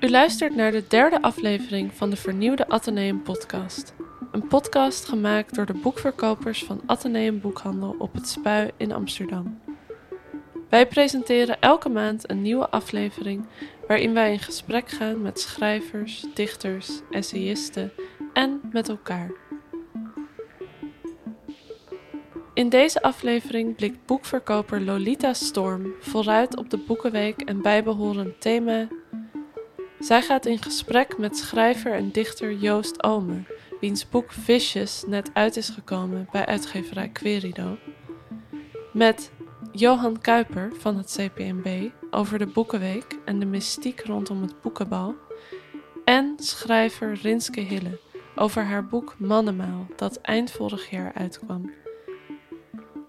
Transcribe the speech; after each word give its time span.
U 0.00 0.10
luistert 0.10 0.54
naar 0.54 0.72
de 0.72 0.84
derde 0.88 1.22
aflevering 1.22 1.94
van 1.94 2.10
de 2.10 2.16
vernieuwde 2.16 2.68
Atheneum 2.68 3.22
podcast. 3.22 3.94
Een 4.32 4.46
podcast 4.46 5.04
gemaakt 5.04 5.54
door 5.54 5.66
de 5.66 5.74
boekverkopers 5.82 6.64
van 6.64 6.80
Atheneum 6.86 7.40
Boekhandel 7.40 7.94
op 7.98 8.14
het 8.14 8.28
Spui 8.28 8.70
in 8.76 8.92
Amsterdam. 8.92 9.60
Wij 10.68 10.86
presenteren 10.86 11.60
elke 11.60 11.88
maand 11.88 12.30
een 12.30 12.42
nieuwe 12.42 12.70
aflevering 12.70 13.46
waarin 13.86 14.14
wij 14.14 14.32
in 14.32 14.38
gesprek 14.38 14.88
gaan 14.88 15.22
met 15.22 15.40
schrijvers, 15.40 16.26
dichters, 16.34 17.00
essayisten 17.10 17.92
en 18.32 18.60
met 18.72 18.88
elkaar. 18.88 19.30
In 22.54 22.68
deze 22.68 23.02
aflevering 23.02 23.76
blikt 23.76 24.06
boekverkoper 24.06 24.80
Lolita 24.80 25.32
Storm 25.32 25.94
vooruit 26.00 26.56
op 26.56 26.70
de 26.70 26.78
Boekenweek 26.78 27.40
en 27.40 27.62
bijbehorend 27.62 28.40
thema. 28.40 28.88
Zij 30.00 30.22
gaat 30.22 30.46
in 30.46 30.62
gesprek 30.62 31.18
met 31.18 31.36
schrijver 31.36 31.92
en 31.92 32.10
dichter 32.10 32.52
Joost 32.52 33.02
Omer, 33.02 33.46
wiens 33.80 34.08
boek 34.08 34.32
Vicious 34.32 35.04
net 35.06 35.30
uit 35.32 35.56
is 35.56 35.68
gekomen 35.68 36.28
bij 36.30 36.46
uitgeverij 36.46 37.08
Querido. 37.08 37.78
Met 38.92 39.32
Johan 39.72 40.20
Kuiper 40.20 40.72
van 40.78 40.96
het 40.96 41.18
CPMB 41.18 41.90
over 42.10 42.38
de 42.38 42.46
Boekenweek 42.46 43.18
en 43.24 43.38
de 43.38 43.46
mystiek 43.46 44.00
rondom 44.00 44.42
het 44.42 44.60
boekenbal. 44.60 45.14
En 46.04 46.34
schrijver 46.36 47.12
Rinske 47.22 47.60
Hille 47.60 48.00
over 48.36 48.64
haar 48.64 48.86
boek 48.86 49.14
Mannenmaal 49.18 49.86
dat 49.96 50.16
eind 50.16 50.50
vorig 50.50 50.90
jaar 50.90 51.12
uitkwam. 51.14 51.72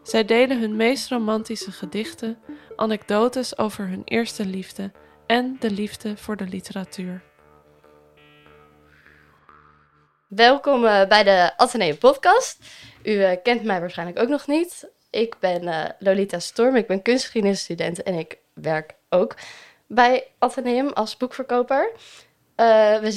Zij 0.04 0.26
delen 0.26 0.60
hun 0.60 0.76
meest 0.76 1.10
romantische 1.10 1.71
gedichten, 1.71 2.37
anekdotes 2.76 3.58
over 3.58 3.87
hun 3.87 4.02
eerste 4.05 4.46
liefde 4.46 4.91
en 5.32 5.57
de 5.60 5.71
liefde 5.71 6.18
voor 6.18 6.37
de 6.37 6.48
literatuur. 6.48 7.21
Welkom 10.27 10.84
uh, 10.84 11.07
bij 11.07 11.24
de 11.24 11.57
Atheneum 11.57 11.98
podcast. 11.98 12.57
U 13.04 13.12
uh, 13.12 13.32
kent 13.43 13.63
mij 13.63 13.79
waarschijnlijk 13.79 14.20
ook 14.20 14.27
nog 14.27 14.48
niet. 14.48 14.90
Ik 15.09 15.35
ben 15.40 15.63
uh, 15.63 15.85
Lolita 15.99 16.40
Storm, 16.40 16.76
ik 16.76 16.87
ben 16.87 17.02
kunstgeschiedenisstudent 17.02 18.04
en 18.04 18.13
ik 18.13 18.37
werk 18.54 18.96
ook 19.09 19.35
bij 19.87 20.27
Atheneum 20.37 20.90
als 20.90 21.18
boekverkoper. 21.18 21.91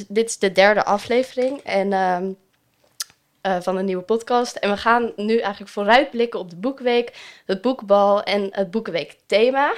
Dit 0.08 0.28
is 0.28 0.38
de 0.38 0.52
derde 0.52 0.84
aflevering 0.84 1.60
en 1.60 1.92
ehm, 1.92 2.32
van 3.62 3.76
een 3.76 3.84
nieuwe 3.84 4.02
podcast. 4.02 4.56
En 4.56 4.70
we 4.70 4.76
gaan 4.76 5.12
nu 5.16 5.38
eigenlijk 5.38 5.72
vooruitblikken 5.72 6.40
op 6.40 6.50
de 6.50 6.56
Boekweek, 6.56 7.40
het 7.46 7.60
boekbal 7.60 8.22
en 8.22 8.48
het 8.50 8.70
Boekenweek 8.70 9.18
thema. 9.26 9.74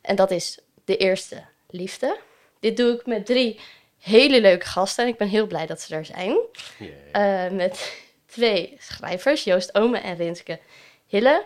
En 0.00 0.16
dat 0.16 0.30
is 0.30 0.58
de 0.88 0.96
eerste 0.96 1.44
liefde. 1.70 2.18
Dit 2.60 2.76
doe 2.76 2.94
ik 2.94 3.06
met 3.06 3.26
drie 3.26 3.60
hele 3.98 4.40
leuke 4.40 4.66
gasten 4.66 5.04
en 5.04 5.10
ik 5.10 5.16
ben 5.16 5.28
heel 5.28 5.46
blij 5.46 5.66
dat 5.66 5.80
ze 5.80 5.94
er 5.94 6.04
zijn. 6.04 6.36
Yeah. 6.78 7.50
Uh, 7.50 7.56
met 7.56 8.02
twee 8.26 8.76
schrijvers, 8.78 9.44
Joost 9.44 9.74
Ome 9.74 9.98
en 9.98 10.16
Rinske 10.16 10.58
Hille. 11.06 11.44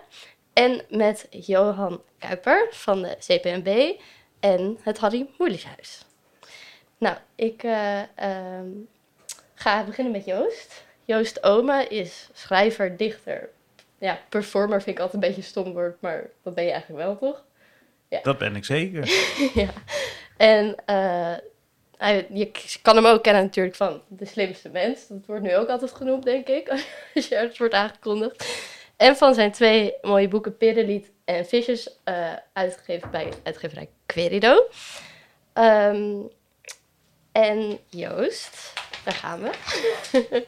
En 0.52 0.84
met 0.88 1.26
Johan 1.30 2.02
Kuiper 2.18 2.66
van 2.70 3.02
de 3.02 3.16
CPNB 3.18 4.00
en 4.40 4.78
het 4.82 4.98
Harry 4.98 5.28
Moelishuis. 5.38 6.04
Nou, 6.98 7.16
ik 7.34 7.62
uh, 7.62 8.00
ga 9.54 9.84
beginnen 9.84 10.12
met 10.12 10.24
Joost. 10.24 10.84
Joost 11.04 11.42
Ome 11.42 11.86
is 11.86 12.28
schrijver, 12.32 12.96
dichter. 12.96 13.48
Ja, 13.98 14.20
performer 14.28 14.82
vind 14.82 14.96
ik 14.96 15.02
altijd 15.02 15.22
een 15.22 15.28
beetje 15.28 15.42
een 15.42 15.48
stom 15.48 15.72
woord, 15.72 16.00
maar 16.00 16.30
dat 16.42 16.54
ben 16.54 16.64
je 16.64 16.70
eigenlijk 16.70 17.04
wel, 17.04 17.18
toch? 17.18 17.44
Ja. 18.12 18.20
Dat 18.22 18.38
ben 18.38 18.56
ik 18.56 18.64
zeker. 18.64 19.04
ja. 19.62 19.68
En 20.36 20.66
uh, 20.86 21.34
hij, 21.96 22.26
je 22.32 22.50
kan 22.82 22.96
hem 22.96 23.06
ook 23.06 23.22
kennen 23.22 23.42
natuurlijk 23.42 23.76
van 23.76 24.02
de 24.08 24.26
slimste 24.26 24.68
mens. 24.68 25.08
Dat 25.08 25.26
wordt 25.26 25.42
nu 25.42 25.56
ook 25.56 25.68
altijd 25.68 25.92
genoemd, 25.92 26.24
denk 26.24 26.48
ik, 26.48 26.68
als 27.14 27.28
je 27.28 27.34
ergens 27.34 27.58
wordt 27.58 27.74
aangekondigd. 27.74 28.46
En 28.96 29.16
van 29.16 29.34
zijn 29.34 29.52
twee 29.52 29.94
mooie 30.02 30.28
boeken, 30.28 30.56
Pireliet 30.56 31.10
en 31.24 31.46
Visjes, 31.46 31.98
uh, 32.04 32.32
uitgegeven 32.52 33.10
bij 33.10 33.28
uitgeverij 33.42 33.88
Querido. 34.06 34.68
Um, 35.54 36.28
en 37.32 37.78
Joost, 37.88 38.72
daar 39.04 39.14
gaan 39.14 39.40
we. 39.40 40.44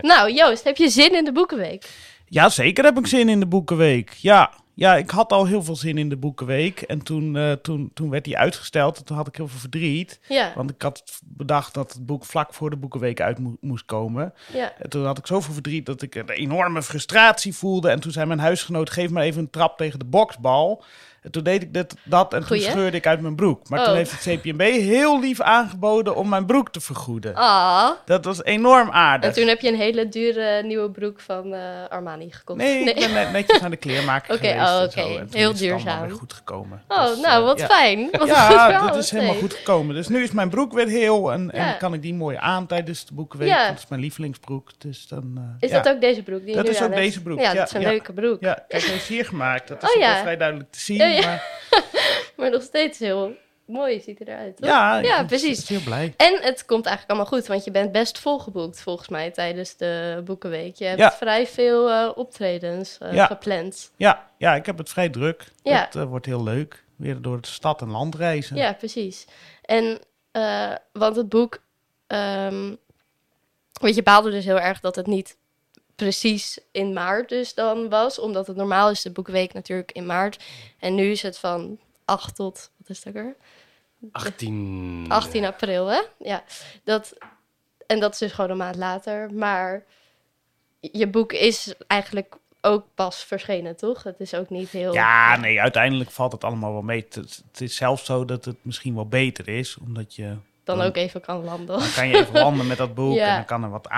nou, 0.10 0.32
Joost, 0.32 0.64
heb 0.64 0.76
je 0.76 0.88
zin 0.88 1.14
in 1.14 1.24
de 1.24 1.32
Boekenweek? 1.32 1.88
Ja, 2.28 2.48
zeker 2.48 2.84
heb 2.84 2.98
ik 2.98 3.06
zin 3.06 3.28
in 3.28 3.40
de 3.40 3.46
Boekenweek. 3.46 4.10
Ja, 4.10 4.52
ja, 4.78 4.96
ik 4.96 5.10
had 5.10 5.32
al 5.32 5.46
heel 5.46 5.62
veel 5.62 5.76
zin 5.76 5.98
in 5.98 6.08
de 6.08 6.16
Boekenweek. 6.16 6.80
En 6.80 7.02
toen, 7.02 7.34
uh, 7.34 7.52
toen, 7.52 7.90
toen 7.94 8.10
werd 8.10 8.24
die 8.24 8.38
uitgesteld. 8.38 8.98
En 8.98 9.04
toen 9.04 9.16
had 9.16 9.26
ik 9.26 9.36
heel 9.36 9.48
veel 9.48 9.58
verdriet. 9.58 10.20
Ja. 10.28 10.52
Want 10.54 10.70
ik 10.70 10.82
had 10.82 11.02
bedacht 11.24 11.74
dat 11.74 11.92
het 11.92 12.06
boek 12.06 12.24
vlak 12.24 12.54
voor 12.54 12.70
de 12.70 12.76
Boekenweek 12.76 13.20
uit 13.20 13.38
moest 13.60 13.84
komen. 13.84 14.34
Ja. 14.52 14.72
En 14.78 14.90
toen 14.90 15.04
had 15.04 15.18
ik 15.18 15.26
zoveel 15.26 15.52
verdriet 15.52 15.86
dat 15.86 16.02
ik 16.02 16.14
een 16.14 16.28
enorme 16.28 16.82
frustratie 16.82 17.54
voelde. 17.54 17.90
En 17.90 18.00
toen 18.00 18.12
zei 18.12 18.26
mijn 18.26 18.38
huisgenoot, 18.38 18.90
geef 18.90 19.10
me 19.10 19.22
even 19.22 19.40
een 19.40 19.50
trap 19.50 19.76
tegen 19.76 19.98
de 19.98 20.04
boksbal. 20.04 20.84
En 21.28 21.34
toen 21.34 21.42
deed 21.42 21.62
ik 21.62 21.74
dit, 21.74 21.94
dat 22.04 22.34
en 22.34 22.46
toen 22.46 22.58
scheurde 22.58 22.96
ik 22.96 23.06
uit 23.06 23.20
mijn 23.20 23.36
broek. 23.36 23.68
Maar 23.68 23.78
toen 23.78 23.88
oh. 23.88 23.96
heeft 23.96 24.10
het 24.10 24.40
CPMB 24.40 24.60
heel 24.60 25.20
lief 25.20 25.40
aangeboden 25.40 26.16
om 26.16 26.28
mijn 26.28 26.46
broek 26.46 26.70
te 26.70 26.80
vergoeden. 26.80 27.34
Ah. 27.34 27.90
Dat 28.04 28.24
was 28.24 28.44
enorm 28.44 28.90
aardig. 28.90 29.28
En 29.28 29.34
toen 29.34 29.48
heb 29.48 29.60
je 29.60 29.68
een 29.68 29.76
hele 29.76 30.08
dure 30.08 30.62
nieuwe 30.62 30.90
broek 30.90 31.20
van 31.20 31.54
uh, 31.54 31.60
Armani 31.88 32.30
gekocht. 32.32 32.58
Nee, 32.58 32.84
nee, 32.84 32.94
ik 32.94 33.00
ben 33.00 33.12
net, 33.12 33.32
netjes 33.32 33.60
naar 33.60 33.70
de 33.70 33.76
kleermaker 33.76 34.34
okay, 34.36 34.52
geweest. 34.52 34.96
Oké, 34.96 35.00
oh, 35.00 35.32
heel 35.32 35.50
is 35.50 35.58
duurzaam. 35.58 36.00
weer 36.00 36.16
goed 36.16 36.32
gekomen. 36.32 36.82
Oh, 36.88 37.06
dus, 37.06 37.20
nou, 37.20 37.44
wat 37.44 37.60
uh, 37.60 37.66
fijn. 37.66 38.08
Wat 38.10 38.28
ja, 38.28 38.86
dat 38.86 38.96
is 38.96 39.10
helemaal 39.10 39.34
goed 39.34 39.54
gekomen. 39.54 39.94
Dus 39.94 40.08
nu 40.08 40.22
is 40.22 40.30
mijn 40.30 40.48
broek 40.48 40.72
weer 40.72 40.88
heel 40.88 41.32
en, 41.32 41.50
ja. 41.52 41.72
en 41.72 41.78
kan 41.78 41.94
ik 41.94 42.02
die 42.02 42.14
mooi 42.14 42.36
aan 42.40 42.66
tijdens 42.66 43.06
de 43.06 43.14
boekenweek. 43.14 43.48
Ja. 43.48 43.68
Dat 43.68 43.78
is 43.78 43.88
mijn 43.88 44.00
lievelingsbroek. 44.00 44.70
Dus 44.78 45.08
dan, 45.08 45.34
uh, 45.38 45.42
is 45.58 45.70
dat 45.70 45.88
ook 45.88 46.00
deze 46.00 46.22
broek? 46.22 46.44
Die 46.44 46.54
dat 46.54 46.68
is 46.68 46.82
ook 46.82 46.94
deze 46.94 47.22
broek. 47.22 47.40
Ja, 47.40 47.54
dat 47.54 47.66
is 47.66 47.74
een 47.74 47.82
leuke 47.82 48.12
broek. 48.12 48.40
Ja, 48.40 48.64
kijk, 48.68 48.82
hij 48.82 48.94
is 48.94 49.08
hier 49.08 49.24
gemaakt. 49.24 49.68
Dat 49.68 49.82
is 49.82 49.94
oh, 49.96 50.20
vrij 50.20 50.36
duidelijk 50.36 50.70
te 50.70 50.80
zien. 50.80 50.98
Maar 51.24 51.60
maar 52.36 52.50
nog 52.50 52.62
steeds 52.62 52.98
heel 52.98 53.36
mooi 53.68 54.00
ziet 54.00 54.18
hij 54.18 54.26
eruit. 54.26 54.56
Toch? 54.56 54.68
Ja, 54.68 54.98
ja 54.98 55.24
precies. 55.24 55.68
Heel 55.68 55.80
blij. 55.80 56.14
En 56.16 56.38
het 56.42 56.64
komt 56.64 56.86
eigenlijk 56.86 57.18
allemaal 57.18 57.38
goed, 57.38 57.48
want 57.48 57.64
je 57.64 57.70
bent 57.70 57.92
best 57.92 58.18
volgeboekt 58.18 58.80
volgens 58.80 59.08
mij 59.08 59.30
tijdens 59.30 59.76
de 59.76 60.22
Boekenweek. 60.24 60.76
Je 60.76 60.84
hebt 60.84 61.14
vrij 61.14 61.46
veel 61.46 61.90
uh, 61.90 62.10
optredens 62.14 62.98
uh, 63.02 63.12
ja. 63.12 63.26
gepland. 63.26 63.92
Ja. 63.96 64.30
ja, 64.36 64.54
ik 64.54 64.66
heb 64.66 64.78
het 64.78 64.88
vrij 64.88 65.08
druk. 65.08 65.52
Ja. 65.62 65.84
Het 65.84 65.94
uh, 65.94 66.04
wordt 66.04 66.26
heel 66.26 66.42
leuk. 66.42 66.84
Weer 66.96 67.22
door 67.22 67.40
de 67.40 67.48
stad 67.48 67.80
en 67.80 67.90
land 67.90 68.14
reizen. 68.14 68.56
Ja, 68.56 68.72
precies. 68.72 69.26
En, 69.62 69.98
want 70.92 71.16
het 71.16 71.28
boek, 71.28 71.62
um, 72.06 72.78
je, 73.72 74.02
baalde 74.02 74.30
dus 74.30 74.44
heel 74.44 74.60
erg 74.60 74.80
dat 74.80 74.96
het 74.96 75.06
niet 75.06 75.36
precies 75.98 76.58
in 76.72 76.92
maart 76.92 77.28
dus 77.28 77.54
dan 77.54 77.88
was. 77.88 78.18
Omdat 78.18 78.46
het 78.46 78.56
normaal 78.56 78.90
is 78.90 79.02
de 79.02 79.10
boekweek 79.10 79.52
natuurlijk 79.52 79.92
in 79.92 80.06
maart. 80.06 80.44
En 80.78 80.94
nu 80.94 81.10
is 81.10 81.22
het 81.22 81.38
van 81.38 81.78
8 82.04 82.34
tot, 82.34 82.70
wat 82.76 82.88
is 82.88 83.02
dat 83.02 83.14
er? 83.14 83.36
18. 84.12 85.04
18 85.08 85.44
april, 85.44 85.86
hè? 85.86 86.00
Ja. 86.18 86.44
Dat, 86.84 87.16
en 87.86 88.00
dat 88.00 88.12
is 88.12 88.18
dus 88.18 88.32
gewoon 88.32 88.50
een 88.50 88.56
maand 88.56 88.76
later. 88.76 89.32
Maar 89.34 89.84
je 90.80 91.06
boek 91.06 91.32
is 91.32 91.74
eigenlijk 91.86 92.36
ook 92.60 92.84
pas 92.94 93.24
verschenen, 93.24 93.76
toch? 93.76 94.02
Het 94.02 94.20
is 94.20 94.34
ook 94.34 94.50
niet 94.50 94.70
heel... 94.70 94.92
Ja, 94.92 95.36
nee, 95.36 95.60
uiteindelijk 95.60 96.10
valt 96.10 96.32
het 96.32 96.44
allemaal 96.44 96.72
wel 96.72 96.82
mee. 96.82 97.06
Het, 97.10 97.42
is 97.60 97.76
zelfs 97.76 98.04
zo 98.04 98.24
dat 98.24 98.44
het 98.44 98.56
misschien 98.62 98.94
wel 98.94 99.08
beter 99.08 99.48
is, 99.48 99.76
omdat 99.76 100.14
je... 100.14 100.36
Dan, 100.64 100.80
ook 100.80 100.96
even 100.96 101.20
kan 101.20 101.44
landen. 101.44 101.78
Dan 101.78 101.92
kan 101.94 102.08
je 102.08 102.16
even 102.16 102.32
landen 102.32 102.66
met 102.66 102.78
dat 102.78 102.94
boek 102.94 103.16
en 103.28 103.34
dan 103.34 103.44
kan 103.44 103.62
er 103.62 103.70
wat, 103.70 103.88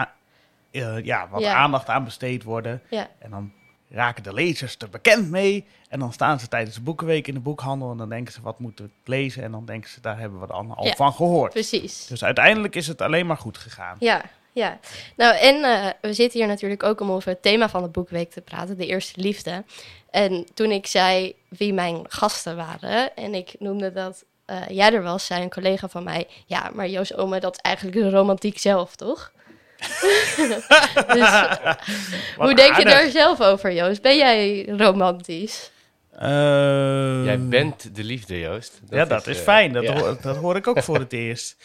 uh, 0.71 1.05
ja, 1.05 1.29
wat 1.29 1.45
aandacht 1.45 1.89
aan 1.89 2.05
besteed 2.05 2.43
worden. 2.43 2.83
Ja. 2.91 3.09
En 3.19 3.31
dan 3.31 3.53
raken 3.89 4.23
de 4.23 4.35
lezers 4.35 4.77
er 4.79 4.91
bekend 4.91 5.31
mee. 5.31 5.67
En 5.89 5.99
dan 5.99 6.13
staan 6.13 6.41
ze 6.41 6.49
tijdens 6.49 6.75
de 6.75 6.83
boekenweek 6.83 7.27
in 7.27 7.35
de 7.35 7.41
boekhandel. 7.41 7.91
En 7.91 7.97
dan 7.97 8.09
denken 8.09 8.33
ze, 8.33 8.43
wat 8.43 8.59
moeten 8.59 8.85
we 8.85 9.11
lezen? 9.11 9.43
En 9.43 9.51
dan 9.51 9.65
denken 9.65 9.91
ze, 9.91 10.01
daar 10.01 10.19
hebben 10.19 10.41
we 10.41 10.47
allemaal 10.47 10.77
al 10.77 10.95
van 10.95 11.13
gehoord. 11.13 11.53
Precies. 11.53 12.07
Dus 12.07 12.25
uiteindelijk 12.25 12.77
is 12.77 12.87
het 12.87 13.01
alleen 13.01 13.27
maar 13.27 13.37
goed 13.37 13.59
gegaan. 13.59 13.97
Ja, 13.99 14.23
ja. 14.53 14.79
Nou, 15.17 15.37
en 15.37 15.57
uh, 15.57 15.87
we 16.01 16.13
zitten 16.13 16.39
hier 16.39 16.49
natuurlijk 16.49 16.83
ook 16.83 17.01
om 17.01 17.11
over 17.11 17.29
het 17.29 17.43
thema 17.43 17.69
van 17.69 17.83
de 17.83 17.89
boekweek 17.89 18.31
te 18.31 18.41
praten, 18.41 18.77
de 18.77 18.87
eerste 18.87 19.21
liefde. 19.21 19.65
En 20.11 20.47
toen 20.55 20.71
ik 20.71 20.87
zei 20.87 21.35
wie 21.49 21.73
mijn 21.73 22.05
gasten 22.09 22.57
waren, 22.57 23.17
en 23.17 23.35
ik 23.35 23.55
noemde 23.59 23.93
dat 23.93 24.25
uh, 24.47 24.69
jij 24.69 24.93
er 24.93 25.03
was, 25.03 25.27
zei 25.27 25.43
een 25.43 25.51
collega 25.51 25.89
van 25.89 26.05
mij, 26.05 26.27
ja, 26.47 26.71
maar 26.75 26.89
Joost 26.89 27.15
Ome, 27.15 27.41
dat 27.41 27.55
is 27.55 27.61
eigenlijk 27.61 27.97
de 27.97 28.11
romantiek 28.11 28.59
zelf, 28.59 28.97
toch? 28.97 29.33
dus, 31.15 31.31
hoe 32.37 32.55
denk 32.55 32.77
je 32.77 32.85
daar 32.85 33.11
zelf 33.11 33.41
over, 33.41 33.73
Joost? 33.73 34.03
Ben 34.03 34.17
jij 34.17 34.65
romantisch? 34.77 35.71
Uh, 36.23 37.25
jij 37.25 37.39
bent 37.41 37.97
de 37.97 38.05
liefde, 38.05 38.39
Joost. 38.39 38.81
Dat 38.83 38.99
ja, 38.99 39.05
dat 39.05 39.27
is, 39.27 39.37
uh, 39.37 39.43
fijn. 39.43 39.73
Dat, 39.73 39.83
ja. 39.83 39.99
hoor, 39.99 40.19
dat, 40.23 40.37
hoor, 40.37 40.57
ik 40.57 40.67
ook 40.67 40.83
voor 40.89 40.99
het 40.99 41.13
eerst. 41.13 41.57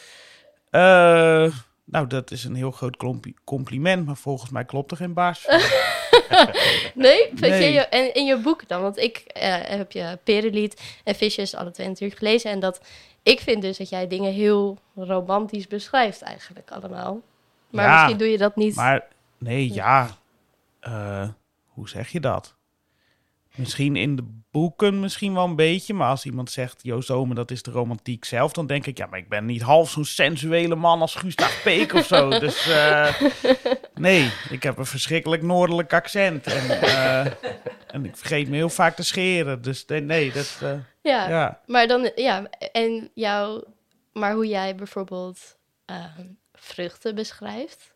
Uh, 0.71 1.51
nou, 1.85 2.07
dat 2.07 2.31
is 2.31 2.44
een 2.44 2.56
heel 2.56 2.71
groot 2.71 2.97
compliment, 3.44 4.06
maar 4.06 4.15
volgens 4.15 4.51
mij 4.51 4.65
klopt 4.65 4.91
er 4.91 4.97
geen 4.97 5.13
baas. 5.13 5.45
nee? 6.94 7.29
nee. 7.39 7.73
Je, 7.73 7.79
en 7.79 8.13
in 8.13 8.25
je 8.25 8.38
boek 8.38 8.67
dan? 8.67 8.81
Want 8.81 8.97
ik 8.97 9.23
uh, 9.38 9.57
heb 9.62 9.91
je 9.91 10.17
Perelied 10.23 10.81
en 11.03 11.15
Visjes 11.15 11.56
alle 11.56 11.71
twee 11.71 11.88
natuurlijk 11.88 12.19
gelezen. 12.19 12.51
En 12.51 12.59
dat, 12.59 12.81
ik 13.23 13.39
vind 13.39 13.62
dus 13.62 13.77
dat 13.77 13.89
jij 13.89 14.07
dingen 14.07 14.33
heel 14.33 14.77
romantisch 14.95 15.67
beschrijft 15.67 16.21
eigenlijk 16.21 16.71
allemaal. 16.71 17.21
Maar 17.75 17.92
misschien 17.92 18.18
doe 18.18 18.27
je 18.27 18.38
dat 18.38 18.56
niet. 18.56 18.75
Maar 18.75 19.07
nee, 19.38 19.74
ja. 19.74 20.10
Uh, 20.88 21.27
hoe 21.66 21.89
zeg 21.89 22.10
je 22.10 22.19
dat? 22.19 22.56
Misschien 23.56 23.95
in 23.95 24.16
de 24.16 24.24
boeken 24.51 25.00
misschien 25.00 25.33
wel 25.33 25.45
een 25.45 25.56
beetje. 25.56 25.94
Maar 25.94 26.10
als 26.10 26.25
iemand 26.25 26.51
zegt, 26.51 26.80
Jo 26.83 27.01
Zomer, 27.01 27.36
dat 27.36 27.51
is 27.51 27.63
de 27.63 27.72
romantiek 27.72 28.25
zelf. 28.25 28.51
Dan 28.51 28.68
denk 28.68 28.86
ik, 28.86 28.98
ja, 28.98 29.06
maar 29.06 29.19
ik 29.19 29.30
ben 29.30 29.45
niet 29.45 29.62
half 29.62 29.89
zo'n 29.89 30.06
sensuele 30.06 30.75
man 30.75 31.01
als 31.01 31.16
Gustav 31.16 31.63
Peek 31.63 31.94
of 31.94 32.06
zo. 32.06 32.30
Dus 32.39 32.68
uh, 32.68 33.22
nee, 33.94 34.31
ik 34.50 34.63
heb 34.63 34.77
een 34.77 34.86
verschrikkelijk 34.86 35.42
noordelijk 35.42 35.94
accent. 35.94 36.45
En, 36.45 36.66
uh, 36.66 37.25
en 37.88 38.06
ik 38.06 38.18
vergeet 38.18 38.50
me 38.50 38.56
heel 38.56 38.69
vaak 38.69 38.95
te 38.95 39.04
scheren. 39.04 39.62
Dus 39.62 39.86
nee, 39.86 40.31
dat... 40.31 40.60
Uh, 40.63 40.72
ja, 41.01 41.30
ja, 41.30 41.62
maar 41.66 41.88
dan, 41.88 42.12
ja, 42.16 42.44
en 42.72 43.10
jou... 43.13 43.63
Maar 44.13 44.33
hoe 44.33 44.48
jij 44.48 44.75
bijvoorbeeld 44.75 45.57
vruchten 46.65 47.15
beschrijft. 47.15 47.94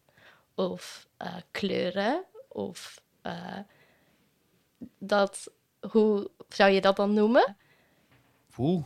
Of 0.56 1.08
kleuren. 1.52 2.24
Of 2.48 3.02
dat, 4.98 5.52
hoe 5.92 6.30
zou 6.50 6.72
je 6.72 6.82
dat 6.82 6.96
dan 6.96 7.14
noemen? 7.14 7.58
Hoe? 8.54 8.84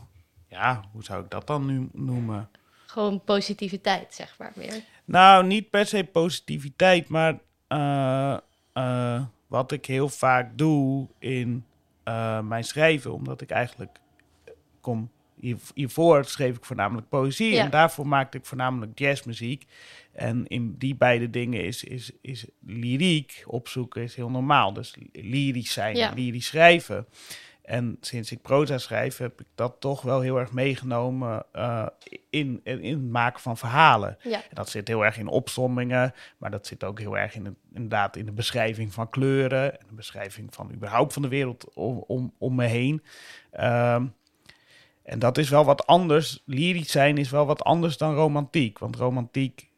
Ja, 0.47 0.83
hoe 0.91 1.03
zou 1.03 1.23
ik 1.23 1.29
dat 1.29 1.47
dan 1.47 1.65
nu 1.65 1.89
noemen? 1.91 2.49
Gewoon 2.85 3.23
positiviteit, 3.23 4.13
zeg 4.13 4.37
maar 4.37 4.51
meer. 4.55 4.83
Nou, 5.05 5.45
niet 5.45 5.69
per 5.69 5.85
se 5.85 6.03
positiviteit, 6.03 7.07
maar 7.07 7.39
uh, 7.67 8.37
uh, 8.73 9.23
wat 9.47 9.71
ik 9.71 9.85
heel 9.85 10.09
vaak 10.09 10.57
doe 10.57 11.07
in 11.19 11.65
mijn 12.43 12.63
schrijven, 12.63 13.13
omdat 13.13 13.41
ik 13.41 13.49
eigenlijk 13.49 13.99
kom 14.81 15.11
hiervoor 15.73 16.25
schreef 16.25 16.55
ik 16.55 16.65
voornamelijk 16.65 17.09
poëzie 17.09 17.57
en 17.57 17.69
daarvoor 17.69 18.07
maakte 18.07 18.37
ik 18.37 18.45
voornamelijk 18.45 18.99
jazzmuziek. 18.99 19.65
En 20.11 20.47
in 20.47 20.75
die 20.77 20.95
beide 20.95 21.29
dingen 21.29 21.63
is, 21.63 21.83
is, 21.83 22.11
is 22.21 22.45
lyriek 22.65 23.43
opzoeken 23.47 24.03
is 24.03 24.15
heel 24.15 24.29
normaal. 24.29 24.73
Dus 24.73 24.95
lyrisch 25.11 25.73
zijn 25.73 25.95
ja. 25.95 26.11
lyrisch 26.15 26.45
schrijven. 26.45 27.07
En 27.63 27.97
sinds 28.01 28.31
ik 28.31 28.41
proza 28.41 28.77
schrijf, 28.77 29.17
heb 29.17 29.39
ik 29.39 29.47
dat 29.55 29.75
toch 29.79 30.01
wel 30.01 30.21
heel 30.21 30.39
erg 30.39 30.51
meegenomen 30.51 31.45
uh, 31.53 31.87
in, 32.29 32.61
in 32.63 32.83
het 32.83 33.11
maken 33.11 33.41
van 33.41 33.57
verhalen. 33.57 34.17
Ja. 34.23 34.37
En 34.37 34.55
dat 34.55 34.69
zit 34.69 34.87
heel 34.87 35.05
erg 35.05 35.17
in 35.17 35.27
opsommingen, 35.27 36.13
maar 36.37 36.51
dat 36.51 36.67
zit 36.67 36.83
ook 36.83 36.99
heel 36.99 37.17
erg 37.17 37.35
in 37.35 37.45
het, 37.45 37.55
inderdaad 37.73 38.15
in 38.15 38.25
de 38.25 38.31
beschrijving 38.31 38.93
van 38.93 39.09
kleuren 39.09 39.79
en 39.79 39.85
de 39.87 39.95
beschrijving 39.95 40.53
van 40.53 40.71
überhaupt 40.73 41.13
van 41.13 41.21
de 41.21 41.27
wereld 41.27 41.73
om, 41.73 42.03
om, 42.07 42.33
om 42.37 42.55
me 42.55 42.65
heen. 42.65 43.03
Uh, 43.53 44.03
en 45.03 45.19
dat 45.19 45.37
is 45.37 45.49
wel 45.49 45.65
wat 45.65 45.87
anders. 45.87 46.41
Lyrisch 46.45 46.91
zijn 46.91 47.17
is 47.17 47.29
wel 47.29 47.45
wat 47.45 47.63
anders 47.63 47.97
dan 47.97 48.15
romantiek. 48.15 48.79
Want 48.79 48.95
romantiek 48.95 49.69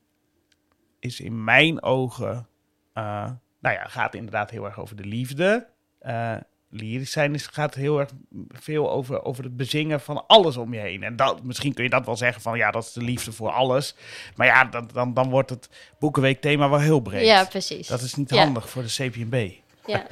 is 1.00 1.20
in 1.20 1.44
mijn 1.44 1.84
ogen, 1.84 2.48
uh, 2.94 3.30
nou 3.60 3.76
ja, 3.76 3.84
gaat 3.84 4.16
inderdaad 4.16 4.50
heel 4.50 4.66
erg 4.66 4.80
over 4.80 4.96
de 4.96 5.06
liefde. 5.06 5.68
Uh, 6.02 6.36
lyrisch 6.70 7.12
zijn 7.12 7.34
is, 7.34 7.48
gaat 7.48 7.76
heel 7.76 8.00
erg 8.00 8.10
veel 8.50 8.92
over, 8.92 9.24
over 9.24 9.44
het 9.44 9.58
bezingen 9.58 10.02
van 10.02 10.28
alles 10.28 10.58
om 10.58 10.74
je 10.74 10.80
heen. 10.80 11.04
En 11.04 11.16
dat, 11.16 11.44
misschien 11.44 11.74
kun 11.74 11.84
je 11.84 11.90
dat 11.90 12.06
wel 12.06 12.16
zeggen 12.16 12.42
van 12.42 12.58
ja, 12.58 12.72
dat 12.72 12.84
is 12.84 12.94
de 12.94 13.02
liefde 13.02 13.32
voor 13.32 13.52
alles. 13.52 13.96
Maar 14.36 14.48
ja, 14.48 14.66
dan, 14.66 14.90
dan, 14.94 15.14
dan 15.14 15.30
wordt 15.30 15.50
het 15.50 15.70
Boekenweek 16.00 16.42
thema 16.42 16.70
wel 16.70 16.80
heel 16.80 17.00
breed. 17.00 17.26
Ja, 17.26 17.46
precies. 17.46 17.88
Dat 17.88 18.02
is 18.02 18.16
niet 18.16 18.30
handig 18.30 18.70
voor 18.70 18.84
de 18.84 18.90
CPNB. 18.90 19.52
Ja. 19.86 20.08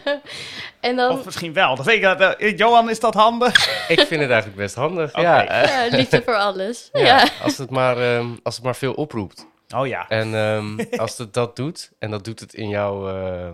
en 0.80 0.96
dan... 0.96 1.18
Of 1.18 1.24
misschien 1.24 1.52
wel. 1.52 1.76
Dat 1.76 1.84
weet 1.84 2.04
ik, 2.04 2.40
uh, 2.40 2.56
Johan, 2.56 2.90
is 2.90 3.00
dat 3.00 3.14
handig? 3.14 3.54
ik 3.88 4.00
vind 4.00 4.20
het 4.20 4.30
eigenlijk 4.30 4.56
best 4.56 4.74
handig. 4.74 5.16
Ja, 5.20 5.42
ja, 5.42 5.86
liefde 5.96 6.22
voor 6.22 6.36
alles. 6.36 6.88
Ja, 6.92 7.28
Als, 7.42 7.58
het 7.58 7.70
maar, 7.70 8.16
um, 8.16 8.40
als 8.42 8.54
het 8.54 8.64
maar 8.64 8.76
veel 8.76 8.94
oproept. 8.94 9.46
Oh 9.76 9.86
ja. 9.86 10.08
En 10.08 10.34
um, 10.34 10.88
als 10.96 11.18
het 11.18 11.34
dat 11.34 11.56
doet, 11.56 11.92
en 11.98 12.10
dat 12.10 12.24
doet 12.24 12.40
het 12.40 12.54
in 12.54 12.68
jouw 12.68 13.08
uh, 13.08 13.50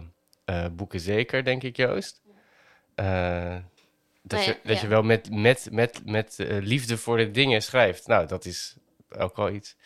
uh, 0.46 0.64
boeken 0.72 1.00
zeker, 1.00 1.44
denk 1.44 1.62
ik, 1.62 1.76
Joost. 1.76 2.20
Uh, 2.96 3.54
dat, 4.22 4.38
nou 4.38 4.42
je, 4.42 4.56
dat 4.64 4.80
je 4.80 4.86
wel 4.86 5.02
met, 5.02 5.30
met, 5.30 5.68
met, 5.70 6.00
met 6.04 6.34
liefde 6.38 6.98
voor 6.98 7.16
de 7.16 7.30
dingen 7.30 7.62
schrijft. 7.62 8.06
Nou, 8.06 8.26
dat 8.26 8.44
is 8.44 8.76
ook 9.18 9.36
wel 9.36 9.50
iets. 9.50 9.76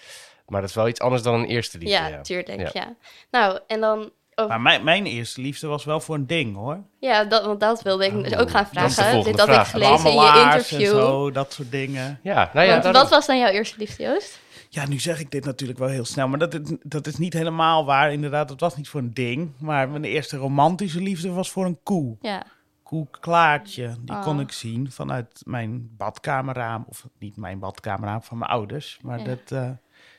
Maar 0.46 0.60
dat 0.60 0.70
is 0.70 0.76
wel 0.76 0.88
iets 0.88 1.00
anders 1.00 1.22
dan 1.22 1.34
een 1.34 1.46
eerste 1.46 1.78
liefde. 1.78 1.94
Ja, 1.94 2.20
tuurlijk, 2.20 2.72
ja. 2.72 2.96
Nou, 3.30 3.60
en 3.66 3.80
dan 3.80 4.12
Maar 4.34 4.60
mijn, 4.60 4.84
mijn 4.84 5.06
eerste 5.06 5.40
liefde 5.40 5.66
was 5.66 5.84
wel 5.84 6.00
voor 6.00 6.14
een 6.14 6.26
ding, 6.26 6.56
hoor. 6.56 6.82
Ja, 7.00 7.24
dat, 7.24 7.44
want 7.44 7.60
dat 7.60 7.82
wilde 7.82 8.06
ik 8.06 8.32
oh, 8.32 8.40
ook 8.40 8.50
gaan 8.50 8.66
vragen. 8.66 9.24
Dit 9.24 9.40
had 9.40 9.48
ik 9.48 9.60
gelezen 9.60 10.10
in 10.10 10.16
je 10.16 10.42
interview. 10.44 10.80
En 10.80 10.86
zo, 10.86 11.30
dat 11.30 11.52
soort 11.52 11.70
dingen. 11.70 12.20
Ja, 12.22 12.50
nou 12.52 12.66
ja. 12.66 12.92
wat 12.92 13.10
was 13.10 13.26
dan 13.26 13.38
jouw 13.38 13.50
eerste 13.50 13.78
liefde, 13.78 14.02
Joost? 14.02 14.40
Ja, 14.68 14.86
nu 14.86 14.98
zeg 14.98 15.20
ik 15.20 15.30
dit 15.30 15.44
natuurlijk 15.44 15.78
wel 15.78 15.88
heel 15.88 16.04
snel, 16.04 16.28
maar 16.28 16.38
dat 16.38 16.54
is, 16.54 16.60
dat 16.82 17.06
is 17.06 17.16
niet 17.16 17.32
helemaal 17.32 17.84
waar. 17.84 18.12
Inderdaad, 18.12 18.50
het 18.50 18.60
was 18.60 18.76
niet 18.76 18.88
voor 18.88 19.00
een 19.00 19.14
ding. 19.14 19.52
Maar 19.58 19.88
mijn 19.88 20.04
eerste 20.04 20.36
romantische 20.36 21.00
liefde 21.00 21.30
was 21.30 21.50
voor 21.50 21.64
een 21.64 21.78
koe. 21.82 22.16
Ja. 22.20 22.42
Koe 22.82 23.06
Klaartje. 23.20 23.94
Die 24.00 24.18
kon 24.18 24.36
oh. 24.36 24.42
ik 24.42 24.52
zien 24.52 24.90
vanuit 24.90 25.42
mijn 25.44 25.96
badkamerraam. 25.96 26.84
Of 26.88 27.08
niet 27.18 27.36
mijn 27.36 27.58
badkamerraam, 27.58 28.22
van 28.22 28.38
mijn 28.38 28.50
ouders. 28.50 28.98
Maar 29.02 29.24
dat, 29.24 29.50
uh, 29.52 29.70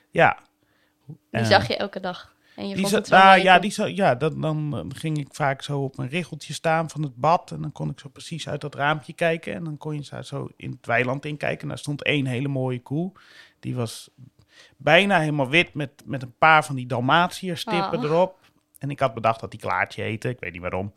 ja. 0.09 0.37
Die 1.05 1.41
uh, 1.41 1.45
zag 1.45 1.67
je 1.67 1.77
elke 1.77 1.99
dag? 1.99 2.34
En 2.55 2.67
je 2.67 2.75
die 2.75 2.87
vond 2.87 3.09
nou, 3.09 3.41
ja, 3.41 3.59
die 3.59 3.71
zo, 3.71 3.87
ja 3.87 4.15
dat, 4.15 4.41
dan 4.41 4.91
ging 4.95 5.17
ik 5.17 5.27
vaak 5.31 5.61
zo 5.61 5.83
op 5.83 5.97
mijn 5.97 6.09
riggeltje 6.09 6.53
staan 6.53 6.89
van 6.89 7.03
het 7.03 7.15
bad. 7.15 7.51
En 7.51 7.61
dan 7.61 7.71
kon 7.71 7.89
ik 7.89 7.99
zo 7.99 8.09
precies 8.09 8.49
uit 8.49 8.61
dat 8.61 8.75
raampje 8.75 9.13
kijken. 9.13 9.53
En 9.53 9.63
dan 9.63 9.77
kon 9.77 9.95
je 9.95 10.23
zo 10.23 10.49
in 10.55 10.71
het 10.71 10.85
weiland 10.85 11.25
inkijken. 11.25 11.61
En 11.61 11.67
daar 11.67 11.77
stond 11.77 12.03
één 12.03 12.25
hele 12.25 12.47
mooie 12.47 12.81
koe. 12.81 13.11
Die 13.59 13.75
was 13.75 14.09
bijna 14.77 15.19
helemaal 15.19 15.49
wit 15.49 15.73
met, 15.73 16.03
met 16.05 16.21
een 16.21 16.37
paar 16.37 16.65
van 16.65 16.75
die 16.75 16.85
Dalmatiër-stippen 16.85 17.99
oh. 17.99 18.03
erop. 18.03 18.39
En 18.77 18.89
ik 18.89 18.99
had 18.99 19.13
bedacht 19.13 19.39
dat 19.39 19.51
die 19.51 19.59
Klaartje 19.59 20.01
heette. 20.01 20.29
Ik 20.29 20.39
weet 20.39 20.51
niet 20.51 20.61
waarom. 20.61 20.93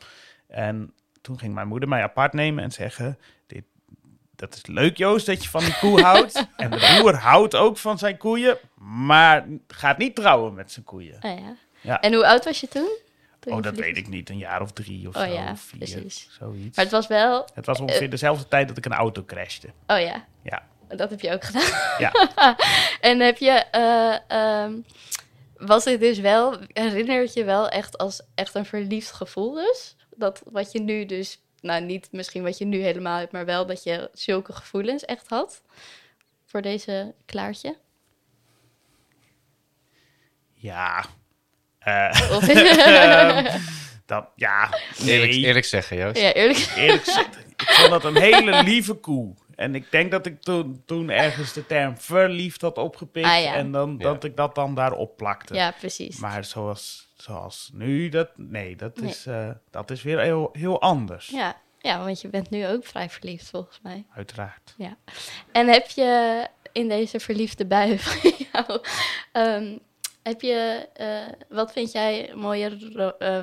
En 0.46 0.94
toen 1.20 1.38
ging 1.38 1.54
mijn 1.54 1.68
moeder 1.68 1.88
mij 1.88 2.02
apart 2.02 2.32
nemen 2.32 2.64
en 2.64 2.72
zeggen... 2.72 3.18
Dat 4.38 4.54
is 4.54 4.66
leuk, 4.66 4.96
Joost, 4.96 5.26
dat 5.26 5.42
je 5.42 5.48
van 5.48 5.64
die 5.64 5.78
koe 5.78 6.00
houdt. 6.00 6.46
en 6.56 6.70
de 6.70 6.98
boer 7.00 7.14
houdt 7.14 7.54
ook 7.54 7.76
van 7.76 7.98
zijn 7.98 8.16
koeien, 8.16 8.58
maar 8.74 9.46
gaat 9.68 9.98
niet 9.98 10.14
trouwen 10.14 10.54
met 10.54 10.72
zijn 10.72 10.84
koeien. 10.84 11.14
Oh, 11.14 11.38
ja. 11.38 11.56
ja. 11.80 12.00
En 12.00 12.14
hoe 12.14 12.26
oud 12.26 12.44
was 12.44 12.60
je 12.60 12.68
toen? 12.68 12.98
oh, 13.44 13.62
dat 13.62 13.74
weet 13.74 13.96
ik 13.96 14.08
niet. 14.08 14.30
Een 14.30 14.38
jaar 14.38 14.62
of 14.62 14.72
drie 14.72 15.08
of 15.08 15.16
oh, 15.16 15.22
zo. 15.22 15.28
Ja, 15.28 15.50
of 15.50 15.60
vier, 15.60 15.78
precies. 15.78 16.28
Zoiets. 16.38 16.76
Maar 16.76 16.84
het 16.84 16.94
was 16.94 17.06
wel... 17.06 17.48
Het 17.54 17.66
was 17.66 17.80
ongeveer 17.80 18.02
uh, 18.02 18.10
dezelfde 18.10 18.48
tijd 18.48 18.68
dat 18.68 18.76
ik 18.76 18.84
een 18.84 18.92
auto 18.92 19.24
crashte. 19.24 19.66
Oh 19.86 20.00
ja? 20.00 20.24
Ja. 20.42 20.62
Dat 20.88 21.10
heb 21.10 21.20
je 21.20 21.32
ook 21.32 21.44
gedaan? 21.44 21.98
Ja. 21.98 22.12
en 23.10 23.20
heb 23.20 23.38
je... 23.38 23.64
Uh, 24.30 24.64
um, 24.64 24.84
was 25.56 25.84
het 25.84 26.00
dus 26.00 26.18
wel... 26.18 26.56
Herinner 26.72 27.22
je 27.22 27.30
je 27.34 27.44
wel 27.44 27.68
echt 27.68 27.98
als 27.98 28.22
echt 28.34 28.54
een 28.54 28.66
verliefd 28.66 29.12
gevoel 29.12 29.52
dus? 29.52 29.96
Dat 30.16 30.42
wat 30.44 30.72
je 30.72 30.80
nu 30.80 31.06
dus 31.06 31.40
nou 31.62 31.82
niet 31.82 32.08
misschien 32.12 32.42
wat 32.42 32.58
je 32.58 32.64
nu 32.64 32.82
helemaal 32.82 33.18
hebt, 33.18 33.32
maar 33.32 33.44
wel 33.44 33.66
dat 33.66 33.82
je 33.82 34.10
zulke 34.12 34.52
gevoelens 34.52 35.04
echt 35.04 35.28
had 35.28 35.62
voor 36.44 36.62
deze 36.62 37.14
klaartje? 37.26 37.76
Ja. 40.54 41.04
Uh, 41.88 42.10
dat, 44.06 44.28
ja, 44.36 44.78
nee. 44.98 45.14
eerlijk, 45.14 45.32
eerlijk 45.32 45.64
zeggen, 45.64 45.96
Joost. 45.96 46.20
Ja, 46.20 46.32
eerlijk. 46.32 46.72
eerlijk 46.76 47.04
zeggen. 47.04 47.46
Ik 47.56 47.70
vond 47.70 47.90
dat 47.90 48.04
een 48.04 48.16
hele 48.16 48.62
lieve 48.62 48.94
koe. 48.94 49.34
En 49.54 49.74
ik 49.74 49.90
denk 49.90 50.10
dat 50.10 50.26
ik 50.26 50.42
toen, 50.42 50.82
toen 50.86 51.10
ergens 51.10 51.52
de 51.52 51.66
term 51.66 51.98
verliefd 51.98 52.60
had 52.60 52.78
opgepikt. 52.78 53.26
Ah, 53.26 53.54
en 53.54 53.72
dan, 53.72 53.98
dat 53.98 54.24
ik 54.24 54.36
dat 54.36 54.54
dan 54.54 54.74
daarop 54.74 55.16
plakte. 55.16 55.54
Ja, 55.54 55.70
precies. 55.78 56.18
Maar 56.18 56.44
zoals, 56.44 57.07
zoals 57.22 57.70
nu, 57.72 58.08
dat, 58.08 58.28
nee, 58.36 58.76
dat, 58.76 59.00
Is, 59.00 59.26
uh, 59.26 59.50
dat 59.70 59.90
is 59.90 60.02
weer 60.02 60.20
heel, 60.20 60.48
heel 60.52 60.80
anders. 60.80 61.28
Ja, 61.28 61.56
ja, 61.78 62.04
want 62.04 62.20
je 62.20 62.28
bent 62.28 62.50
nu 62.50 62.66
ook 62.66 62.84
vrij 62.84 63.10
verliefd 63.10 63.50
volgens 63.50 63.80
mij. 63.82 64.06
Uiteraard. 64.14 64.74
Ja. 64.76 64.96
En 65.52 65.68
heb 65.68 65.88
je 65.88 66.46
in 66.72 66.88
deze 66.88 67.20
verliefde 67.20 67.66
bui 67.66 67.98
van 68.08 68.32
jou, 68.52 68.80
um, 69.32 69.78
heb 70.22 70.40
je, 70.40 70.88
uh, 71.00 71.34
wat 71.48 71.72
vind 71.72 71.92
jij 71.92 72.32
mooie 72.34 72.78
uh, 73.18 73.40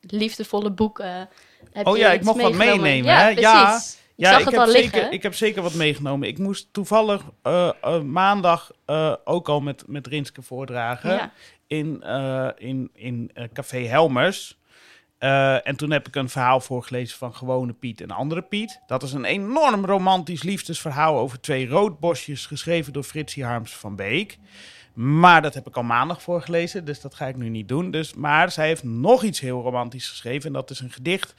liefdevolle 0.00 0.70
boeken? 0.70 1.28
Heb 1.72 1.86
oh 1.86 1.96
ja, 1.96 2.12
ik 2.12 2.22
mocht 2.22 2.40
wat 2.40 2.52
meenemen. 2.52 3.04
Ja, 3.04 3.18
hè? 3.18 3.28
ja. 3.28 3.80
Ja, 4.20 4.38
ik, 4.38 4.48
heb 4.48 4.68
zeker, 4.68 5.12
ik 5.12 5.22
heb 5.22 5.34
zeker 5.34 5.62
wat 5.62 5.74
meegenomen. 5.74 6.28
Ik 6.28 6.38
moest 6.38 6.68
toevallig 6.72 7.22
uh, 7.42 7.70
uh, 7.84 8.00
maandag 8.00 8.70
uh, 8.86 9.14
ook 9.24 9.48
al 9.48 9.60
met, 9.60 9.84
met 9.86 10.06
Rinske 10.06 10.42
voordragen 10.42 11.10
ja. 11.10 11.32
in, 11.66 12.02
in, 12.56 12.90
in 12.94 13.30
Café 13.52 13.78
Helmers. 13.78 14.58
En 15.18 15.76
toen 15.76 15.90
heb 15.90 16.08
ik 16.08 16.14
een 16.14 16.28
verhaal 16.28 16.60
voorgelezen 16.60 17.18
van 17.18 17.34
Gewone 17.34 17.72
Piet 17.72 18.00
en 18.00 18.10
Andere 18.10 18.42
Piet. 18.42 18.80
Dat 18.86 19.02
is 19.02 19.12
een 19.12 19.24
enorm 19.24 19.84
romantisch 19.84 20.42
liefdesverhaal 20.42 21.18
over 21.18 21.40
twee 21.40 21.68
roodbosjes, 21.68 22.46
geschreven 22.46 22.92
door 22.92 23.02
Fritsie 23.02 23.44
Harms 23.44 23.76
van 23.76 23.96
Beek. 23.96 24.38
Maar 24.94 25.42
dat 25.42 25.54
heb 25.54 25.66
ik 25.66 25.76
al 25.76 25.82
maandag 25.82 26.22
voorgelezen, 26.22 26.84
dus 26.84 27.00
dat 27.00 27.14
ga 27.14 27.26
ik 27.26 27.36
nu 27.36 27.48
niet 27.48 27.68
doen. 27.68 27.90
Dus, 27.90 28.14
maar 28.14 28.50
zij 28.50 28.66
heeft 28.66 28.84
nog 28.84 29.22
iets 29.22 29.40
heel 29.40 29.62
romantisch 29.62 30.08
geschreven. 30.08 30.46
En 30.46 30.52
dat 30.52 30.70
is 30.70 30.80
een 30.80 30.90
gedicht 30.90 31.34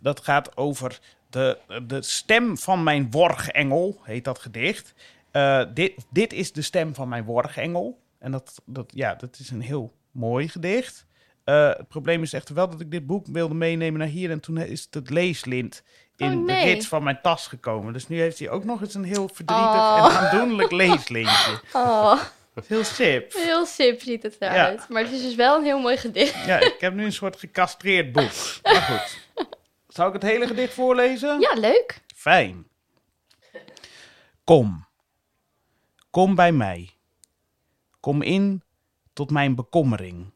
dat 0.00 0.20
gaat 0.20 0.56
over 0.56 0.98
de, 1.34 1.58
de 1.86 2.02
stem 2.02 2.58
van 2.58 2.82
mijn 2.82 3.10
worgengel, 3.10 4.00
heet 4.02 4.24
dat 4.24 4.38
gedicht. 4.38 4.94
Uh, 5.32 5.64
dit, 5.74 5.92
dit 6.10 6.32
is 6.32 6.52
de 6.52 6.62
stem 6.62 6.94
van 6.94 7.08
mijn 7.08 7.24
worgengel. 7.24 7.98
En 8.18 8.30
dat, 8.30 8.62
dat, 8.64 8.90
ja, 8.94 9.14
dat 9.14 9.38
is 9.38 9.50
een 9.50 9.60
heel 9.60 9.92
mooi 10.10 10.48
gedicht. 10.48 11.06
Uh, 11.44 11.68
het 11.68 11.88
probleem 11.88 12.22
is 12.22 12.32
echter 12.32 12.54
wel 12.54 12.70
dat 12.70 12.80
ik 12.80 12.90
dit 12.90 13.06
boek 13.06 13.26
wilde 13.26 13.54
meenemen 13.54 13.98
naar 13.98 14.08
hier. 14.08 14.30
En 14.30 14.40
toen 14.40 14.58
is 14.58 14.82
het, 14.84 14.94
het 14.94 15.10
leeslint 15.10 15.82
in 16.16 16.38
oh, 16.38 16.46
de 16.46 16.52
rits 16.52 16.86
van 16.86 17.02
mijn 17.02 17.18
tas 17.22 17.46
gekomen. 17.46 17.92
Dus 17.92 18.08
nu 18.08 18.20
heeft 18.20 18.38
hij 18.38 18.50
ook 18.50 18.64
nog 18.64 18.80
eens 18.80 18.94
een 18.94 19.04
heel 19.04 19.28
verdrietig 19.32 19.74
oh. 19.74 20.06
en 20.10 20.16
aandoenlijk 20.16 20.70
leeslintje. 20.70 21.60
Oh. 21.72 22.20
Heel 22.66 22.84
sip. 22.84 23.32
Heel 23.32 23.66
sip 23.66 24.00
ziet 24.00 24.22
het 24.22 24.36
eruit. 24.38 24.88
Maar 24.88 25.02
het 25.02 25.12
is 25.12 25.22
dus 25.22 25.34
wel 25.34 25.56
een 25.58 25.64
heel 25.64 25.78
mooi 25.78 25.96
gedicht. 25.96 26.44
Ja, 26.46 26.60
ik 26.60 26.76
heb 26.78 26.94
nu 26.94 27.04
een 27.04 27.12
soort 27.12 27.36
gecastreerd 27.36 28.12
boek. 28.12 28.32
Maar 28.62 28.74
goed. 28.74 29.23
Zou 29.94 30.08
ik 30.08 30.14
het 30.14 30.30
hele 30.30 30.46
gedicht 30.46 30.74
voorlezen? 30.74 31.40
Ja, 31.40 31.54
leuk. 31.54 32.02
Fijn. 32.14 32.66
Kom. 34.44 34.86
Kom 36.10 36.34
bij 36.34 36.52
mij. 36.52 36.90
Kom 38.00 38.22
in 38.22 38.62
tot 39.12 39.30
mijn 39.30 39.54
bekommering. 39.54 40.32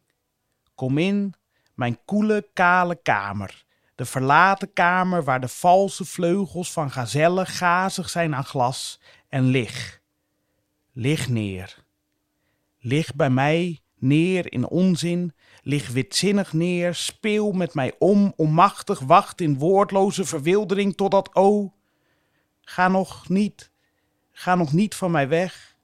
Kom 0.74 0.98
in 0.98 1.34
mijn 1.74 2.04
koele, 2.04 2.48
kale 2.52 2.96
kamer. 3.02 3.64
De 3.94 4.04
verlaten 4.04 4.72
kamer 4.72 5.24
waar 5.24 5.40
de 5.40 5.48
valse 5.48 6.04
vleugels 6.04 6.72
van 6.72 6.90
gazellen 6.90 7.46
gazig 7.46 8.10
zijn 8.10 8.34
aan 8.34 8.44
glas. 8.44 9.00
En 9.28 9.44
lig. 9.44 10.00
Lig 10.92 11.28
neer. 11.28 11.84
Lig 12.78 13.14
bij 13.14 13.30
mij 13.30 13.80
neer 13.94 14.52
in 14.52 14.68
onzin, 14.68 15.34
lig 15.62 15.88
witzinnig 15.88 16.52
neer, 16.52 16.94
speel 16.94 17.52
met 17.52 17.74
mij 17.74 17.94
om, 17.98 18.32
onmachtig, 18.36 18.98
wacht 18.98 19.40
in 19.40 19.58
woordloze 19.58 20.24
verwildering 20.24 20.96
totdat, 20.96 21.34
o, 21.34 21.72
ga 22.60 22.88
nog 22.88 23.28
niet, 23.28 23.70
ga 24.30 24.54
nog 24.54 24.72
niet 24.72 24.94
van 24.94 25.10
mij 25.10 25.28
weg. 25.28 25.76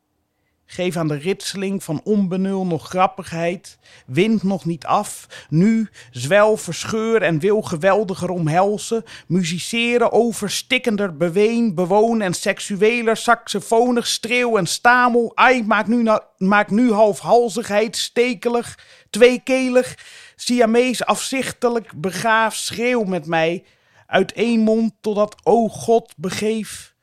Geef 0.66 0.96
aan 0.96 1.08
de 1.08 1.16
ritseling 1.16 1.84
van 1.84 2.00
onbenul 2.04 2.66
nog 2.66 2.88
grappigheid. 2.88 3.78
Wind 4.06 4.42
nog 4.42 4.64
niet 4.64 4.86
af. 4.86 5.26
Nu 5.48 5.88
zwel, 6.10 6.56
verscheur 6.56 7.22
en 7.22 7.38
wil 7.38 7.62
geweldiger 7.62 8.30
omhelzen. 8.30 9.04
Musiceren 9.26 10.12
over 10.12 10.50
stikkender 10.50 11.16
beween, 11.16 11.74
bewoon 11.74 12.20
en 12.20 12.34
seksueler, 12.34 13.16
saxofonig, 13.16 14.06
streeuw 14.06 14.56
en 14.56 14.66
stamel. 14.66 15.32
Ai, 15.34 15.62
maak 15.62 15.86
nu, 15.86 16.08
maak 16.38 16.70
nu 16.70 16.92
halfhalzigheid, 16.92 17.96
stekelig, 17.96 18.78
tweekelig. 19.10 19.98
Siamees 20.36 21.04
afzichtelijk, 21.04 21.92
begaaf, 22.00 22.54
schreeuw 22.54 23.04
met 23.04 23.26
mij. 23.26 23.64
Uit 24.06 24.32
één 24.32 24.60
mond 24.60 24.92
totdat, 25.00 25.36
o 25.42 25.68
God, 25.68 26.14
begeef. 26.16 26.94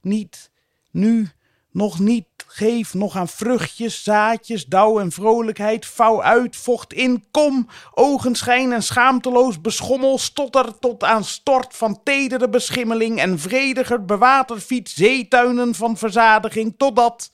Niet, 0.00 0.50
nu, 0.90 1.28
nog 1.72 1.98
niet 1.98 2.24
Geef 2.52 2.94
nog 2.94 3.16
aan 3.16 3.28
vruchtjes, 3.28 4.02
zaadjes, 4.02 4.66
dauw 4.66 5.00
en 5.00 5.12
vrolijkheid. 5.12 5.86
Vouw 5.86 6.22
uit, 6.22 6.56
vocht 6.56 6.92
in, 6.92 7.24
kom. 7.30 7.68
Ogenschijn 7.94 8.72
en 8.72 8.82
schaamteloos 8.82 9.60
beschommel. 9.60 10.18
Stotter 10.18 10.78
tot 10.78 11.04
aan 11.04 11.24
stort 11.24 11.76
van 11.76 12.00
tedere 12.02 12.48
beschimmeling. 12.48 13.20
En 13.20 13.38
vrediger 13.38 14.04
bewaterfiets 14.04 14.94
zeetuinen 14.94 15.74
van 15.74 15.96
verzadiging. 15.96 16.74
Totdat, 16.76 17.32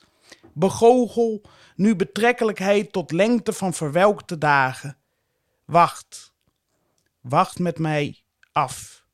begogel, 0.52 1.42
nu 1.76 1.96
betrekkelijkheid 1.96 2.92
tot 2.92 3.12
lengte 3.12 3.52
van 3.52 3.74
verwelkte 3.74 4.38
dagen. 4.38 4.96
Wacht, 5.64 6.32
wacht 7.20 7.58
met 7.58 7.78
mij 7.78 8.22
af. 8.52 9.04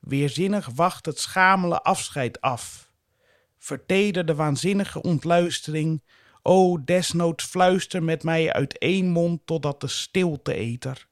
Weerzinnig 0.00 0.68
wacht 0.74 1.06
het 1.06 1.18
schamele 1.18 1.82
afscheid 1.82 2.40
af 2.40 2.90
verteder 3.62 4.26
de 4.26 4.34
waanzinnige 4.34 5.02
ontluistering. 5.02 6.02
O, 6.42 6.84
desnoods 6.84 7.44
fluister 7.44 8.02
met 8.02 8.22
mij 8.22 8.52
uit 8.52 8.78
één 8.78 9.08
mond 9.08 9.40
totdat 9.44 9.80
de 9.80 9.86
stilte-eter, 9.86 11.08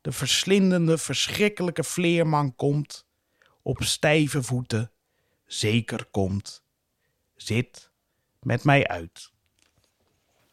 de 0.00 0.12
verslindende, 0.12 0.98
verschrikkelijke 0.98 1.84
vleerman 1.84 2.54
komt, 2.56 3.06
op 3.62 3.82
stijve 3.82 4.42
voeten, 4.42 4.90
zeker 5.46 6.04
komt. 6.10 6.62
Zit 7.36 7.90
met 8.40 8.64
mij 8.64 8.86
uit. 8.86 9.30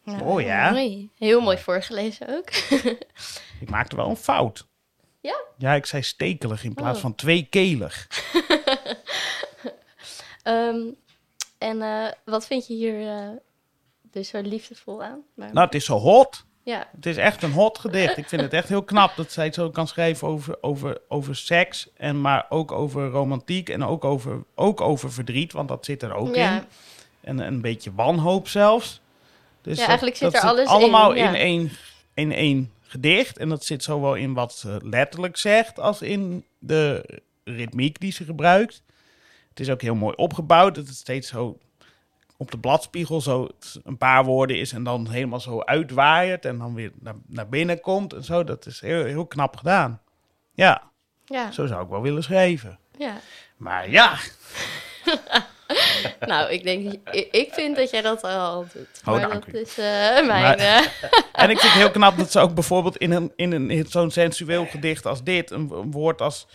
Nou, 0.04 0.24
mooi, 0.24 0.46
ja? 0.46 0.72
Mooi. 0.72 1.12
Heel 1.16 1.42
mooi 1.42 1.58
voorgelezen 1.58 2.28
ook. 2.28 2.50
ik 3.64 3.70
maakte 3.70 3.96
wel 3.96 4.10
een 4.10 4.16
fout. 4.16 4.68
Ja? 5.22 5.42
Ja, 5.58 5.74
ik 5.74 5.86
zei 5.86 6.04
stekelig 6.04 6.64
in 6.64 6.74
plaats 6.74 6.98
oh. 6.98 7.04
van 7.04 7.16
tweekelig. 7.16 8.08
um, 10.44 10.96
En 11.58 11.78
uh, 11.78 12.08
wat 12.26 12.48
vind 12.48 12.68
je 12.68 12.74
hier 12.74 13.02
uh, 13.02 13.30
dus 14.02 14.30
zo 14.30 14.42
liefdevol 14.42 15.04
aan? 15.04 15.22
Maar... 15.34 15.54
Nou, 15.54 15.66
het 15.66 15.76
is 15.76 15.86
zo 15.86 15.98
hot. 15.98 16.46
Ja. 16.64 16.88
Het 16.96 17.06
is 17.06 17.18
echt 17.18 17.44
een 17.44 17.52
hot 17.52 17.78
gedicht. 17.78 18.18
Ik 18.18 18.28
vind 18.28 18.42
het 18.42 18.54
echt 18.54 18.70
heel 18.70 18.84
knap 18.84 19.16
dat 19.16 19.32
zij 19.32 19.46
het 19.46 19.54
zo 19.54 19.70
kan 19.70 19.88
schrijven 19.88 20.28
over, 20.28 20.58
over, 20.62 21.02
over 21.08 21.36
seks. 21.36 21.90
En 21.94 22.22
maar 22.22 22.46
ook 22.50 22.72
over 22.72 23.08
romantiek 23.10 23.70
en 23.70 23.84
ook 23.84 24.06
over, 24.06 24.44
ook 24.56 24.82
over 24.82 25.12
verdriet, 25.12 25.52
want 25.52 25.68
dat 25.68 25.86
zit 25.86 26.04
er 26.04 26.14
ook 26.14 26.36
ja. 26.36 26.56
in. 26.56 26.64
En 27.22 27.40
een 27.40 27.62
beetje 27.62 27.94
wanhoop 27.94 28.48
zelfs. 28.48 29.02
Dus 29.62 29.78
ja, 29.78 29.86
eigenlijk 29.86 30.18
zit 30.18 30.34
er 30.34 30.42
alles 30.42 30.68
allemaal 30.68 31.14
in. 31.14 31.26
in, 31.26 31.36
één, 31.36 31.72
in 32.14 32.32
één 32.32 32.72
gedicht. 32.82 33.38
En 33.38 33.50
dat 33.50 33.66
zit 33.66 33.84
zowel 33.84 34.16
in 34.16 34.34
wat 34.34 34.54
ze 34.54 34.80
letterlijk 34.84 35.38
zegt 35.38 35.80
als 35.80 36.02
in 36.02 36.46
de 36.60 37.06
ritmiek 37.44 38.00
die 38.00 38.12
ze 38.12 38.24
gebruikt. 38.24 38.82
Het 39.58 39.66
is 39.66 39.72
ook 39.74 39.82
heel 39.82 39.96
mooi 39.96 40.16
opgebouwd. 40.16 40.76
Dat 40.76 40.88
het 40.88 40.96
steeds 40.96 41.28
zo 41.28 41.58
op 42.38 42.52
de 42.52 42.58
bladspiegel 42.58 43.22
zo 43.22 43.48
een 43.84 43.98
paar 43.98 44.26
woorden 44.26 44.60
is 44.60 44.72
en 44.72 44.84
dan 44.84 45.10
helemaal 45.10 45.40
zo 45.40 45.62
uitwaait 45.62 46.46
en 46.46 46.58
dan 46.58 46.74
weer 46.74 46.92
naar, 47.00 47.16
naar 47.28 47.50
binnen 47.50 47.80
komt 47.80 48.14
en 48.14 48.24
zo. 48.24 48.44
Dat 48.44 48.66
is 48.66 48.82
heel, 48.82 49.04
heel 49.04 49.26
knap 49.26 49.58
gedaan. 49.58 50.02
Ja. 50.54 50.84
ja. 51.26 51.52
Zo 51.52 51.66
zou 51.66 51.84
ik 51.84 51.90
wel 51.90 52.02
willen 52.02 52.24
schrijven. 52.24 52.80
Ja. 52.98 53.20
Maar 53.58 53.90
ja. 53.90 54.18
nou, 56.20 56.52
ik 56.52 56.64
denk, 56.64 56.94
ik, 57.32 57.54
vind 57.54 57.76
dat 57.76 57.90
jij 57.90 58.02
dat 58.02 58.24
al 58.24 58.66
doet. 58.74 59.02
Oh, 59.06 59.14
maar 59.14 59.30
dat 59.30 59.54
is 59.54 59.80
uh, 59.80 60.28
mijn. 60.28 60.58
Eh, 60.58 60.78
en 61.44 61.50
ik 61.50 61.60
vind 61.60 61.74
het 61.74 61.82
heel 61.82 61.92
knap 61.92 62.18
dat 62.18 62.32
ze 62.32 62.40
ook 62.40 62.54
bijvoorbeeld 62.54 62.98
in, 62.98 63.12
een, 63.12 63.34
in, 63.36 63.52
een, 63.52 63.72
in 63.72 63.86
zo'n 63.88 64.12
sensueel 64.12 64.66
gedicht 64.66 65.06
als 65.06 65.24
dit, 65.24 65.52
een, 65.52 65.72
een 65.72 65.92
woord 65.92 66.22
als 66.22 66.48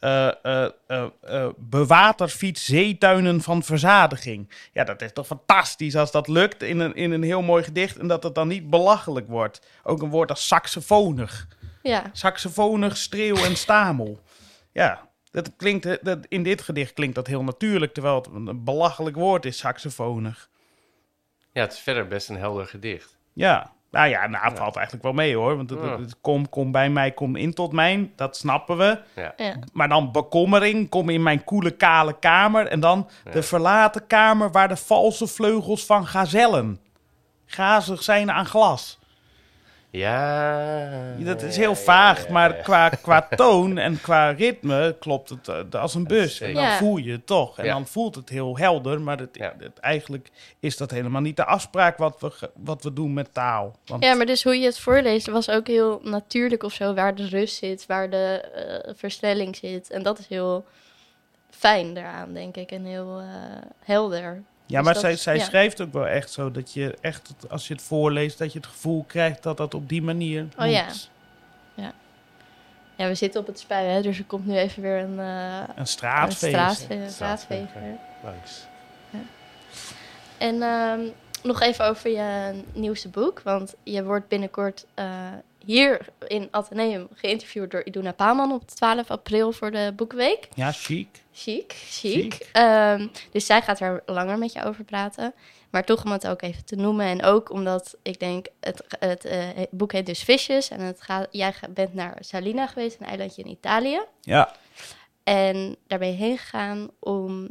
uh, 0.00 0.66
uh, 0.88 1.48
bewaterfiets 1.56 2.64
zeetuinen 2.64 3.40
van 3.40 3.62
verzadiging. 3.62 4.50
Ja, 4.72 4.84
dat 4.84 5.02
is 5.02 5.12
toch 5.12 5.26
fantastisch 5.26 5.96
als 5.96 6.10
dat 6.10 6.28
lukt 6.28 6.62
in 6.62 6.80
een, 6.80 6.94
in 6.94 7.12
een 7.12 7.22
heel 7.22 7.42
mooi 7.42 7.64
gedicht 7.64 7.96
en 7.96 8.08
dat 8.08 8.22
het 8.22 8.34
dan 8.34 8.48
niet 8.48 8.70
belachelijk 8.70 9.28
wordt. 9.28 9.66
Ook 9.82 10.02
een 10.02 10.10
woord 10.10 10.30
als 10.30 10.46
saxofonig. 10.46 11.48
Ja. 11.82 12.10
Saxofonig, 12.12 12.96
streeuw 12.96 13.36
en 13.36 13.56
stamel. 13.56 14.20
Ja, 14.72 15.08
dat 15.30 15.50
klinkt, 15.56 16.04
dat, 16.04 16.18
in 16.28 16.42
dit 16.42 16.62
gedicht 16.62 16.92
klinkt 16.92 17.14
dat 17.14 17.26
heel 17.26 17.42
natuurlijk, 17.42 17.92
terwijl 17.92 18.16
het 18.16 18.26
een 18.26 18.64
belachelijk 18.64 19.16
woord 19.16 19.44
is, 19.44 19.58
saxofonig. 19.58 20.48
Ja, 21.52 21.60
het 21.60 21.72
is 21.72 21.78
verder 21.78 22.08
best 22.08 22.28
een 22.28 22.36
helder 22.36 22.66
gedicht. 22.66 23.16
Ja, 23.32 23.72
nou 23.90 24.08
ja, 24.08 24.26
nou, 24.26 24.56
valt 24.56 24.76
eigenlijk 24.76 25.04
wel 25.04 25.12
mee 25.14 25.36
hoor. 25.36 25.56
Want 25.56 25.70
het, 25.70 26.20
kom, 26.20 26.48
kom 26.48 26.72
bij 26.72 26.90
mij, 26.90 27.12
kom 27.12 27.36
in 27.36 27.54
tot 27.54 27.72
mijn, 27.72 28.12
dat 28.16 28.36
snappen 28.36 28.76
we. 28.76 28.98
Ja. 29.14 29.56
Maar 29.72 29.88
dan 29.88 30.12
bekommering, 30.12 30.88
kom 30.88 31.08
in 31.08 31.22
mijn 31.22 31.44
koele 31.44 31.70
kale 31.70 32.18
kamer. 32.18 32.66
En 32.66 32.80
dan 32.80 33.08
de 33.32 33.42
verlaten 33.42 34.06
kamer 34.06 34.50
waar 34.50 34.68
de 34.68 34.76
valse 34.76 35.26
vleugels 35.26 35.86
van 35.86 36.06
gazellen 36.06 36.80
gazig 37.46 38.02
zijn 38.02 38.30
aan 38.30 38.46
glas. 38.46 38.98
Ja. 39.90 41.14
Dat 41.18 41.42
is 41.42 41.56
heel 41.56 41.74
vaag, 41.74 42.28
maar 42.28 42.54
qua, 42.54 42.88
qua 42.88 43.28
toon 43.36 43.78
en 43.78 44.00
qua 44.00 44.30
ritme 44.30 44.96
klopt 44.98 45.28
het 45.28 45.48
uh, 45.48 45.80
als 45.80 45.94
een 45.94 46.06
bus. 46.06 46.40
En 46.40 46.54
dan 46.54 46.70
voel 46.70 46.96
je 46.96 47.12
het 47.12 47.26
toch. 47.26 47.58
En 47.58 47.66
dan 47.66 47.86
voelt 47.86 48.14
het 48.14 48.28
heel 48.28 48.58
helder, 48.58 49.00
maar 49.00 49.18
het, 49.18 49.38
het, 49.58 49.78
eigenlijk 49.78 50.30
is 50.60 50.76
dat 50.76 50.90
helemaal 50.90 51.20
niet 51.20 51.36
de 51.36 51.44
afspraak 51.44 51.96
wat 51.98 52.20
we, 52.20 52.50
wat 52.54 52.82
we 52.82 52.92
doen 52.92 53.12
met 53.12 53.34
taal. 53.34 53.76
Want... 53.86 54.04
Ja, 54.04 54.14
maar 54.14 54.26
dus 54.26 54.44
hoe 54.44 54.58
je 54.58 54.66
het 54.66 54.78
voorleest 54.78 55.26
was 55.26 55.50
ook 55.50 55.66
heel 55.66 56.00
natuurlijk 56.02 56.62
of 56.62 56.72
zo, 56.72 56.94
waar 56.94 57.14
de 57.14 57.26
rust 57.26 57.56
zit, 57.56 57.86
waar 57.86 58.10
de 58.10 58.44
uh, 58.86 58.94
versnelling 58.96 59.56
zit. 59.56 59.90
En 59.90 60.02
dat 60.02 60.18
is 60.18 60.26
heel 60.26 60.64
fijn 61.50 61.94
daaraan, 61.94 62.32
denk 62.32 62.56
ik, 62.56 62.70
en 62.70 62.84
heel 62.84 63.20
uh, 63.20 63.26
helder. 63.84 64.42
Ja, 64.70 64.82
dus 64.82 64.86
maar 64.86 64.96
zij, 64.96 65.16
zij 65.16 65.38
schrijft 65.38 65.80
ook 65.80 65.92
wel 65.92 66.06
echt 66.06 66.30
zo 66.30 66.50
dat 66.50 66.72
je 66.72 66.96
echt, 67.00 67.32
als 67.48 67.68
je 67.68 67.74
het 67.74 67.82
voorleest, 67.82 68.38
dat 68.38 68.52
je 68.52 68.58
het 68.58 68.68
gevoel 68.68 69.04
krijgt 69.06 69.42
dat 69.42 69.56
dat 69.56 69.74
op 69.74 69.88
die 69.88 70.02
manier. 70.02 70.46
Oh 70.58 70.70
ja. 70.70 70.86
Ja. 71.74 71.92
Ja, 72.96 73.08
we 73.08 73.14
zitten 73.14 73.40
op 73.40 73.46
het 73.46 73.58
spui, 73.58 73.86
hè, 73.86 74.02
dus 74.02 74.18
er 74.18 74.24
komt 74.24 74.46
nu 74.46 74.56
even 74.56 74.82
weer 74.82 74.98
een. 74.98 75.18
Uh, 75.18 75.62
een 75.74 75.86
straatveger. 75.86 76.58
Een 76.58 76.70
straatveger. 76.70 77.10
straatveger. 77.10 77.96
Langs. 78.24 78.66
Ja. 79.10 79.18
En 80.38 80.62
um, 80.62 81.12
nog 81.42 81.60
even 81.60 81.86
over 81.86 82.10
je 82.10 82.52
nieuwste 82.72 83.08
boek. 83.08 83.40
Want 83.40 83.74
je 83.82 84.04
wordt 84.04 84.28
binnenkort 84.28 84.86
hier 85.64 86.06
in 86.26 86.48
Atheneum 86.50 87.08
geïnterviewd 87.14 87.70
door 87.70 87.84
Iduna 87.84 88.12
Paalman 88.12 88.52
op 88.52 88.68
12 88.68 89.10
april 89.10 89.52
voor 89.52 89.70
de 89.70 89.92
Boekweek. 89.96 90.48
Ja, 90.54 90.72
chic. 90.72 91.08
Chic, 91.32 91.72
chic. 91.72 92.48
Ehm, 92.52 93.06
dus 93.30 93.46
zij 93.46 93.62
gaat 93.62 93.80
er 93.80 94.02
langer 94.06 94.38
met 94.38 94.52
je 94.52 94.64
over 94.64 94.84
praten. 94.84 95.34
Maar 95.70 95.84
toch 95.84 96.04
om 96.04 96.10
het 96.10 96.26
ook 96.26 96.42
even 96.42 96.64
te 96.64 96.76
noemen. 96.76 97.06
En 97.06 97.22
ook 97.22 97.50
omdat 97.50 97.96
ik 98.02 98.20
denk, 98.20 98.46
het, 98.60 98.84
het, 98.98 99.24
uh, 99.24 99.48
boek 99.70 99.92
heet 99.92 100.06
dus 100.06 100.22
Visjes. 100.22 100.68
En 100.68 100.80
het 100.80 101.02
gaat, 101.02 101.28
jij 101.30 101.54
bent 101.70 101.94
naar 101.94 102.16
Salina 102.20 102.66
geweest, 102.66 103.00
een 103.00 103.06
eilandje 103.06 103.42
in 103.42 103.50
Italië. 103.50 104.00
Ja. 104.20 104.54
En 105.24 105.76
daar 105.86 105.98
ben 105.98 106.08
je 106.08 106.16
heen 106.16 106.38
gegaan 106.38 106.90
om, 106.98 107.50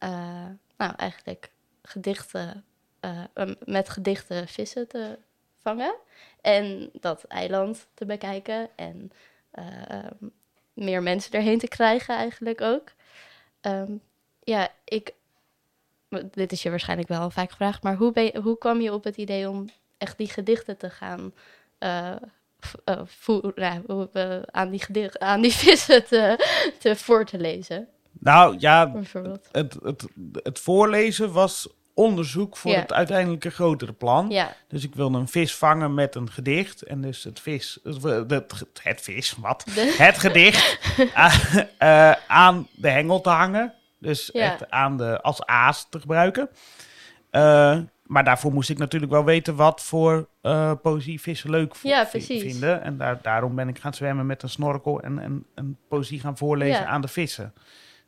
uh, 0.00 0.46
nou 0.76 0.92
eigenlijk 0.96 1.50
gedichten, 1.82 2.64
uh, 3.00 3.50
met 3.64 3.88
gedichten 3.88 4.48
vissen 4.48 4.88
te 4.88 5.18
vangen. 5.64 5.94
En 6.40 6.90
dat 6.92 7.24
eiland 7.24 7.86
te 7.94 8.04
bekijken. 8.04 8.68
En 8.76 9.12
ehm, 9.50 10.28
meer 10.72 11.02
mensen 11.02 11.32
erheen 11.32 11.58
te 11.58 11.68
krijgen 11.68 12.16
eigenlijk 12.16 12.60
ook. 12.60 12.92
Um, 13.62 14.00
ja, 14.40 14.68
ik 14.84 15.14
dit 16.30 16.52
is 16.52 16.62
je 16.62 16.70
waarschijnlijk 16.70 17.08
wel 17.08 17.30
vaak 17.30 17.50
gevraagd, 17.50 17.82
maar 17.82 17.96
hoe, 17.96 18.12
ben 18.12 18.24
je, 18.24 18.40
hoe 18.40 18.58
kwam 18.58 18.80
je 18.80 18.92
op 18.92 19.04
het 19.04 19.16
idee 19.16 19.48
om 19.48 19.68
echt 19.98 20.18
die 20.18 20.28
gedichten 20.28 20.76
te 20.76 20.90
gaan 20.90 21.32
uh, 21.80 22.16
uh, 22.84 23.00
voeren, 23.04 23.84
uh, 24.14 24.42
aan, 24.46 24.70
die 24.70 24.80
gedicht, 24.80 25.18
aan 25.18 25.40
die 25.40 25.52
vissen 25.64 26.04
te, 26.06 26.46
te 26.78 26.96
voor 26.96 27.24
te 27.24 27.38
lezen? 27.38 27.88
Nou 28.12 28.56
ja, 28.58 28.92
het, 29.52 29.76
het, 29.82 30.06
het 30.42 30.58
voorlezen 30.58 31.32
was 31.32 31.68
onderzoek 31.94 32.56
voor 32.56 32.74
het 32.74 32.92
uiteindelijke 32.92 33.50
grotere 33.50 33.92
plan. 33.92 34.30
Ja. 34.30 34.56
Dus 34.68 34.84
ik 34.84 34.94
wilde 34.94 35.18
een 35.18 35.28
vis 35.28 35.54
vangen 35.54 35.94
met 35.94 36.14
een 36.14 36.30
gedicht. 36.30 36.82
En 36.82 37.00
dus 37.00 37.24
het 37.24 37.40
vis, 37.40 37.78
het, 37.82 38.02
het, 38.30 38.64
het 38.82 39.00
vis, 39.00 39.34
wat? 39.40 39.64
Het 39.74 40.18
gedicht 40.18 40.78
aan 42.26 42.68
de 42.72 42.88
hengel 42.88 43.20
te 43.20 43.30
hangen. 43.30 43.74
Dus 43.98 44.30
echt 44.30 44.70
aan 44.70 44.96
de, 44.96 45.20
als 45.20 45.46
aas 45.46 45.86
te 45.90 46.00
gebruiken. 46.00 46.48
Uh, 47.30 47.78
maar 48.02 48.24
daarvoor 48.24 48.52
moest 48.52 48.70
ik 48.70 48.78
natuurlijk 48.78 49.12
wel 49.12 49.24
weten 49.24 49.56
wat 49.56 49.82
voor 49.82 50.28
uh, 50.42 50.72
poëzie 50.82 51.20
vissen 51.20 51.50
leuk 51.50 51.74
ja, 51.82 52.06
vinden. 52.06 52.82
En 52.82 52.96
daar, 52.96 53.18
daarom 53.22 53.54
ben 53.54 53.68
ik 53.68 53.78
gaan 53.78 53.94
zwemmen 53.94 54.26
met 54.26 54.42
een 54.42 54.48
snorkel 54.48 55.00
en, 55.00 55.18
en, 55.18 55.46
en 55.54 55.78
poëzie 55.88 56.20
gaan 56.20 56.36
voorlezen 56.36 56.86
aan 56.86 57.00
de 57.00 57.08
vissen. 57.08 57.54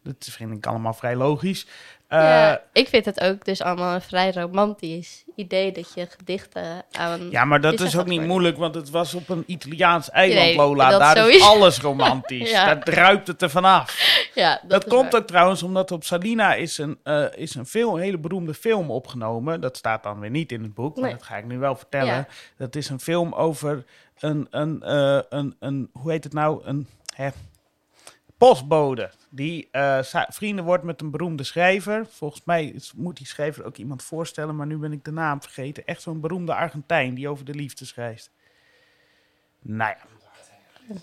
Dat 0.07 0.29
vind 0.31 0.53
ik 0.53 0.67
allemaal 0.67 0.95
vrij 0.95 1.17
logisch. 1.17 1.67
Ja, 2.09 2.53
eh, 2.53 2.59
ik 2.73 2.89
vind 2.89 3.05
het 3.05 3.21
ook 3.21 3.45
dus 3.45 3.63
allemaal 3.63 3.95
een 3.95 4.03
vrij 4.03 4.33
romantisch 4.33 5.25
idee 5.37 5.73
dat 5.73 5.95
je 5.95 6.07
gedichten 6.17 6.85
aan. 6.93 7.31
Ja, 7.31 7.45
maar 7.45 7.61
dat 7.61 7.81
is 7.81 7.99
ook 7.99 8.07
niet 8.07 8.23
moeilijk, 8.23 8.57
want 8.57 8.75
het 8.75 8.91
was 8.91 9.15
op 9.15 9.29
een 9.29 9.45
Italiaans 9.47 10.11
eiland, 10.11 10.57
Lola. 10.57 10.99
Daar 10.99 11.31
is 11.31 11.43
alles 11.43 11.81
romantisch. 11.89 12.53
Daar 12.53 12.85
druipt 12.85 13.27
het 13.27 13.43
er 13.43 13.51
vanaf. 13.51 13.95
Ja, 14.35 14.61
dat, 14.69 14.85
komt 14.85 15.17
ook 15.17 15.27
trouwens 15.27 15.63
omdat 15.63 15.91
op 15.91 16.05
Salina 16.05 16.55
is 16.55 16.79
een, 16.79 16.99
uh, 17.05 17.25
is 17.35 17.55
een, 17.55 17.67
veel, 17.67 17.97
hele 17.97 18.19
beroemde 18.19 18.55
film 18.55 18.91
opgenomen. 18.91 19.61
Dat 19.61 19.77
staat 19.77 20.03
dan 20.03 20.21
weer 20.21 20.31
niet 20.31 20.53
in 20.53 20.63
het 20.63 20.75
boek, 20.75 20.97
maar 20.97 21.11
dat 21.11 21.23
ga 21.23 21.37
ik 21.37 21.45
nu 21.45 21.59
wel 21.59 21.77
vertellen. 21.77 22.29
Dat 22.57 22.77
is 22.77 22.89
een 22.89 23.01
film 23.01 23.33
over 23.33 23.85
een, 24.19 24.47
een, 24.51 24.83
uh, 24.85 25.21
een, 25.29 25.57
een, 25.61 25.91
hoe 25.93 26.11
heet 26.11 26.25
het 26.25 26.33
nou? 26.33 26.61
Een 26.65 26.87
hè, 27.15 27.29
postbode 28.39 29.11
die 29.37 29.69
uh, 29.73 29.99
vrienden 30.29 30.65
wordt 30.65 30.85
met 30.85 31.01
een 31.01 31.11
beroemde 31.11 31.45
schrijver. 31.45 32.07
Volgens 32.07 32.45
mij 32.45 32.81
moet 32.97 33.17
die 33.17 33.27
schrijver 33.27 33.65
ook 33.65 33.77
iemand 33.77 34.03
voorstellen, 34.03 34.57
maar 34.57 34.67
nu 34.67 34.77
ben 34.77 34.93
ik 34.93 35.05
de 35.05 35.11
naam 35.11 35.43
vergeten. 35.43 35.87
Echt 35.87 36.03
zo'n 36.03 36.21
beroemde 36.21 36.55
Argentijn 36.55 37.15
die 37.15 37.29
over 37.29 37.45
de 37.45 37.55
liefde 37.55 37.85
schrijft. 37.85 38.31
Nou 39.61 39.91
ja, 39.91 40.16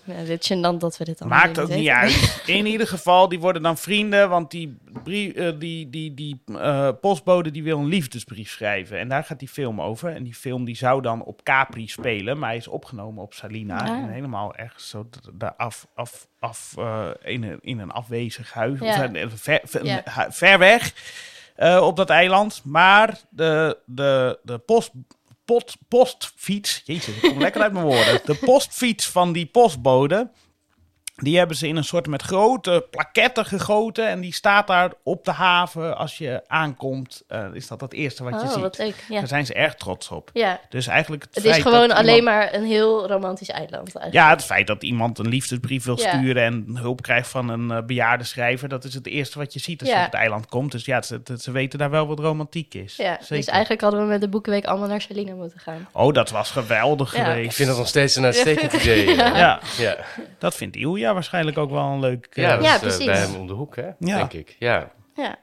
ja, 0.04 0.24
dit 0.24 0.80
dat 0.80 0.96
we 0.96 1.04
dit 1.04 1.20
allemaal 1.20 1.38
Maakt 1.38 1.58
ook 1.58 1.68
niet 1.68 1.88
uit. 1.88 2.42
In 2.46 2.66
ieder 2.66 2.86
geval, 2.86 3.28
die 3.28 3.40
worden 3.40 3.62
dan 3.62 3.78
vrienden, 3.78 4.28
want 4.28 4.50
die, 4.50 4.78
brief, 5.02 5.34
uh, 5.34 5.52
die, 5.58 5.90
die, 5.90 6.14
die 6.14 6.42
uh, 6.48 6.88
postbode 7.00 7.50
die 7.50 7.62
wil 7.62 7.78
een 7.78 7.86
liefdesbrief 7.86 8.50
schrijven. 8.50 8.98
En 8.98 9.08
daar 9.08 9.24
gaat 9.24 9.38
die 9.38 9.48
film 9.48 9.80
over. 9.80 10.10
En 10.10 10.22
die 10.22 10.34
film 10.34 10.64
die 10.64 10.76
zou 10.76 11.02
dan 11.02 11.24
op 11.24 11.42
Capri 11.42 11.88
spelen, 11.88 12.38
maar 12.38 12.48
hij 12.48 12.58
is 12.58 12.68
opgenomen 12.68 13.22
op 13.22 13.34
Salina. 13.34 13.80
Ah. 13.80 13.88
En 13.88 14.08
helemaal 14.08 14.54
ergens 14.54 14.88
zo 14.88 15.08
daar 15.32 15.54
af, 15.56 15.86
af, 15.94 16.28
af 16.38 16.74
uh, 16.78 17.08
in, 17.22 17.42
een, 17.42 17.58
in 17.60 17.78
een 17.78 17.90
afwezig 17.90 18.52
huis, 18.52 18.78
ja. 18.80 19.10
ver, 19.34 19.60
ver, 19.64 19.84
ja. 19.84 20.02
ver 20.30 20.58
weg. 20.58 20.92
op 21.80 21.96
dat 21.96 22.10
eiland. 22.10 22.62
Maar 22.64 23.18
de, 23.30 23.78
de, 23.86 24.38
de 24.42 24.58
post, 24.58 24.90
pot, 25.44 25.76
postfiets. 25.88 26.82
Jezus, 26.84 27.14
ik 27.14 27.30
kom 27.30 27.40
lekker 27.40 27.62
uit 27.62 27.72
mijn 27.72 27.84
woorden. 27.84 28.20
De 28.24 28.34
postfiets 28.34 29.06
van 29.06 29.32
die 29.32 29.46
postbode. 29.46 30.30
Die 31.14 31.38
hebben 31.38 31.56
ze 31.56 31.68
in 31.68 31.76
een 31.76 31.84
soort 31.84 32.06
met 32.06 32.22
grote 32.22 32.86
plaketten 32.90 33.44
gegoten. 33.44 34.08
En 34.08 34.20
die 34.20 34.32
staat 34.32 34.66
daar 34.66 34.92
op 35.02 35.24
de 35.24 35.30
haven 35.30 35.96
als 35.96 36.18
je 36.18 36.42
aankomt. 36.46 37.22
Uh, 37.28 37.46
is 37.52 37.66
dat 37.66 37.80
het 37.80 37.92
eerste 37.92 38.24
wat 38.24 38.32
je 38.32 38.46
oh, 38.46 38.52
ziet. 38.52 38.62
Wat 38.62 38.78
leuk, 38.78 39.04
ja. 39.08 39.18
Daar 39.18 39.28
zijn 39.28 39.46
ze 39.46 39.54
erg 39.54 39.74
trots 39.74 40.08
op. 40.08 40.30
Ja. 40.32 40.60
Dus 40.68 40.86
eigenlijk 40.86 41.22
het, 41.22 41.34
het 41.34 41.44
is 41.44 41.62
gewoon 41.62 41.90
alleen 41.90 42.24
maar 42.24 42.54
een 42.54 42.64
heel 42.64 43.08
romantisch 43.08 43.48
eiland. 43.48 43.74
Eigenlijk. 43.74 44.12
Ja, 44.12 44.30
het 44.30 44.44
feit 44.44 44.66
dat 44.66 44.82
iemand 44.82 45.18
een 45.18 45.28
liefdesbrief 45.28 45.84
wil 45.84 45.96
sturen 45.96 46.42
en 46.42 46.76
hulp 46.76 47.02
krijgt 47.02 47.28
van 47.28 47.48
een 47.48 47.70
uh, 47.70 47.82
bejaarde 47.86 48.24
schrijver. 48.24 48.68
Dat 48.68 48.84
is 48.84 48.94
het 48.94 49.06
eerste 49.06 49.38
wat 49.38 49.52
je 49.52 49.58
ziet 49.58 49.80
als 49.80 49.90
je 49.90 49.96
op 49.96 50.04
het 50.04 50.14
eiland 50.14 50.46
komt. 50.46 50.72
Dus 50.72 50.84
ja, 50.84 51.02
ze, 51.02 51.20
ze, 51.38 51.50
weten 51.50 51.78
daar 51.78 51.90
wel 51.90 52.06
wat 52.06 52.18
romantiek 52.18 52.74
is. 52.74 52.96
Ja, 52.96 53.18
dus 53.28 53.46
eigenlijk 53.46 53.82
hadden 53.82 54.00
we 54.00 54.06
met 54.06 54.20
de 54.20 54.28
Boekenweek 54.28 54.64
allemaal 54.64 54.88
naar 54.88 55.00
Salina 55.00 55.34
moeten 55.34 55.58
gaan. 55.58 55.88
Oh, 55.92 56.12
dat 56.12 56.30
was 56.30 56.50
geweldig 56.50 57.10
geweest. 57.10 57.44
Ik 57.44 57.52
vind 57.52 57.68
dat 57.68 57.78
nog 57.78 57.88
steeds 57.88 58.16
een 58.16 58.24
uitstekend 58.24 58.72
idee. 58.82 59.14
Ja. 59.14 59.60
ja. 59.78 59.96
dat 60.38 60.54
vindt 60.54 60.76
Ilja 60.76 61.03
waarschijnlijk 61.12 61.58
ook 61.58 61.70
wel 61.70 61.84
een 61.84 62.00
leuk... 62.00 62.28
Uh, 62.30 62.44
ja, 62.44 62.60
ja, 62.60 62.78
precies. 62.78 63.04
bij 63.04 63.16
hem 63.16 63.34
om 63.34 63.46
de 63.46 63.52
hoek, 63.52 63.76
hè? 63.76 63.90
Ja. 63.98 64.16
Denk 64.16 64.32
ik, 64.32 64.56
ja. 64.58 64.90
Ja. 65.14 65.36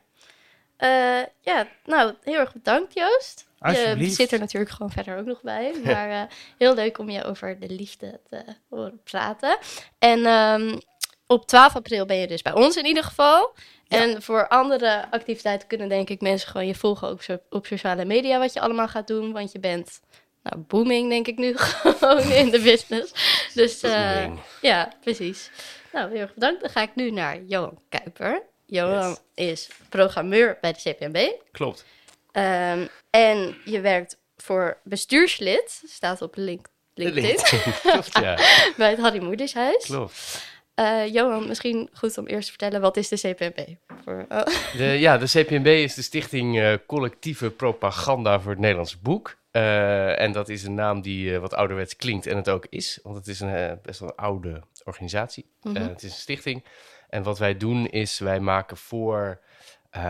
Uh, 0.79 1.25
ja, 1.41 1.67
nou, 1.85 2.13
heel 2.23 2.39
erg 2.39 2.53
bedankt 2.53 2.93
Joost. 2.93 3.49
Je 3.97 4.09
zit 4.09 4.31
er 4.31 4.39
natuurlijk 4.39 4.71
gewoon 4.71 4.91
verder 4.91 5.17
ook 5.17 5.25
nog 5.25 5.41
bij. 5.41 5.73
Maar 5.85 6.09
uh, 6.09 6.21
heel 6.57 6.73
leuk 6.73 6.97
om 6.97 7.09
je 7.09 7.23
over 7.23 7.59
de 7.59 7.69
liefde 7.69 8.19
te 8.29 8.43
horen 8.69 9.01
praten. 9.03 9.57
En 9.99 10.25
um, 10.25 10.79
op 11.27 11.47
12 11.47 11.75
april 11.75 12.05
ben 12.05 12.17
je 12.17 12.27
dus 12.27 12.41
bij 12.41 12.53
ons 12.53 12.77
in 12.77 12.85
ieder 12.85 13.03
geval. 13.03 13.53
Ja. 13.83 13.97
En 13.97 14.21
voor 14.21 14.47
andere 14.47 15.11
activiteiten 15.11 15.67
kunnen 15.67 15.89
denk 15.89 16.09
ik 16.09 16.21
mensen 16.21 16.49
gewoon 16.49 16.67
je 16.67 16.75
volgen 16.75 17.07
ook 17.07 17.21
op 17.49 17.65
sociale 17.65 18.05
media 18.05 18.39
wat 18.39 18.53
je 18.53 18.61
allemaal 18.61 18.87
gaat 18.87 19.07
doen. 19.07 19.31
Want 19.31 19.51
je 19.51 19.59
bent 19.59 19.99
nou, 20.43 20.57
booming 20.67 21.09
denk 21.09 21.27
ik 21.27 21.37
nu 21.37 21.53
gewoon 21.57 22.31
in 22.31 22.49
de 22.49 22.61
business. 22.61 23.13
Dus 23.53 23.83
uh, 23.83 24.31
ja, 24.61 24.93
precies. 25.01 25.51
Nou, 25.93 26.11
heel 26.11 26.19
erg 26.19 26.33
bedankt. 26.33 26.61
Dan 26.61 26.69
ga 26.69 26.81
ik 26.81 26.95
nu 26.95 27.11
naar 27.11 27.41
Johan 27.41 27.79
Kuiper. 27.89 28.41
Johan 28.65 29.17
is 29.35 29.69
programmeur 29.89 30.57
bij 30.61 30.73
de 30.73 30.79
CPMB. 30.91 31.31
Klopt. 31.51 31.85
Um, 32.31 32.89
en 33.09 33.57
je 33.65 33.79
werkt 33.81 34.17
voor 34.37 34.77
bestuurslid, 34.83 35.81
staat 35.85 36.21
op 36.21 36.35
link, 36.35 36.67
LinkedIn. 36.93 37.35
Klopt, 37.81 38.19
ja. 38.19 38.35
bij 38.77 38.89
het 38.89 38.99
Harry 38.99 39.23
Moedershuis. 39.23 39.85
Klopt. 39.85 40.49
Uh, 40.75 41.13
Johan, 41.13 41.47
misschien 41.47 41.89
goed 41.93 42.17
om 42.17 42.27
eerst 42.27 42.45
te 42.45 42.49
vertellen, 42.49 42.81
wat 42.81 42.97
is 42.97 43.07
de 43.07 43.15
CPMB? 43.15 43.65
Voor, 44.03 44.25
oh. 44.29 44.45
de, 44.77 44.83
ja, 44.83 45.17
de 45.17 45.25
CPMB 45.25 45.67
is 45.67 45.93
de 45.93 46.01
Stichting 46.01 46.57
uh, 46.57 46.73
Collectieve 46.87 47.49
Propaganda 47.49 48.39
voor 48.39 48.51
het 48.51 48.59
Nederlands 48.59 49.01
Boek. 49.01 49.39
Uh, 49.51 50.19
en 50.19 50.31
dat 50.31 50.49
is 50.49 50.63
een 50.63 50.73
naam 50.73 51.01
die 51.01 51.39
wat 51.39 51.53
ouderwets 51.53 51.95
klinkt 51.95 52.25
en 52.25 52.35
het 52.35 52.49
ook 52.49 52.65
is, 52.69 52.99
want 53.03 53.15
het 53.15 53.27
is 53.27 53.39
een 53.39 53.79
best 53.81 53.99
wel 53.99 54.09
een 54.09 54.15
oude 54.15 54.61
organisatie. 54.83 55.45
Mm 55.61 55.75
-hmm. 55.75 55.87
het 55.87 56.03
is 56.03 56.11
een 56.11 56.17
stichting. 56.17 56.63
En 57.09 57.23
wat 57.23 57.39
wij 57.39 57.57
doen 57.57 57.87
is, 57.87 58.19
wij 58.19 58.39
maken 58.39 58.77
voor 58.77 59.41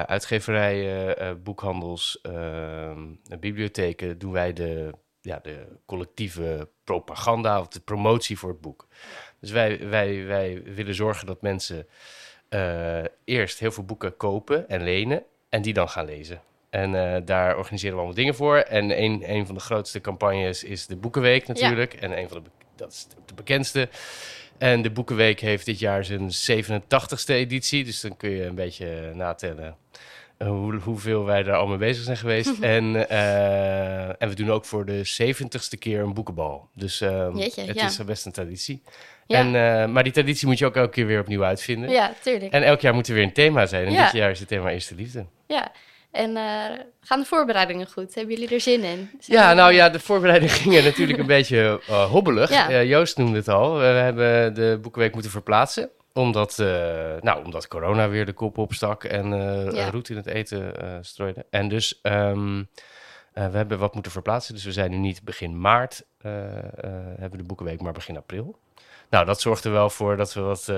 uitgeverijen, 0.05 1.43
boekhandels, 1.43 2.19
uh, 2.23 2.91
bibliotheken, 3.39 4.17
doen 4.17 4.31
wij 4.31 4.53
de, 4.53 4.93
ja, 5.21 5.39
de 5.43 5.67
collectieve 5.85 6.69
propaganda 6.83 7.59
of 7.59 7.67
de 7.67 7.79
promotie 7.79 8.37
voor 8.37 8.49
het 8.49 8.61
boek. 8.61 8.87
Dus 9.39 9.51
wij, 9.51 9.89
wij, 9.89 10.25
wij 10.25 10.63
willen 10.63 10.95
zorgen 10.95 11.27
dat 11.27 11.41
mensen 11.41 11.87
eerst 13.23 13.59
heel 13.59 13.71
veel 13.71 13.85
boeken 13.85 14.17
kopen 14.17 14.69
en 14.69 14.83
lenen 14.83 15.23
en 15.49 15.61
die 15.61 15.73
dan 15.73 15.89
gaan 15.89 16.05
lezen. 16.05 16.41
En 16.71 17.25
daar 17.25 17.57
organiseren 17.57 17.91
we 17.91 17.97
allemaal 17.97 18.17
dingen 18.17 18.35
voor. 18.35 18.57
En 18.57 19.03
een, 19.03 19.23
een 19.25 19.45
van 19.45 19.55
de 19.55 19.61
grootste 19.61 20.01
campagnes 20.01 20.63
is 20.63 20.85
de 20.85 20.95
Boekenweek 20.95 21.47
natuurlijk. 21.47 21.93
En 21.93 22.17
een 22.17 22.29
van 22.29 22.43
de, 22.43 22.49
dat 22.75 22.91
is 22.91 23.07
de 23.25 23.33
bekendste. 23.33 23.89
En 24.57 24.81
de 24.81 24.91
Boekenweek 24.91 25.39
heeft 25.39 25.65
dit 25.65 25.79
jaar 25.79 26.05
zijn 26.05 26.29
87ste 26.29 27.25
editie. 27.25 27.83
Dus 27.83 28.01
dan 28.01 28.17
kun 28.17 28.29
je 28.29 28.45
een 28.45 28.55
beetje 28.55 29.11
natellen 29.13 29.75
uh, 30.41 30.47
hoe, 30.47 30.75
hoeveel 30.75 31.25
wij 31.25 31.43
daar 31.43 31.55
allemaal 31.55 31.77
bezig 31.77 32.03
zijn 32.03 32.17
geweest. 32.17 32.59
en, 32.75 32.83
uh, 32.95 34.21
en 34.21 34.29
we 34.29 34.33
doen 34.35 34.51
ook 34.51 34.65
voor 34.65 34.85
de 34.85 35.11
70ste 35.23 35.77
keer 35.79 35.99
een 35.99 36.13
boekenbal. 36.13 36.69
Dus 36.73 36.99
Jeetje, 36.99 37.61
het 37.61 37.75
ja. 37.75 37.85
is 37.85 38.05
best 38.05 38.25
een 38.25 38.31
traditie. 38.31 38.81
Ja. 39.27 39.37
En, 39.37 39.45
eh, 39.45 39.93
maar 39.93 40.03
die 40.03 40.11
traditie 40.11 40.47
moet 40.47 40.57
je 40.57 40.65
ook 40.65 40.75
elke 40.75 40.89
keer 40.89 41.05
weer 41.05 41.19
opnieuw 41.19 41.43
uitvinden. 41.43 41.89
Ja, 41.89 42.13
tuurlijk. 42.21 42.53
En 42.53 42.63
elk 42.63 42.81
jaar 42.81 42.93
moet 42.93 43.07
er 43.07 43.13
weer 43.13 43.23
een 43.23 43.33
thema 43.33 43.65
zijn. 43.65 43.85
En 43.85 44.03
dit 44.03 44.11
jaar 44.11 44.31
is 44.31 44.39
het 44.39 44.47
thema 44.47 44.71
Eerste 44.71 44.95
Liefde. 44.95 45.25
Ja, 45.47 45.71
En 46.11 46.35
gaan 47.01 47.19
de 47.19 47.25
voorbereidingen 47.25 47.87
goed? 47.87 48.15
Hebben 48.15 48.35
jullie 48.35 48.53
er 48.53 48.61
zin 48.61 48.83
in? 48.83 49.09
ja, 49.19 49.53
nou 49.53 49.73
ja, 49.73 49.89
de 49.89 49.99
voorbereidingen 49.99 50.55
gingen 50.55 50.83
natuurlijk 50.83 51.19
een 51.19 51.25
beetje 51.37 51.81
hobbelig. 52.09 52.69
Joost 52.85 53.17
noemde 53.17 53.37
het 53.37 53.47
al. 53.47 53.77
We 53.77 53.83
hebben 53.83 54.53
de 54.53 54.79
Boekenweek 54.81 55.13
moeten 55.13 55.31
verplaatsen 55.31 55.89
omdat, 56.13 56.57
nou, 57.21 57.43
omdat 57.45 57.67
corona 57.67 58.09
weer 58.09 58.25
de 58.25 58.33
kop 58.33 58.57
opstak 58.57 59.03
en 59.03 59.31
uh, 59.31 59.87
roet 59.87 60.09
in 60.09 60.15
het 60.15 60.25
eten 60.25 60.73
strooide. 61.01 61.45
En 61.49 61.67
dus 61.67 61.99
um, 62.03 62.67
we 63.33 63.39
hebben 63.39 63.79
wat 63.79 63.93
moeten 63.93 64.11
verplaatsen. 64.11 64.53
Dus 64.53 64.63
we 64.63 64.71
zijn 64.71 64.91
nu 64.91 64.97
niet 64.97 65.23
begin 65.23 65.61
maart 65.61 66.03
hebben 67.17 67.37
de 67.37 67.43
Boekenweek, 67.43 67.81
maar 67.81 67.93
begin 67.93 68.17
april. 68.17 68.59
Nou, 69.11 69.25
dat 69.25 69.41
zorgde 69.41 69.69
wel 69.69 69.89
voor 69.89 70.17
dat 70.17 70.33
we 70.33 70.41
wat, 70.41 70.67
uh, 70.69 70.77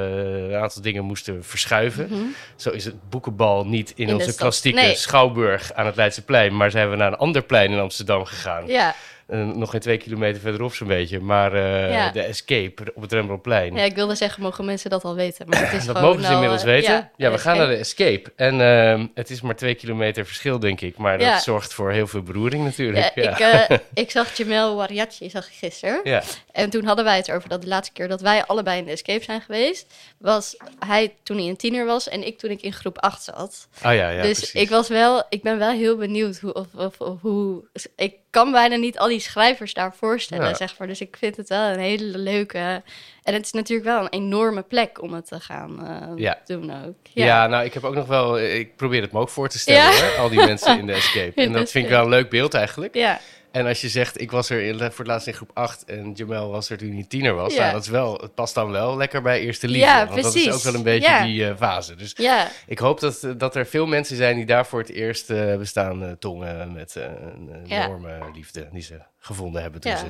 een 0.49 0.55
aantal 0.55 0.81
dingen 0.81 1.03
moesten 1.03 1.43
verschuiven. 1.43 2.07
Mhm. 2.09 2.21
Zo 2.55 2.69
is 2.69 2.85
het 2.85 3.09
boekenbal 3.09 3.65
niet 3.65 3.93
in, 3.95 4.13
onze 4.13 4.35
klassieke 4.35 4.95
Schouwburg 4.95 5.73
aan 5.73 5.85
het 5.85 5.95
Leidseplein, 5.95 6.55
maar 6.57 6.71
zijn 6.71 6.89
we 6.89 6.95
naar 6.95 7.07
een 7.07 7.17
ander 7.17 7.43
plein 7.43 7.71
in 7.71 7.79
Amsterdam 7.79 8.25
gegaan. 8.25 8.67
Ja. 8.67 8.95
Uh, 9.27 9.45
nog 9.45 9.69
geen 9.69 9.79
twee 9.79 9.97
kilometer 9.97 10.41
verderop 10.41 10.73
zo'n 10.73 10.87
beetje. 10.87 11.19
Maar 11.19 11.55
uh, 11.55 12.11
de 12.13 12.21
Escape 12.21 12.91
op 12.95 13.01
het 13.01 13.11
Rembrandtplein. 13.11 13.75
Ja, 13.75 13.83
ik 13.83 13.95
wilde 13.95 14.15
zeggen, 14.15 14.43
mogen 14.43 14.65
mensen 14.65 14.89
dat 14.89 15.03
al 15.03 15.15
weten? 15.15 15.49
Maar 15.49 15.71
het 15.71 15.81
is 15.81 15.85
dat 15.93 16.01
mogen 16.01 16.23
ze 16.23 16.31
inmiddels 16.31 16.61
uh, 16.61 16.67
weten. 16.67 16.93
Ja, 16.93 17.11
ja 17.17 17.31
we 17.31 17.37
gaan 17.37 17.57
naar 17.57 17.67
de 17.67 17.75
Escape. 17.75 18.31
En 18.35 18.61
ehm, 18.61 19.07
het 19.13 19.29
is 19.29 19.41
maar 19.41 19.55
twee 19.55 19.75
kilometer 19.75 20.25
verschil, 20.25 20.59
denk 20.59 20.81
ik. 20.81 20.97
Maar 20.97 21.17
dat 21.17 21.43
zorgt 21.43 21.73
voor 21.73 21.91
heel 21.91 22.07
veel 22.07 22.21
beroering 22.21 22.63
natuurlijk. 22.63 23.11
Ja, 23.15 23.69
ik, 23.69 23.79
ik 24.03 24.11
zag 24.11 24.37
Jamel 24.37 24.75
Wariachi 24.75 25.29
zag 25.29 25.47
ik 25.47 25.53
gisteren. 25.53 25.99
Ja. 26.03 26.23
En 26.51 26.69
toen 26.69 26.85
hadden 26.85 27.05
wij 27.05 27.17
het 27.17 27.31
over 27.31 27.49
dat 27.49 27.61
de 27.61 27.67
laatste 27.67 27.93
keer 27.93 28.07
dat 28.07 28.21
wij 28.21 28.45
allebei 28.45 28.77
in 28.77 28.85
de 28.85 28.91
Escape 28.91 29.23
zijn 29.23 29.41
geweest... 29.41 29.93
was 30.17 30.55
hij 30.79 31.13
toen 31.23 31.37
hij 31.37 31.47
een 31.47 31.57
tiener 31.57 31.85
was 31.85 32.09
en 32.09 32.27
ik 32.27 32.37
toen 32.37 32.49
ik 32.49 32.61
in 32.61 32.73
groep 32.73 32.99
8 32.99 33.23
zat. 33.23 33.67
Oh 33.85 33.93
ja, 33.93 34.09
ja, 34.09 34.21
Dus 34.21 34.37
precies. 34.37 34.61
ik, 34.61 34.69
was 34.69 34.87
wel, 34.87 35.23
ik 35.29 35.41
ben 35.41 35.57
wel 35.57 35.71
heel 35.71 35.97
benieuwd 35.97 36.39
hoe... 36.39 36.53
Of, 36.53 36.67
of, 36.75 36.99
of 36.99 37.21
hoe 37.21 37.63
ik 37.95 38.13
kan 38.33 38.51
bijna 38.51 38.75
niet 38.75 38.97
al 38.97 39.07
die 39.07 39.19
schrijvers 39.19 39.73
daar 39.73 39.95
voorstellen, 39.95 40.55
zeg 40.55 40.77
maar. 40.77 40.87
Dus 40.87 41.01
ik 41.01 41.17
vind 41.19 41.37
het 41.37 41.49
wel 41.49 41.69
een 41.69 41.79
hele 41.79 42.17
leuke... 42.17 42.81
En 43.23 43.33
het 43.33 43.45
is 43.45 43.51
natuurlijk 43.51 43.89
wel 43.89 44.01
een 44.01 44.09
enorme 44.09 44.61
plek 44.61 45.01
om 45.01 45.13
het 45.13 45.27
te 45.27 45.39
gaan 45.39 45.79
uh, 46.17 46.31
doen 46.45 46.85
ook. 46.85 46.95
Ja. 47.03 47.25
ja. 47.25 47.47
nou, 47.47 47.65
ik 47.65 47.73
heb 47.73 47.83
ook 47.83 47.95
nog 47.95 48.07
wel... 48.07 48.39
Ik 48.39 48.75
probeer 48.75 49.01
het 49.01 49.11
me 49.11 49.19
ook 49.19 49.29
voor 49.29 49.49
te 49.49 49.59
stellen, 49.59 49.99
hoor. 49.99 50.17
Al 50.17 50.29
die 50.29 50.39
mensen 50.39 50.79
in 50.79 50.85
de 50.85 50.93
Escape. 51.01 51.41
En 51.41 51.51
dat 51.51 51.71
vind 51.71 51.85
ik 51.85 51.91
wel 51.91 52.03
een 52.03 52.09
leuk 52.09 52.29
beeld 52.29 52.53
eigenlijk. 52.53 52.95
Ja. 52.95 53.19
En 53.53 53.65
als 53.65 53.81
je 53.81 53.89
zegt, 53.89 54.21
ik 54.21 54.31
was 54.31 54.49
er 54.49 54.61
in, 54.61 54.77
voor 54.77 54.89
het 54.97 55.07
laatst 55.07 55.27
in 55.27 55.33
groep 55.33 55.51
8 55.53 55.85
en 55.85 56.11
Jamel 56.11 56.49
was 56.49 56.69
er 56.69 56.77
toen 56.77 56.91
hij 56.93 57.05
tiener 57.07 57.33
was. 57.33 57.53
Ja. 57.53 57.59
Nou, 57.59 57.73
dat 57.73 57.81
is 57.81 57.89
wel, 57.89 58.17
het 58.17 58.33
past 58.33 58.55
dan 58.55 58.71
wel 58.71 58.97
lekker 58.97 59.21
bij 59.21 59.41
eerste 59.41 59.67
liefde. 59.67 59.87
Ja, 59.87 60.07
want 60.07 60.21
precies. 60.21 60.45
dat 60.45 60.53
is 60.53 60.59
ook 60.59 60.71
wel 60.71 60.73
een 60.73 60.83
beetje 60.83 61.21
die 61.23 61.41
uh, 61.41 61.55
fase. 61.57 61.95
Dus 61.95 62.13
ja. 62.15 62.47
ik 62.67 62.79
hoop 62.79 62.99
dat, 62.99 63.27
dat 63.37 63.55
er 63.55 63.65
veel 63.65 63.85
mensen 63.85 64.15
zijn 64.15 64.35
die 64.35 64.45
daar 64.45 64.65
voor 64.65 64.79
het 64.79 64.89
eerst 64.89 65.29
uh, 65.29 65.55
bestaan 65.55 66.03
uh, 66.03 66.11
tongen 66.11 66.73
met 66.73 66.95
een 66.95 67.65
enorme 67.67 68.19
liefde 68.33 68.69
die 68.71 68.81
ze 68.81 68.99
gevonden 69.17 69.61
hebben 69.61 69.81
toen 69.81 69.97
ze 69.97 70.05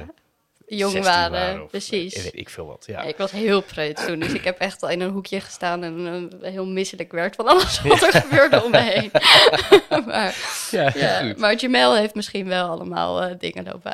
jong 0.65 1.04
waren. 1.04 1.67
precies. 1.67 2.23
Weet 2.23 2.38
ik 2.38 2.49
veel 2.49 2.65
wat, 2.65 2.84
ja. 2.88 3.02
Ik 3.02 3.17
was 3.17 3.32
heel 3.32 3.62
preut 3.62 4.06
toen, 4.06 4.19
dus 4.19 4.34
ik 4.34 4.43
heb 4.43 4.60
echt 4.60 4.84
al 4.84 4.89
in 4.89 5.02
een 5.02 5.12
hoekje 5.12 5.39
gestaan 5.39 5.84
en 5.84 6.30
heel 6.41 6.65
misselijk 6.65 7.12
werd 7.12 7.36
van 7.36 7.47
alles 7.47 7.82
wat 7.82 8.02
er 8.02 8.21
gebeurde 8.21 8.63
om 8.63 8.71
me 8.71 8.82
heen. 8.82 9.12
maar, 10.06 10.36
ja, 10.71 10.91
ja, 10.95 11.34
maar 11.38 11.56
Jamel 11.56 11.95
heeft 11.95 12.15
misschien 12.15 12.47
wel 12.47 12.67
allemaal 12.67 13.23
uh, 13.23 13.36
dingen 13.39 13.63
lopen. 13.63 13.93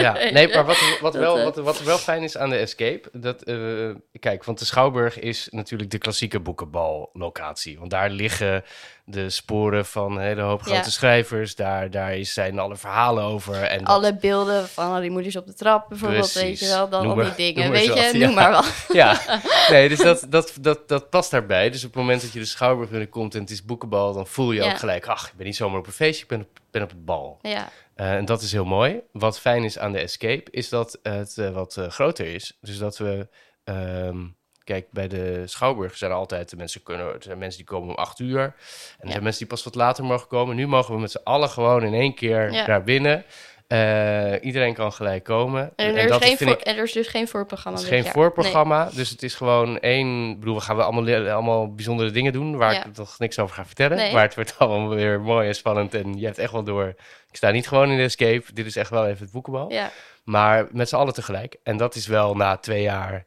ja, 0.06 0.12
nee, 0.12 0.48
maar 0.48 0.64
wat, 0.64 0.98
wat, 1.00 1.14
wel, 1.14 1.42
wat, 1.42 1.56
wat 1.56 1.82
wel 1.82 1.98
fijn 1.98 2.22
is 2.22 2.36
aan 2.36 2.50
de 2.50 2.56
Escape, 2.56 3.08
dat, 3.12 3.48
uh, 3.48 3.94
kijk, 4.20 4.44
want 4.44 4.58
de 4.58 4.64
Schouwburg 4.64 5.18
is 5.18 5.48
natuurlijk 5.50 5.90
de 5.90 5.98
klassieke 5.98 6.40
boekenballocatie. 6.40 7.78
Want 7.78 7.90
daar 7.90 8.10
liggen 8.10 8.64
de 9.08 9.30
sporen 9.30 9.86
van 9.86 10.12
een 10.12 10.22
hele 10.22 10.40
hoop 10.40 10.62
grote 10.62 10.90
schrijvers. 10.90 11.54
Daar, 11.54 11.90
daar 11.90 12.16
zijn 12.20 12.58
alle 12.58 12.76
verhalen 12.76 13.24
over. 13.24 13.62
En 13.62 13.84
alle 13.84 14.16
beelden 14.16 14.68
van 14.68 14.92
al 14.92 15.00
die 15.00 15.10
moeders 15.10 15.36
op 15.36 15.46
de 15.46 15.54
trap 15.54 15.88
bijvoorbeeld, 15.88 16.32
weet 16.32 16.58
je 16.58 16.66
wel. 16.66 16.88
Dan 16.88 17.06
al 17.06 17.14
die 17.14 17.54
dingen, 17.54 17.70
weet 17.70 18.12
je, 18.12 18.18
noem 18.18 18.34
maar 18.34 18.50
wel. 18.50 18.62
Ja, 18.88 19.20
nee, 19.70 19.88
dus 19.88 19.98
dat, 19.98 20.26
dat, 20.28 20.54
dat, 20.60 20.88
dat 20.88 21.10
past 21.10 21.30
daarbij. 21.30 21.70
Dus 21.70 21.84
op 21.84 21.90
het 21.90 22.00
moment 22.00 22.22
dat 22.22 22.32
je 22.32 22.38
de 22.38 22.44
Schouwburg 22.44 22.90
binnenkomt 22.90 23.34
en 23.34 23.40
het 23.40 23.50
is 23.50 23.64
boekenbal... 23.64 24.12
dan 24.12 24.26
voel 24.26 24.52
je 24.52 24.62
ook 24.62 24.78
gelijk, 24.78 25.06
ach, 25.06 25.26
ik 25.26 25.36
ben 25.36 25.46
niet 25.46 25.56
zomaar 25.56 25.78
op 25.78 25.86
een 25.86 25.92
feestje, 25.92 26.22
ik 26.22 26.28
ben 26.28 26.40
op, 26.40 26.48
ben 26.70 26.82
op 26.82 26.88
het 26.88 27.04
bal. 27.04 27.38
Ja. 27.42 27.68
Uh, 27.96 28.14
en 28.14 28.24
dat 28.24 28.42
is 28.42 28.52
heel 28.52 28.64
mooi. 28.64 29.00
Wat 29.12 29.40
fijn 29.40 29.64
is 29.64 29.78
aan 29.78 29.92
de 29.92 30.00
Escape, 30.00 30.50
is 30.50 30.68
dat 30.68 30.98
het 31.02 31.36
uh, 31.36 31.50
wat 31.50 31.76
uh, 31.76 31.88
groter 31.88 32.26
is. 32.26 32.58
Dus 32.60 32.78
dat 32.78 32.98
we... 32.98 33.28
Um, 33.64 34.36
Kijk, 34.64 34.86
bij 34.90 35.08
de 35.08 35.42
Schouwburg 35.46 35.96
zijn 35.96 36.10
er 36.10 36.16
altijd 36.16 36.50
de 36.50 36.56
mensen 36.56 36.82
kunnen. 36.82 37.06
Er 37.06 37.22
zijn 37.22 37.38
mensen 37.38 37.58
die 37.58 37.68
komen 37.68 37.88
om 37.88 37.94
acht 37.94 38.18
uur. 38.18 38.40
En 38.40 38.52
er 38.98 39.06
ja. 39.06 39.10
zijn 39.10 39.22
mensen 39.22 39.38
die 39.38 39.54
pas 39.54 39.64
wat 39.64 39.74
later 39.74 40.04
mogen 40.04 40.28
komen. 40.28 40.56
Nu 40.56 40.66
mogen 40.66 40.94
we 40.94 41.00
met 41.00 41.10
z'n 41.10 41.20
allen 41.24 41.48
gewoon 41.48 41.82
in 41.82 41.94
één 41.94 42.14
keer 42.14 42.52
ja. 42.52 42.64
daar 42.64 42.82
binnen. 42.82 43.24
Uh, 43.68 44.32
iedereen 44.40 44.74
kan 44.74 44.92
gelijk 44.92 45.24
komen. 45.24 45.72
En 45.76 45.86
er, 45.86 45.96
en 45.96 46.04
is, 46.04 46.10
dat 46.10 46.24
geen 46.24 46.36
voor, 46.36 46.48
ik, 46.48 46.60
en 46.60 46.76
er 46.76 46.82
is 46.82 46.92
dus 46.92 47.08
geen 47.08 47.28
voorprogramma. 47.28 47.78
Het 47.78 47.88
is 47.88 47.94
geen 47.94 48.04
jaar. 48.04 48.12
voorprogramma. 48.12 48.84
Nee. 48.84 48.94
Dus 48.94 49.10
het 49.10 49.22
is 49.22 49.34
gewoon 49.34 49.78
één. 49.78 50.30
Ik 50.30 50.38
bedoel, 50.38 50.54
we 50.54 50.60
gaan 50.60 50.76
we 50.76 50.82
allemaal, 50.82 51.32
allemaal 51.32 51.74
bijzondere 51.74 52.10
dingen 52.10 52.32
doen. 52.32 52.56
Waar 52.56 52.72
ja. 52.72 52.84
ik 52.84 52.94
toch 52.94 53.18
niks 53.18 53.38
over 53.38 53.54
ga 53.54 53.66
vertellen. 53.66 53.96
Nee. 53.96 54.12
Maar 54.12 54.22
het 54.22 54.34
wordt 54.34 54.58
allemaal 54.58 54.88
weer 54.88 55.20
mooi 55.20 55.48
en 55.48 55.54
spannend. 55.54 55.94
En 55.94 56.18
je 56.18 56.24
hebt 56.24 56.38
echt 56.38 56.52
wel 56.52 56.64
door. 56.64 56.86
Ik 57.30 57.36
sta 57.36 57.50
niet 57.50 57.68
gewoon 57.68 57.90
in 57.90 57.96
de 57.96 58.02
escape. 58.02 58.52
Dit 58.52 58.66
is 58.66 58.76
echt 58.76 58.90
wel 58.90 59.06
even 59.06 59.22
het 59.22 59.32
boekenbal. 59.32 59.72
Ja. 59.72 59.90
Maar 60.24 60.66
met 60.70 60.88
z'n 60.88 60.96
allen 60.96 61.14
tegelijk. 61.14 61.56
En 61.62 61.76
dat 61.76 61.94
is 61.94 62.06
wel 62.06 62.34
na 62.34 62.56
twee 62.56 62.82
jaar. 62.82 63.26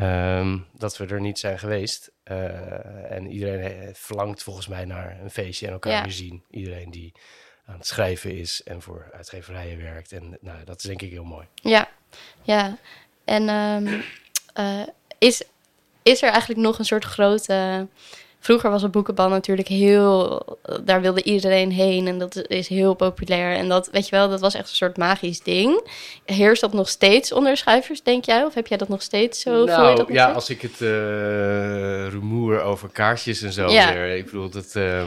Um, 0.00 0.66
dat 0.72 0.96
we 0.96 1.06
er 1.06 1.20
niet 1.20 1.38
zijn 1.38 1.58
geweest. 1.58 2.12
Uh, 2.30 3.12
en 3.12 3.30
iedereen 3.30 3.94
verlangt 3.94 4.42
volgens 4.42 4.68
mij 4.68 4.84
naar 4.84 5.18
een 5.22 5.30
feestje 5.30 5.66
en 5.66 5.72
elkaar 5.72 5.92
ja. 5.92 6.02
weer 6.02 6.12
zien. 6.12 6.44
Iedereen 6.50 6.90
die 6.90 7.12
aan 7.66 7.76
het 7.76 7.86
schrijven 7.86 8.38
is 8.38 8.62
en 8.62 8.82
voor 8.82 9.10
uitgeverijen 9.12 9.82
werkt. 9.82 10.12
En 10.12 10.38
nou, 10.40 10.64
dat 10.64 10.76
is 10.76 10.82
denk 10.82 11.02
ik 11.02 11.10
heel 11.10 11.24
mooi. 11.24 11.46
Ja, 11.54 11.88
ja. 12.42 12.78
En 13.24 13.48
um, 13.48 14.02
uh, 14.58 14.86
is, 15.18 15.42
is 16.02 16.22
er 16.22 16.30
eigenlijk 16.30 16.60
nog 16.60 16.78
een 16.78 16.84
soort 16.84 17.04
grote 17.04 17.86
Vroeger 18.46 18.70
was 18.70 18.82
het 18.82 18.90
boekenbal 18.90 19.28
natuurlijk 19.28 19.68
heel... 19.68 20.44
Daar 20.84 21.00
wilde 21.00 21.22
iedereen 21.22 21.72
heen 21.72 22.06
en 22.06 22.18
dat 22.18 22.48
is 22.48 22.68
heel 22.68 22.94
populair. 22.94 23.56
En 23.56 23.68
dat, 23.68 23.88
weet 23.92 24.08
je 24.08 24.16
wel, 24.16 24.28
dat 24.28 24.40
was 24.40 24.54
echt 24.54 24.68
een 24.68 24.74
soort 24.74 24.96
magisch 24.96 25.42
ding. 25.42 25.88
Heerst 26.24 26.60
dat 26.60 26.72
nog 26.72 26.88
steeds 26.88 27.32
onder 27.32 27.56
schrijvers, 27.56 28.02
denk 28.02 28.24
jij? 28.24 28.44
Of 28.44 28.54
heb 28.54 28.66
jij 28.66 28.78
dat 28.78 28.88
nog 28.88 29.02
steeds 29.02 29.40
zo? 29.40 29.64
Nou, 29.64 29.96
dat 29.96 30.08
ja, 30.08 30.32
als 30.32 30.50
ik 30.50 30.62
het 30.62 30.80
uh, 30.80 30.88
rumoer 32.08 32.60
over 32.60 32.88
kaarsjes 32.88 33.42
en 33.42 33.52
zo 33.52 33.68
ja. 33.68 33.92
weer... 33.92 34.16
Ik 34.16 34.24
bedoel, 34.24 34.50
dat... 34.50 34.72
Uh, 34.76 35.02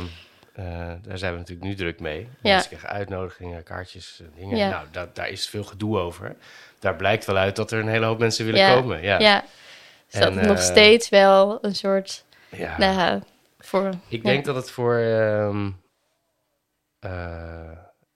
uh, 0.56 0.66
daar 1.02 1.18
zijn 1.18 1.32
we 1.32 1.38
natuurlijk 1.38 1.68
nu 1.68 1.76
druk 1.76 2.00
mee. 2.00 2.20
Ja. 2.20 2.28
Mensen 2.42 2.70
krijgen 2.70 2.90
uitnodigingen, 2.90 3.64
kaartjes, 3.64 4.22
dingen. 4.36 4.58
Ja. 4.58 4.70
Nou, 4.70 4.88
da 4.92 5.10
daar 5.14 5.30
is 5.30 5.48
veel 5.48 5.64
gedoe 5.64 5.98
over. 5.98 6.36
Daar 6.80 6.96
blijkt 6.96 7.26
wel 7.26 7.38
uit 7.38 7.56
dat 7.56 7.72
er 7.72 7.80
een 7.80 7.88
hele 7.88 8.06
hoop 8.06 8.20
mensen 8.20 8.46
willen 8.46 8.60
ja. 8.60 8.74
komen. 8.74 9.02
Ja, 9.02 9.20
ja. 9.20 9.44
Is 10.10 10.20
dat 10.20 10.38
en, 10.38 10.48
nog 10.48 10.62
steeds 10.62 11.10
wel 11.10 11.58
een 11.62 11.76
soort... 11.76 12.26
Ja. 12.50 12.78
Nou, 12.78 13.22
voor, 13.60 13.94
ik 14.08 14.24
denk 14.24 14.46
dat 14.46 14.56
het 14.56 14.72
voor, 14.72 14.96
um, 14.96 15.82
uh, 17.02 17.72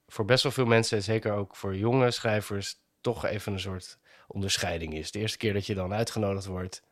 voor 0.08 0.26
best 0.26 0.44
wel 0.44 0.52
veel 0.52 0.66
mensen, 0.66 1.04
zeker 1.04 1.34
ook 1.34 1.56
voor 1.56 1.76
jonge 1.76 2.12
schrijvers, 2.12 2.76
toch 3.02 3.26
even 3.26 3.54
een 3.54 3.60
soort 3.60 3.98
onderscheiding 4.28 4.94
is. 4.94 5.12
De 5.12 5.20
eerste 5.20 5.38
keer 5.38 5.54
dat 5.54 5.66
je 5.66 5.76
dan 5.76 5.94
uitgenodigd 5.94 6.46
wordt 6.46 6.84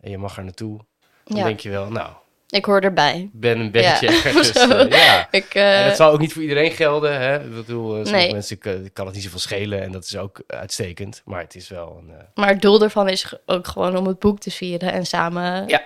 en 0.00 0.10
je 0.10 0.18
mag 0.18 0.36
er 0.36 0.44
naartoe, 0.44 0.80
dan 1.24 1.42
denk 1.42 1.60
je 1.60 1.70
wel, 1.70 1.90
nou, 1.90 2.12
ik 2.48 2.64
hoor 2.64 2.80
erbij. 2.80 3.28
ben 3.32 3.58
een 3.58 3.70
beetje 3.70 4.10
ja. 4.10 4.32
dus, 4.32 4.56
uh, 4.56 4.88
ja. 5.06 5.28
Ik, 5.30 5.54
uh, 5.54 5.80
en 5.80 5.88
dat 5.88 5.96
zal 5.96 6.12
ook 6.12 6.20
niet 6.20 6.32
voor 6.32 6.42
iedereen 6.42 6.70
gelden. 6.70 7.20
Hè? 7.20 7.44
Ik 7.44 7.54
bedoel, 7.54 7.90
sommige 7.90 8.10
nee. 8.12 8.32
mensen 8.32 8.58
kan, 8.92 9.06
het 9.06 9.14
niet 9.14 9.24
zoveel 9.24 9.38
schelen 9.38 9.82
en 9.82 9.92
dat 9.92 10.04
is 10.04 10.16
ook 10.16 10.42
uitstekend. 10.46 11.22
Maar 11.24 11.40
het 11.40 11.54
is 11.54 11.68
wel 11.68 12.02
een... 12.02 12.08
Uh... 12.08 12.22
Maar 12.34 12.48
het 12.48 12.62
doel 12.62 12.82
ervan 12.82 13.08
is 13.08 13.32
ook 13.46 13.66
gewoon 13.66 13.96
om 13.96 14.06
het 14.06 14.18
boek 14.18 14.38
te 14.38 14.50
vieren 14.50 14.92
en 14.92 15.06
samen 15.06 15.68
ja. 15.68 15.82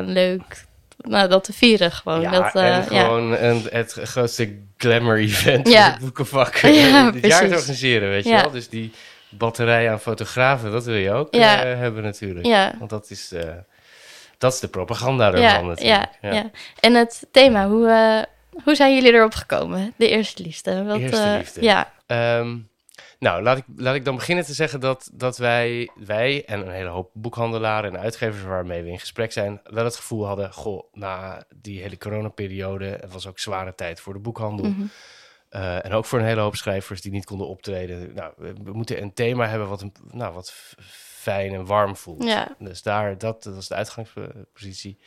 leuk 0.00 0.64
nou, 0.98 1.28
dat 1.28 1.44
te 1.44 1.52
vieren 1.52 1.92
gewoon. 1.92 2.20
Ja, 2.20 2.30
dat, 2.30 2.54
en 2.54 2.82
gewoon 2.82 3.28
ja. 3.28 3.38
een, 3.38 3.66
het 3.70 3.92
grootste 3.92 4.56
glamour-event 4.76 5.68
ja. 5.72 5.86
in 5.86 5.92
het 5.92 6.00
boekenvak 6.00 6.56
ja, 6.56 7.10
dit 7.10 7.26
jaar 7.26 7.48
te 7.48 7.54
organiseren, 7.54 8.08
weet 8.08 8.24
je 8.24 8.30
wel. 8.30 8.50
Dus 8.50 8.68
die 8.68 8.92
batterij 9.28 9.90
aan 9.90 10.00
fotografen, 10.00 10.70
dat 10.70 10.84
wil 10.84 10.94
je 10.94 11.12
ook 11.12 11.34
ja. 11.34 11.56
hebben 11.64 12.02
natuurlijk. 12.02 12.46
Ja. 12.46 12.74
Want 12.78 12.90
dat 12.90 13.10
is, 13.10 13.32
dat 14.38 14.52
is 14.52 14.60
de 14.60 14.68
propaganda 14.68 15.32
ervan 15.32 15.66
natuurlijk. 15.66 16.08
Ja, 16.20 16.30
ja. 16.30 16.50
En 16.80 16.94
het 16.94 17.26
thema, 17.30 17.68
hoe, 17.68 18.26
hoe 18.64 18.74
zijn 18.74 18.94
jullie 18.94 19.12
erop 19.12 19.34
gekomen? 19.34 19.94
De 19.96 20.08
eerste 20.08 20.42
liefde. 20.42 20.84
Wat, 20.84 20.98
eerste 20.98 21.36
liefde. 21.38 21.62
Ja. 21.62 21.92
Um, 22.38 22.68
nou, 23.18 23.42
laat 23.42 23.58
ik, 23.58 23.64
laat 23.76 23.94
ik 23.94 24.04
dan 24.04 24.14
beginnen 24.14 24.44
te 24.44 24.52
zeggen 24.52 24.80
dat, 24.80 25.10
dat 25.12 25.36
wij, 25.36 25.90
wij 25.94 26.44
en 26.44 26.60
een 26.60 26.72
hele 26.72 26.88
hoop 26.88 27.10
boekhandelaren 27.12 27.94
en 27.94 28.00
uitgevers 28.00 28.42
waarmee 28.42 28.82
we 28.82 28.90
in 28.90 28.98
gesprek 28.98 29.32
zijn, 29.32 29.60
wel 29.64 29.84
het 29.84 29.96
gevoel 29.96 30.26
hadden, 30.26 30.52
goh, 30.52 30.82
na 30.92 31.44
die 31.54 31.80
hele 31.80 31.98
coronaperiode, 31.98 32.84
het 32.84 33.12
was 33.12 33.26
ook 33.26 33.38
zware 33.38 33.74
tijd 33.74 34.00
voor 34.00 34.12
de 34.12 34.18
boekhandel. 34.18 34.66
Mm 34.66 34.74
-hmm. 34.74 34.90
uh, 35.50 35.84
en 35.84 35.92
ook 35.92 36.04
voor 36.04 36.18
een 36.18 36.24
hele 36.24 36.40
hoop 36.40 36.56
schrijvers 36.56 37.00
die 37.00 37.12
niet 37.12 37.24
konden 37.24 37.46
optreden. 37.46 38.14
Nou, 38.14 38.32
we, 38.36 38.52
we 38.62 38.72
moeten 38.72 39.02
een 39.02 39.14
thema 39.14 39.46
hebben 39.46 39.68
wat, 39.68 39.80
een, 39.80 39.92
nou, 40.10 40.34
wat 40.34 40.54
fijn 41.26 41.52
en 41.52 41.66
warm 41.66 41.96
voelt. 41.96 42.24
Ja. 42.24 42.56
Dus 42.58 42.82
daar, 42.82 43.18
dat, 43.18 43.42
dat 43.42 43.54
was 43.54 43.68
de 43.68 43.74
uitgangspositie. 43.74 44.98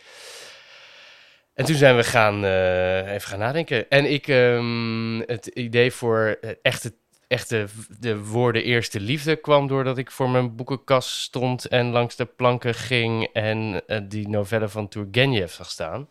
En 1.54 1.66
toen 1.66 1.76
zijn 1.76 1.96
we 1.96 2.04
gaan, 2.04 2.44
uh, 2.44 3.12
even 3.14 3.28
gaan 3.28 3.40
nadenken. 3.40 3.90
En 3.90 4.12
ik, 4.12 4.28
um, 4.28 5.20
het 5.20 5.46
idee 5.46 5.92
voor 5.92 6.40
echte, 6.62 6.94
echte 7.28 7.68
de 8.00 8.24
woorden 8.24 8.64
eerste 8.64 9.00
liefde 9.00 9.36
kwam 9.36 9.68
doordat 9.68 9.98
ik 9.98 10.12
voor 10.12 10.30
mijn 10.30 10.56
boekenkast 10.56 11.10
stond 11.10 11.66
en 11.66 11.92
langs 11.92 12.16
de 12.16 12.26
planken 12.26 12.74
ging 12.74 13.28
en 13.34 13.82
uh, 13.88 14.00
die 14.04 14.28
novelle 14.28 14.70
van 14.70 14.88
Turgenev 14.88 15.52
zag 15.54 15.70
staan. 15.70 16.10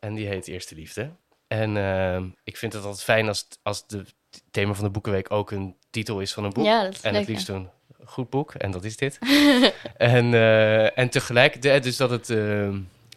En 0.00 0.14
die 0.14 0.26
heet 0.26 0.48
Eerste 0.48 0.74
Liefde. 0.74 1.10
En 1.46 1.76
uh, 1.76 2.22
ik 2.44 2.56
vind 2.56 2.72
het 2.72 2.84
altijd 2.84 3.02
fijn 3.02 3.28
als, 3.28 3.48
als 3.62 3.84
het 3.86 4.14
thema 4.50 4.74
van 4.74 4.84
de 4.84 4.90
Boekenweek 4.90 5.30
ook 5.30 5.50
een 5.50 5.76
titel 5.90 6.20
is 6.20 6.32
van 6.32 6.44
een 6.44 6.52
boek. 6.52 6.64
Ja, 6.64 6.82
dat 6.82 6.94
is 6.94 7.00
en 7.00 7.12
leuk, 7.12 7.20
het 7.20 7.30
liefst 7.30 7.48
een 7.48 7.70
goed 8.06 8.30
boek, 8.30 8.54
en 8.54 8.70
dat 8.70 8.84
is 8.84 8.96
dit. 8.96 9.18
en, 9.96 10.32
uh, 10.32 10.98
en 10.98 11.08
tegelijk, 11.08 11.62
dus 11.62 11.96
dat 11.96 12.10
het 12.10 12.28
uh, 12.28 12.68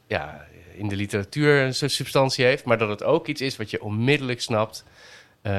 ja, 0.08 0.46
in 0.74 0.88
de 0.88 0.96
literatuur 0.96 1.62
een 1.62 1.74
substantie 1.74 2.46
heeft, 2.46 2.64
maar 2.64 2.78
dat 2.78 2.90
het 2.90 3.04
ook 3.04 3.28
iets 3.28 3.42
is 3.42 3.58
wat 3.58 3.70
je 3.70 3.84
onmiddellijk 3.84 4.42
snapt. 4.42 4.84
Uh, 5.44 5.54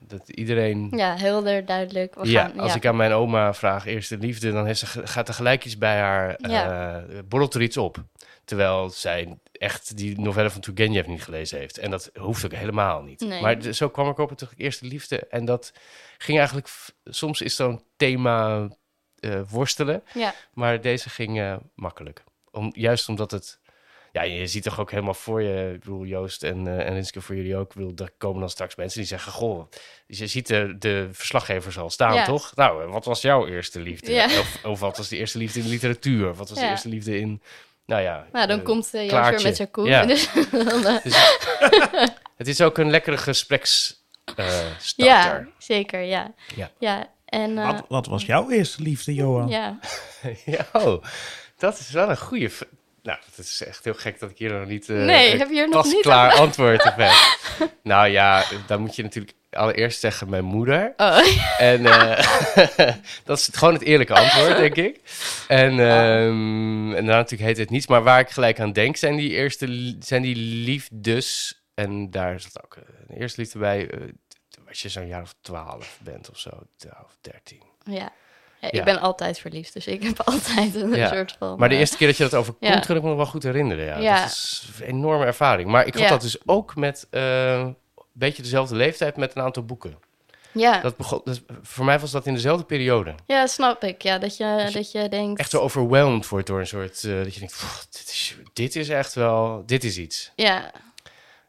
dat 0.00 0.28
iedereen. 0.28 0.92
Ja, 0.96 1.16
helder, 1.18 1.64
duidelijk. 1.64 2.14
We 2.14 2.30
ja, 2.30 2.42
gaan, 2.42 2.58
als 2.58 2.70
ja. 2.70 2.76
ik 2.76 2.86
aan 2.86 2.96
mijn 2.96 3.12
oma 3.12 3.54
vraag 3.54 3.86
eerste 3.86 4.18
liefde, 4.18 4.52
dan 4.52 4.66
heeft 4.66 4.78
ze, 4.78 4.86
gaat 4.86 5.28
er 5.28 5.34
gelijk 5.34 5.64
iets 5.64 5.78
bij 5.78 5.98
haar, 5.98 6.36
Ja. 6.38 7.04
borrelt 7.28 7.54
er 7.54 7.62
iets 7.62 7.76
op. 7.76 8.04
Terwijl 8.44 8.90
zij 8.90 9.36
echt 9.62 9.96
die 9.96 10.20
novelle 10.20 10.50
van 10.50 10.60
Turgenev 10.60 11.06
niet 11.06 11.22
gelezen 11.22 11.58
heeft. 11.58 11.78
En 11.78 11.90
dat 11.90 12.10
hoeft 12.18 12.44
ook 12.44 12.52
helemaal 12.52 13.02
niet. 13.02 13.20
Nee. 13.20 13.40
Maar 13.40 13.62
zo 13.72 13.88
kwam 13.88 14.08
ik 14.08 14.18
op 14.18 14.28
het 14.30 14.48
eerste 14.56 14.86
liefde. 14.86 15.18
En 15.18 15.44
dat 15.44 15.72
ging 16.18 16.38
eigenlijk... 16.38 16.68
Soms 17.04 17.40
is 17.40 17.56
zo'n 17.56 17.82
thema 17.96 18.68
eh, 19.18 19.40
worstelen. 19.48 20.02
Ja, 20.14 20.34
Maar 20.52 20.80
deze 20.80 21.10
ging 21.10 21.40
eh, 21.40 21.56
makkelijk. 21.74 22.24
Om, 22.50 22.70
juist 22.74 23.08
omdat 23.08 23.30
het... 23.30 23.60
Ja, 24.12 24.22
je 24.22 24.46
ziet 24.46 24.62
toch 24.62 24.80
ook 24.80 24.90
helemaal 24.90 25.14
voor 25.14 25.42
je... 25.42 25.72
Ik 25.74 25.80
bedoel, 25.80 26.04
Joost 26.04 26.42
en, 26.42 26.66
eh 26.66 26.86
en 26.86 26.94
Rinske 26.94 27.20
voor 27.20 27.36
jullie 27.36 27.56
ook. 27.56 27.68
Ik 27.70 27.76
bedoel, 27.76 27.92
er 27.96 28.12
komen 28.18 28.40
dan 28.40 28.50
straks 28.50 28.74
mensen 28.74 28.98
die 28.98 29.08
zeggen... 29.08 29.32
Goh, 29.32 29.68
je 30.06 30.26
ziet 30.26 30.46
de, 30.46 30.74
de 30.78 31.08
verslaggevers 31.12 31.78
al 31.78 31.90
staan, 31.90 32.14
Ja. 32.14 32.24
toch? 32.24 32.54
Nou, 32.54 32.86
wat 32.86 33.04
was 33.04 33.20
jouw 33.20 33.46
eerste 33.46 33.80
liefde? 33.80 34.12
Ja. 34.12 34.24
Of, 34.24 34.64
of 34.64 34.80
wat 34.80 34.96
was 34.96 35.08
de 35.08 35.16
eerste 35.16 35.38
liefde 35.38 35.58
in 35.58 35.64
de 35.64 35.70
literatuur? 35.70 36.34
Wat 36.34 36.48
was 36.48 36.58
de 36.58 36.66
eerste 36.66 36.88
liefde 36.88 37.18
in... 37.18 37.42
Nou 37.86 38.02
ja, 38.02 38.26
nou 38.32 38.46
dan 38.46 38.58
eh, 38.58 38.64
komt 38.64 38.86
uh, 38.94 39.10
weer 39.10 39.42
met 39.42 39.56
zijn 39.56 39.70
koe. 39.70 39.86
Ja. 39.88 40.04
Dus 40.12 40.28
dan, 40.50 40.84
eh, 40.86 41.02
dus 41.02 41.16
het 42.36 42.48
is 42.48 42.60
ook 42.60 42.78
een 42.78 42.90
lekkere 42.90 43.16
gespreks 43.18 44.00
eh, 44.36 44.46
starter. 44.78 45.04
ja, 45.14 45.46
zeker, 45.58 46.00
ja. 46.00 46.32
Ja. 46.56 46.70
ja. 46.78 47.06
En, 47.24 47.58
eh, 47.58 47.66
Wat, 47.66 47.84
wat 47.88 48.06
was 48.06 48.24
jouw 48.26 48.50
eerste 48.50 48.82
liefde, 48.82 49.14
Johan? 49.14 49.48
ja. 49.48 49.78
Ja, 50.44 50.66
oh, 50.72 51.04
dat 51.58 51.78
is 51.78 51.90
wel 51.90 52.10
een 52.10 52.18
goede. 52.18 52.50
Nou, 53.02 53.18
het 53.24 53.38
is 53.46 53.62
echt 53.64 53.84
heel 53.84 53.94
gek 53.94 54.20
dat 54.20 54.30
ik 54.30 54.38
hier 54.38 54.58
nog 54.58 54.68
niet. 54.68 54.88
eh, 54.88 54.96
Nee, 54.96 55.32
een 55.32 55.38
heb 55.38 55.48
je 55.48 55.54
hier 55.54 55.68
nog 55.68 55.84
niet 55.84 55.92
pasklaar 55.92 56.32
antwoord 56.32 56.84
op 56.84 56.94
heb. 56.96 57.12
nou 57.82 58.08
ja, 58.08 58.44
dan 58.66 58.80
moet 58.80 58.96
je 58.96 59.02
natuurlijk 59.02 59.34
allereerst 59.52 60.00
zeggen 60.00 60.28
mijn 60.28 60.44
moeder. 60.44 60.92
Oh, 60.96 61.18
En 61.58 61.86
eh, 61.86 62.24
dat 63.24 63.38
is 63.38 63.48
gewoon 63.52 63.74
het 63.74 63.82
eerlijke 63.82 64.14
antwoord, 64.14 64.56
denk 64.56 64.76
ik. 64.76 65.00
En, 65.48 65.70
ehm, 65.80 66.92
en 66.94 67.06
dan 67.06 67.16
natuurlijk 67.16 67.42
heet 67.48 67.56
het 67.58 67.70
niets. 67.70 67.86
Maar 67.86 68.02
waar 68.02 68.20
ik 68.20 68.30
gelijk 68.30 68.60
aan 68.60 68.72
denk, 68.72 68.96
zijn 68.96 69.16
die 69.16 69.30
eerste 69.30 69.96
zijn 70.00 70.22
die 70.22 70.36
liefdes. 70.36 71.60
En 71.74 72.10
daar 72.10 72.40
zat 72.40 72.64
ook 72.64 72.76
eh, 72.76 72.82
een 73.08 73.16
eerste 73.20 73.40
liefde 73.40 73.58
bij. 73.58 73.90
eh, 73.90 73.98
als 74.68 74.82
je 74.82 74.88
zo'n 74.88 75.06
jaar 75.06 75.22
of 75.22 75.34
twaalf 75.40 75.98
bent 76.02 76.30
of 76.30 76.38
zo, 76.38 76.50
of 77.04 77.16
dertien. 77.20 77.62
ja. 77.84 77.92
ja. 77.94 78.12
Ja. 78.60 78.70
Ik 78.70 78.84
ben 78.84 79.00
altijd 79.00 79.38
verliefd, 79.38 79.72
dus 79.72 79.86
ik 79.86 80.02
heb 80.02 80.20
altijd 80.30 80.74
een 80.74 80.94
Ja. 80.94 81.08
soort 81.08 81.34
van... 81.38 81.58
Maar 81.58 81.68
de 81.68 81.74
eerste 81.76 81.96
keer 81.96 82.06
dat 82.06 82.16
je 82.16 82.22
dat 82.22 82.34
overkomt, 82.34 82.86
kan 82.86 82.96
ik 82.96 83.02
me 83.02 83.08
nog 83.08 83.16
wel 83.16 83.26
goed 83.26 83.42
herinneren. 83.42 83.84
Ja. 83.86 83.98
Ja. 83.98 84.20
Dat 84.20 84.30
is 84.30 84.68
een 84.80 84.86
enorme 84.86 85.24
ervaring. 85.24 85.68
Maar 85.70 85.86
ik 85.86 85.94
had 85.94 86.08
dat 86.08 86.20
dus 86.20 86.46
ook 86.46 86.76
met 86.76 87.06
beetje 88.12 88.42
dezelfde 88.42 88.74
leeftijd 88.76 89.16
met 89.16 89.36
een 89.36 89.42
aantal 89.42 89.64
boeken. 89.64 89.98
Ja. 90.52 90.80
Dat 90.80 90.96
begon, 90.96 91.20
dus 91.24 91.42
voor 91.62 91.84
mij 91.84 91.98
was 91.98 92.10
dat 92.10 92.26
in 92.26 92.34
dezelfde 92.34 92.64
periode. 92.64 93.14
ja, 93.26 93.46
snap 93.46 93.82
ik. 93.84 94.02
Ja, 94.02 94.18
dat 94.18 94.36
je, 94.36 94.70
dat 94.72 94.92
je 94.92 95.08
denkt... 95.08 95.40
Echt 95.40 95.50
zo 95.50 95.60
overwhelmed 95.60 96.28
wordt 96.28 96.46
door 96.46 96.60
een 96.60 96.66
soort... 96.66 97.04
eh, 97.04 97.22
dat 97.22 97.32
je 97.34 97.38
denkt, 97.40 97.54
"Pff, 97.54 97.86
dit 97.90 98.08
is, 98.08 98.36
dit 98.52 98.76
is 98.76 98.88
echt 98.88 99.14
wel... 99.14 99.62
Dit 99.66 99.84
is 99.84 99.98
iets. 99.98 100.32
Ja, 100.36 100.70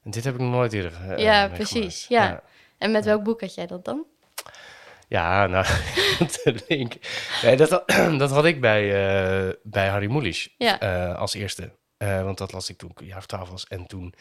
En 0.03 0.11
dit 0.11 0.23
heb 0.23 0.33
ik 0.33 0.39
nog 0.39 0.51
nooit 0.51 0.73
eerder 0.73 0.93
eh, 1.09 1.17
Ja, 1.23 1.47
precies, 1.47 2.05
ja. 2.07 2.23
ja. 2.23 2.43
en 2.77 2.91
met 2.91 3.05
welk 3.05 3.23
boek 3.23 3.41
had 3.41 3.53
jij 3.55 3.67
dat 3.67 3.85
dan? 3.85 4.05
Ja, 5.07 5.47
nou. 5.47 5.65
Nee, 7.43 7.55
dat, 7.57 7.69
had- 7.69 7.87
dat 8.19 8.29
had 8.31 8.45
ik 8.45 8.61
bij, 8.61 8.81
eh, 9.47 9.53
bij 9.63 9.87
Harry 9.87 10.11
Mulisch 10.11 10.49
Ja. 10.57 10.75
als 11.17 11.33
eerste. 11.33 11.71
Want 11.97 12.37
dat 12.37 12.51
las 12.51 12.69
ik 12.69 12.77
toen 12.77 12.89
ik 12.89 12.99
een 12.99 13.05
jaar 13.05 13.17
of 13.17 13.25
twaalf 13.25 13.49
was. 13.49 13.65
En 13.67 13.85
toen, 13.87 14.13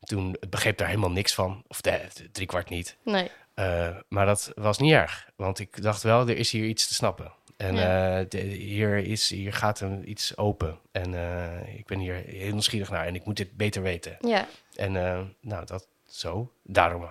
toen 0.00 0.36
begreep 0.48 0.78
daar 0.78 0.88
helemaal 0.88 1.10
niks 1.10 1.34
van. 1.34 1.62
Of 1.68 1.80
de, 1.80 2.00
drie 2.32 2.46
kwart 2.46 2.68
niet. 2.68 2.96
Nee. 3.02 3.30
Eh, 3.54 3.96
maar 4.08 4.26
dat 4.26 4.52
was 4.54 4.78
niet 4.78 4.92
erg. 4.92 5.28
Want 5.36 5.58
ik 5.58 5.82
dacht 5.82 6.02
wel, 6.02 6.28
er 6.28 6.36
is 6.36 6.50
hier 6.50 6.64
iets 6.64 6.86
te 6.88 6.94
snappen. 6.94 7.32
En 7.56 7.74
Ja. 7.74 8.18
eh, 8.20 8.24
de- 8.28 8.38
hier, 8.40 8.96
is, 8.96 9.28
hier 9.30 9.52
gaat 9.52 9.80
een, 9.80 10.10
iets 10.10 10.36
open. 10.36 10.78
En 10.92 11.14
eh, 11.14 11.78
ik 11.78 11.86
ben 11.86 11.98
hier 11.98 12.14
heel 12.14 12.52
nieuwsgierig 12.52 12.90
naar. 12.90 13.06
En 13.06 13.14
ik 13.14 13.24
moet 13.24 13.36
dit 13.36 13.56
beter 13.56 13.82
weten. 13.82 14.16
Ja, 14.20 14.48
En 14.74 14.92
nou, 15.40 15.66
dat 15.66 15.86
zo. 16.08 16.52
Daarom 16.62 17.08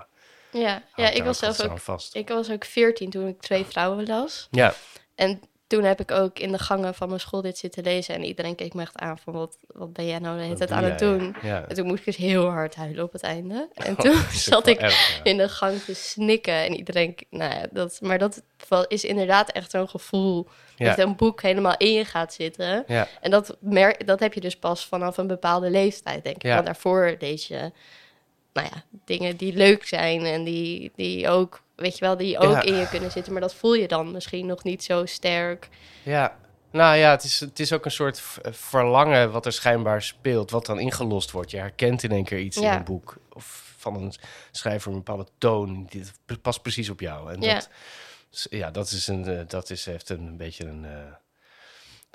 ja. 0.60 0.84
ja 0.96 1.10
ik 1.10 1.24
was 1.24 1.38
zelf 1.40 1.62
ook... 1.62 1.80
vast. 1.80 2.16
Ik 2.16 2.28
was 2.28 2.52
ook 2.52 2.66
veertien 2.66 3.10
toen 3.10 3.28
ik 3.28 3.42
twee 3.42 3.66
vrouwen 3.66 4.06
las. 4.08 4.48
Ja, 4.52 4.74
En 5.16 5.42
toen 5.68 5.84
heb 5.84 6.00
ik 6.00 6.12
ook 6.12 6.40
in 6.40 6.52
de 6.52 6.58
gangen 6.58 6.94
van 6.94 7.08
mijn 7.08 7.20
school 7.20 7.42
dit 7.42 7.58
zitten 7.58 7.84
lezen. 7.84 8.16
En 8.16 8.24
iedereen 8.24 8.56
keek 8.56 8.74
me 8.74 8.82
echt 8.82 8.98
aan 8.98 9.18
van, 9.18 9.34
wat, 9.34 9.58
wat 9.68 9.94
ben 9.94 10.08
jij 10.08 10.20
nou 10.20 10.38
de 10.38 10.44
hele 10.44 10.56
tijd 10.56 10.72
aan 10.72 10.84
het 10.84 11.00
doen? 11.00 11.36
Ja. 11.42 11.66
En 11.68 11.76
toen 11.76 11.88
moest 11.88 12.00
ik 12.00 12.06
dus 12.06 12.16
heel 12.16 12.50
hard 12.50 12.76
huilen 12.76 13.04
op 13.04 13.12
het 13.12 13.24
einde. 13.24 13.70
En 13.74 13.92
Oh, 13.92 14.00
toen 14.00 14.16
zat 14.32 14.68
ik 14.68 14.80
erg, 14.80 15.18
ja. 15.18 15.24
in 15.24 15.38
de 15.38 15.50
gang 15.50 15.82
te 15.82 15.94
snikken. 15.94 16.54
En 16.54 16.76
iedereen, 16.76 17.16
nou 17.30 17.54
ja, 17.54 17.68
dat, 17.72 18.00
maar 18.02 18.18
dat 18.18 18.44
is 18.88 19.04
inderdaad 19.04 19.52
echt 19.52 19.72
zo'n 19.72 19.90
gevoel. 19.90 20.48
Dat 20.78 20.98
een 20.98 21.16
boek 21.16 21.42
helemaal 21.42 21.78
in 21.78 21.94
je 21.94 22.06
gaat 22.06 22.34
zitten. 22.34 22.88
En 23.22 23.32
dat, 23.32 23.58
merk, 23.60 24.08
dat 24.08 24.20
heb 24.20 24.34
je 24.34 24.42
dus 24.42 24.58
pas 24.58 24.86
vanaf 24.86 25.18
een 25.18 25.28
bepaalde 25.28 25.70
leeftijd, 25.70 26.24
denk 26.24 26.36
ik. 26.36 26.44
Ja. 26.44 26.54
Want 26.54 26.66
daarvoor 26.66 27.16
lees 27.20 27.48
je, 27.48 27.72
nou 28.56 28.68
ja, 28.74 28.84
dingen 29.06 29.38
die 29.38 29.54
leuk 29.54 29.86
zijn 29.88 30.26
en 30.26 30.44
die, 30.44 30.92
die 30.96 31.30
ook, 31.30 31.62
weet 31.76 31.98
je 31.98 32.06
wel, 32.06 32.18
die 32.18 32.38
ook 32.38 32.52
Ja. 32.52 32.62
in 32.62 32.76
je 32.76 32.88
kunnen 32.90 33.12
zitten. 33.12 33.32
Maar 33.32 33.42
dat 33.42 33.56
voel 33.56 33.74
je 33.74 33.88
dan 33.88 34.12
misschien 34.12 34.46
nog 34.46 34.64
niet 34.64 34.84
zo 34.84 35.06
sterk. 35.06 35.70
Ja, 36.04 36.38
nou 36.72 36.96
ja, 36.98 37.10
het 37.12 37.24
is, 37.24 37.40
het 37.40 37.60
is 37.60 37.74
ook 37.74 37.86
een 37.86 37.92
soort 37.92 38.22
verlangen 38.44 39.32
wat 39.32 39.46
er 39.46 39.52
schijnbaar 39.54 40.02
speelt, 40.02 40.52
wat 40.52 40.66
dan 40.66 40.80
ingelost 40.80 41.32
wordt. 41.32 41.52
Je 41.52 41.58
herkent 41.58 42.04
in 42.04 42.12
één 42.12 42.24
keer 42.26 42.40
iets 42.40 42.58
in 42.58 42.64
een 42.68 42.84
boek 42.84 43.18
of 43.34 43.74
van 43.78 43.96
een 43.96 44.14
schrijver 44.52 44.92
een 44.92 44.98
bepaalde 44.98 45.28
toon, 45.38 45.86
die 45.90 46.04
past 46.42 46.62
precies 46.62 46.90
op 46.90 47.00
jou. 47.00 47.34
En 47.34 47.42
Ja. 47.42 47.54
dat, 47.54 47.70
ja, 48.50 48.72
dat, 48.72 48.90
is 48.92 49.08
een, 49.08 49.28
eh, 49.28 49.40
dat 49.48 49.70
is, 49.70 49.86
heeft 49.86 50.10
een 50.10 50.38
beetje 50.38 50.66
een... 50.66 50.86
eh, 50.86 50.92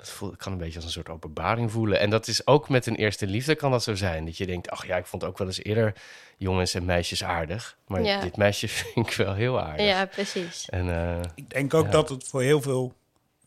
dat 0.01 0.09
voel, 0.09 0.33
kan 0.37 0.51
een 0.51 0.57
beetje 0.57 0.75
als 0.75 0.85
een 0.85 0.91
soort 0.91 1.09
openbaring 1.09 1.71
voelen. 1.71 1.99
En 1.99 2.09
dat 2.09 2.27
is 2.27 2.47
ook 2.47 2.69
met 2.69 2.85
een 2.85 2.95
eerste 2.95 3.27
liefde 3.27 3.55
kan 3.55 3.71
dat 3.71 3.83
zo 3.83 3.95
zijn. 3.95 4.25
Dat 4.25 4.37
je 4.37 4.45
denkt, 4.45 4.69
ach 4.69 4.85
ja, 4.87 4.97
ik 4.97 5.05
vond 5.05 5.23
ook 5.23 5.37
wel 5.37 5.47
eens 5.47 5.63
eerder 5.63 5.93
jongens 6.37 6.73
en 6.73 6.85
meisjes 6.85 7.23
aardig. 7.23 7.77
Maar 7.87 8.01
Ja. 8.01 8.21
dit 8.21 8.37
meisje 8.37 8.67
vind 8.93 9.07
ik 9.09 9.13
wel 9.13 9.33
heel 9.33 9.61
aardig. 9.61 9.85
Ja, 9.85 10.05
precies. 10.05 10.65
En 10.69 10.89
eh, 10.89 11.19
Ik 11.35 11.49
denk 11.49 11.73
ook 11.73 11.85
Ja. 11.85 11.91
dat 11.91 12.09
het 12.09 12.27
voor 12.27 12.41
heel 12.41 12.61
veel 12.61 12.93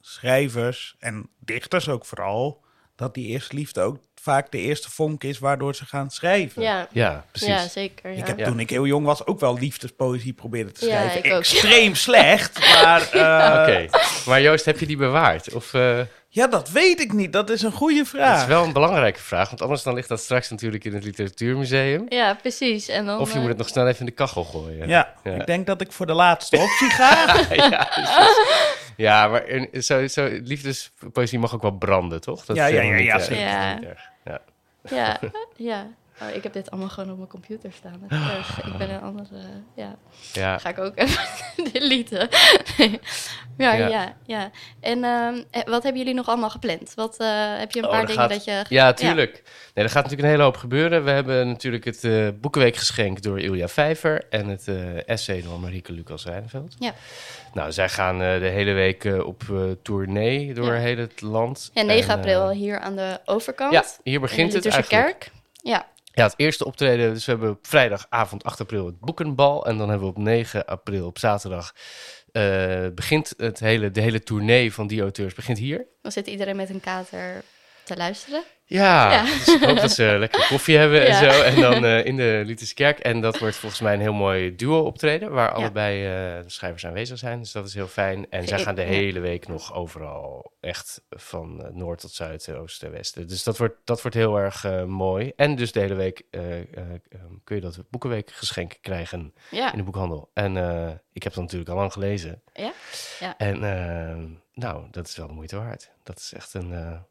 schrijvers 0.00 0.94
en 0.98 1.28
dichters 1.38 1.88
ook 1.88 2.04
vooral, 2.04 2.60
dat 2.96 3.14
die 3.14 3.26
eerste 3.26 3.54
liefde 3.54 3.80
ook 3.80 3.98
vaak 4.20 4.50
de 4.50 4.58
eerste 4.58 4.90
vonk 4.90 5.24
is 5.24 5.38
waardoor 5.38 5.74
ze 5.74 5.84
gaan 5.84 6.10
schrijven. 6.10 6.62
Ja, 6.62 6.88
ja, 6.92 7.24
precies. 7.30 7.48
ja 7.48 7.68
zeker. 7.68 8.10
Ja. 8.12 8.16
Ik 8.18 8.26
heb 8.26 8.38
Ja. 8.38 8.44
toen 8.44 8.60
ik 8.60 8.70
heel 8.70 8.86
jong 8.86 9.06
was 9.06 9.26
ook 9.26 9.40
wel 9.40 9.58
liefdespoëzie 9.58 10.32
proberen 10.32 10.72
te 10.72 10.86
Ja, 10.86 11.08
schrijven. 11.08 11.32
ook. 11.32 11.38
Extreem 11.38 11.94
slecht, 11.94 12.58
maar 12.82 13.00
eh, 13.12 13.60
Oké, 13.62 13.88
maar 14.26 14.40
Joost, 14.42 14.64
heb 14.64 14.78
je 14.78 14.86
die 14.86 14.96
bewaard? 14.96 15.54
Of 15.54 15.74
eh, 15.74 16.00
ja, 16.34 16.46
dat 16.46 16.70
weet 16.70 17.00
ik 17.00 17.12
niet. 17.12 17.32
Dat 17.32 17.50
is 17.50 17.62
een 17.62 17.72
goede 17.72 17.96
dat 17.98 18.08
vraag. 18.08 18.40
is 18.40 18.46
wel 18.46 18.64
een 18.64 18.72
belangrijke 18.72 19.20
vraag, 19.20 19.48
want 19.48 19.62
anders 19.62 19.82
dan 19.82 19.94
ligt 19.94 20.08
dat 20.08 20.20
straks 20.20 20.50
natuurlijk 20.50 20.84
in 20.84 20.94
het 20.94 21.04
literatuurmuseum. 21.04 22.06
Ja, 22.08 22.34
precies. 22.34 22.88
En 22.88 23.06
dan, 23.06 23.18
Of 23.18 23.28
je 23.28 23.34
eh, 23.34 23.40
moet 23.40 23.48
het 23.48 23.58
nog 23.58 23.68
snel 23.68 23.86
even 23.86 24.00
in 24.00 24.06
de 24.06 24.12
kachel 24.12 24.44
gooien. 24.44 24.88
Ja, 24.88 25.14
Ja. 25.24 25.32
ik 25.32 25.46
denk 25.46 25.66
dat 25.66 25.80
ik 25.80 25.92
voor 25.92 26.06
de 26.06 26.12
laatste 26.12 26.56
optie 26.56 26.90
ga. 26.90 27.36
ja, 27.54 27.88
ja, 28.96 29.28
maar 29.28 29.46
in- 29.48 29.82
zo, 29.82 30.06
zo, 30.06 30.28
liefdespoëzie 30.42 31.38
mag 31.38 31.54
ook 31.54 31.62
wel 31.62 31.70
branden, 31.78 32.20
toch? 32.20 32.44
Dat 32.44 32.56
Ja, 32.56 32.66
ja, 32.66 32.82
ja, 32.82 32.94
ja, 32.96 33.14
niet, 33.16 33.24
zeker. 33.24 33.44
dat 33.44 33.52
Ja. 33.52 33.74
niet 33.74 33.84
erg. 33.84 34.08
Ja. 34.24 34.40
Ja, 34.90 35.20
ja. 35.70 35.86
Oh, 36.22 36.28
ik 36.34 36.42
heb 36.42 36.52
dit 36.52 36.70
allemaal 36.70 36.88
gewoon 36.88 37.10
op 37.10 37.16
mijn 37.16 37.28
computer 37.28 37.72
staan. 37.72 38.00
Dat 38.08 38.18
is 38.18 38.26
erg. 38.36 38.64
Ik 38.66 38.76
ben 38.78 38.90
een 38.90 39.00
andere... 39.00 39.38
Ja, 39.74 39.96
Ja. 40.32 40.58
ga 40.58 40.68
ik 40.68 40.78
ook 40.78 40.92
even 40.98 41.22
deleten. 41.72 42.28
ja, 43.58 43.72
Ja. 43.74 43.86
ja, 43.88 44.14
ja, 44.26 44.50
En 44.80 45.04
ehm, 45.04 45.42
eh, 45.50 45.62
wat 45.64 45.82
hebben 45.82 46.00
jullie 46.00 46.14
nog 46.16 46.28
allemaal 46.28 46.50
gepland? 46.50 46.92
Wat, 46.94 47.16
eh, 47.18 47.58
heb 47.58 47.72
je 47.72 47.78
een 47.78 47.84
Oh, 47.84 47.90
paar 47.90 48.00
dingen 48.06 48.20
gaat- 48.20 48.30
dat 48.30 48.44
je... 48.44 48.64
Ja, 48.68 48.92
tuurlijk. 48.92 49.32
Nee, 49.74 49.84
er 49.84 49.90
gaat 49.90 50.02
natuurlijk 50.02 50.22
een 50.22 50.28
hele 50.28 50.42
hoop 50.42 50.56
gebeuren. 50.56 51.04
We 51.04 51.10
hebben 51.10 51.48
natuurlijk 51.48 51.84
het 51.84 52.04
eh 52.04 52.28
Boekenweekgeschenk 52.40 53.22
door 53.22 53.40
Ilja 53.40 53.68
Vijver 53.68 54.24
en 54.30 54.48
het 54.48 54.68
eh, 54.68 55.08
essay 55.08 55.42
door 55.42 55.60
Marieke 55.60 55.92
Lucas 55.92 56.24
Rijnveld. 56.24 56.74
Ja. 56.78 56.92
Nou, 57.52 57.72
zij 57.72 57.88
gaan 57.88 58.18
de 58.18 58.24
hele 58.52 58.72
week 58.72 59.04
op 59.24 59.42
tournee 59.82 60.54
door 60.54 60.72
Ja. 60.74 60.80
heel 60.80 60.96
het 60.96 61.20
land. 61.20 61.70
Ja, 61.74 61.82
9 61.82 62.02
En, 62.02 62.08
eh, 62.10 62.14
april 62.16 62.50
hier 62.50 62.78
aan 62.80 62.96
de 62.96 63.20
overkant. 63.24 63.72
Ja, 63.72 63.84
hier 64.02 64.14
in 64.14 64.20
begint 64.20 64.52
het 64.52 64.66
eigenlijk. 64.66 65.04
Kerk. 65.04 65.30
Ja. 65.62 65.86
Ja, 66.14 66.24
het 66.24 66.34
eerste 66.36 66.64
optreden. 66.64 67.14
Dus 67.14 67.24
we 67.24 67.32
hebben 67.32 67.58
vrijdagavond 67.62 68.44
8 68.44 68.60
april 68.60 68.86
het 68.86 69.00
boekenbal. 69.00 69.66
En 69.66 69.78
dan 69.78 69.88
hebben 69.88 70.08
we 70.08 70.14
op 70.14 70.22
9 70.22 70.66
april, 70.66 71.06
op 71.06 71.18
zaterdag, 71.18 71.74
uh, 72.32 72.86
begint 72.94 73.34
het 73.36 73.60
hele, 73.60 73.90
de 73.90 74.00
hele 74.00 74.22
tournee 74.22 74.72
van 74.72 74.86
die 74.86 75.00
auteurs 75.00 75.34
begint 75.34 75.58
hier. 75.58 75.86
Dan 76.02 76.12
zit 76.12 76.26
iedereen 76.26 76.56
met 76.56 76.70
een 76.70 76.80
kater 76.80 77.42
te 77.84 77.96
luisteren. 77.96 78.42
Ja, 78.66 79.22
Dus 79.22 79.48
ik 79.48 79.62
hoop 79.62 79.76
dat 79.76 79.90
ze 79.90 80.02
lekker 80.18 80.46
koffie 80.48 80.76
hebben 80.76 81.06
en 81.06 81.14
zo. 81.14 81.42
En 81.42 81.60
dan 81.60 81.84
uh, 81.84 82.04
in 82.04 82.16
de 82.16 82.42
Lutherse 82.46 82.74
Kerk. 82.74 82.98
En 82.98 83.20
dat 83.20 83.38
wordt 83.38 83.56
volgens 83.56 83.80
mij 83.80 83.94
een 83.94 84.00
heel 84.00 84.12
mooi 84.12 84.54
duo-optreden... 84.54 85.30
waar 85.30 85.52
allebei 85.52 85.98
uh, 85.98 86.42
de 86.42 86.50
schrijvers 86.50 86.86
aanwezig 86.86 87.18
zijn. 87.18 87.38
Dus 87.38 87.52
dat 87.52 87.66
is 87.66 87.74
heel 87.74 87.86
fijn. 87.86 88.30
En 88.30 88.48
zij 88.48 88.58
gaan 88.58 88.74
de 88.74 88.82
hele 88.82 89.20
week 89.20 89.48
nog 89.48 89.74
overal 89.74 90.52
echt 90.60 91.02
van 91.10 91.60
uh, 91.60 91.68
noord 91.72 92.00
tot 92.00 92.12
zuid, 92.12 92.54
oosten, 92.54 92.90
westen. 92.90 93.28
Dus 93.28 93.42
dat 93.42 93.58
wordt, 93.58 93.76
dat 93.84 94.02
wordt 94.02 94.16
heel 94.16 94.36
erg 94.38 94.84
mooi. 94.86 95.32
En 95.36 95.56
dus 95.56 95.72
de 95.72 95.80
hele 95.80 95.94
week 95.94 96.24
kun 97.44 97.56
je 97.56 97.60
dat 97.60 97.78
boekenweek 97.90 98.30
geschenk 98.30 98.78
krijgen 98.80 99.34
in 99.50 99.76
de 99.76 99.82
boekhandel. 99.82 100.30
En 100.34 100.56
ik 101.12 101.22
heb 101.22 101.32
dat 101.32 101.42
natuurlijk 101.42 101.70
al 101.70 101.76
lang 101.76 101.92
gelezen. 101.92 102.42
Ja? 102.52 102.72
ja. 103.20 103.38
En 103.38 104.40
nou, 104.54 104.86
dat 104.90 105.08
is 105.08 105.16
wel 105.16 105.26
de 105.26 105.32
moeite 105.32 105.56
waard. 105.56 105.90
Dat 106.02 106.18
is 106.18 106.32
echt 106.32 106.54
een 106.54 107.04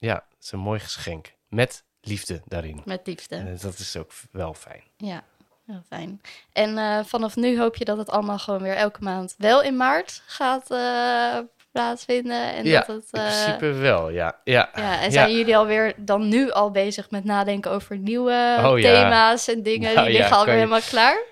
ja, 0.00 0.14
het 0.14 0.44
is 0.44 0.52
een 0.52 0.58
mooi 0.58 0.80
geschenk. 0.80 1.32
Met 1.48 1.84
liefde 2.00 2.40
daarin. 2.44 2.82
Met 2.84 3.06
liefde. 3.06 3.36
En 3.36 3.58
dat 3.60 3.78
is 3.78 3.96
ook 3.96 4.12
wel 4.30 4.54
fijn. 4.54 4.82
Ja, 4.96 5.24
heel 5.66 5.82
fijn. 5.88 6.20
En 6.52 6.76
uh, 6.76 6.98
vanaf 7.04 7.36
nu 7.36 7.58
hoop 7.58 7.76
je 7.76 7.84
dat 7.84 7.98
het 7.98 8.10
allemaal 8.10 8.38
gewoon 8.38 8.62
weer 8.62 8.76
elke 8.76 9.02
maand 9.02 9.34
wel 9.38 9.62
in 9.62 9.76
maart 9.76 10.22
gaat 10.26 10.70
uh, 10.70 11.38
plaatsvinden. 11.72 12.54
En 12.54 12.64
ja, 12.64 12.84
dat 12.86 12.96
het, 12.96 13.08
uh, 13.12 13.22
in 13.22 13.28
principe 13.32 13.72
wel, 13.72 14.08
ja. 14.08 14.40
Ja, 14.44 14.70
ja 14.74 15.00
en 15.00 15.12
zijn 15.12 15.30
ja. 15.30 15.36
jullie 15.36 15.56
alweer 15.56 15.94
dan 15.96 16.28
nu 16.28 16.50
al 16.50 16.70
bezig 16.70 17.10
met 17.10 17.24
nadenken 17.24 17.70
over 17.70 17.98
nieuwe 17.98 18.56
oh, 18.58 18.74
thema's 18.74 19.48
en 19.48 19.62
dingen? 19.62 19.94
Nou, 19.94 20.06
die 20.06 20.16
liggen 20.16 20.36
alweer 20.36 20.54
je... 20.54 20.60
helemaal 20.60 20.80
klaar? 20.88 21.22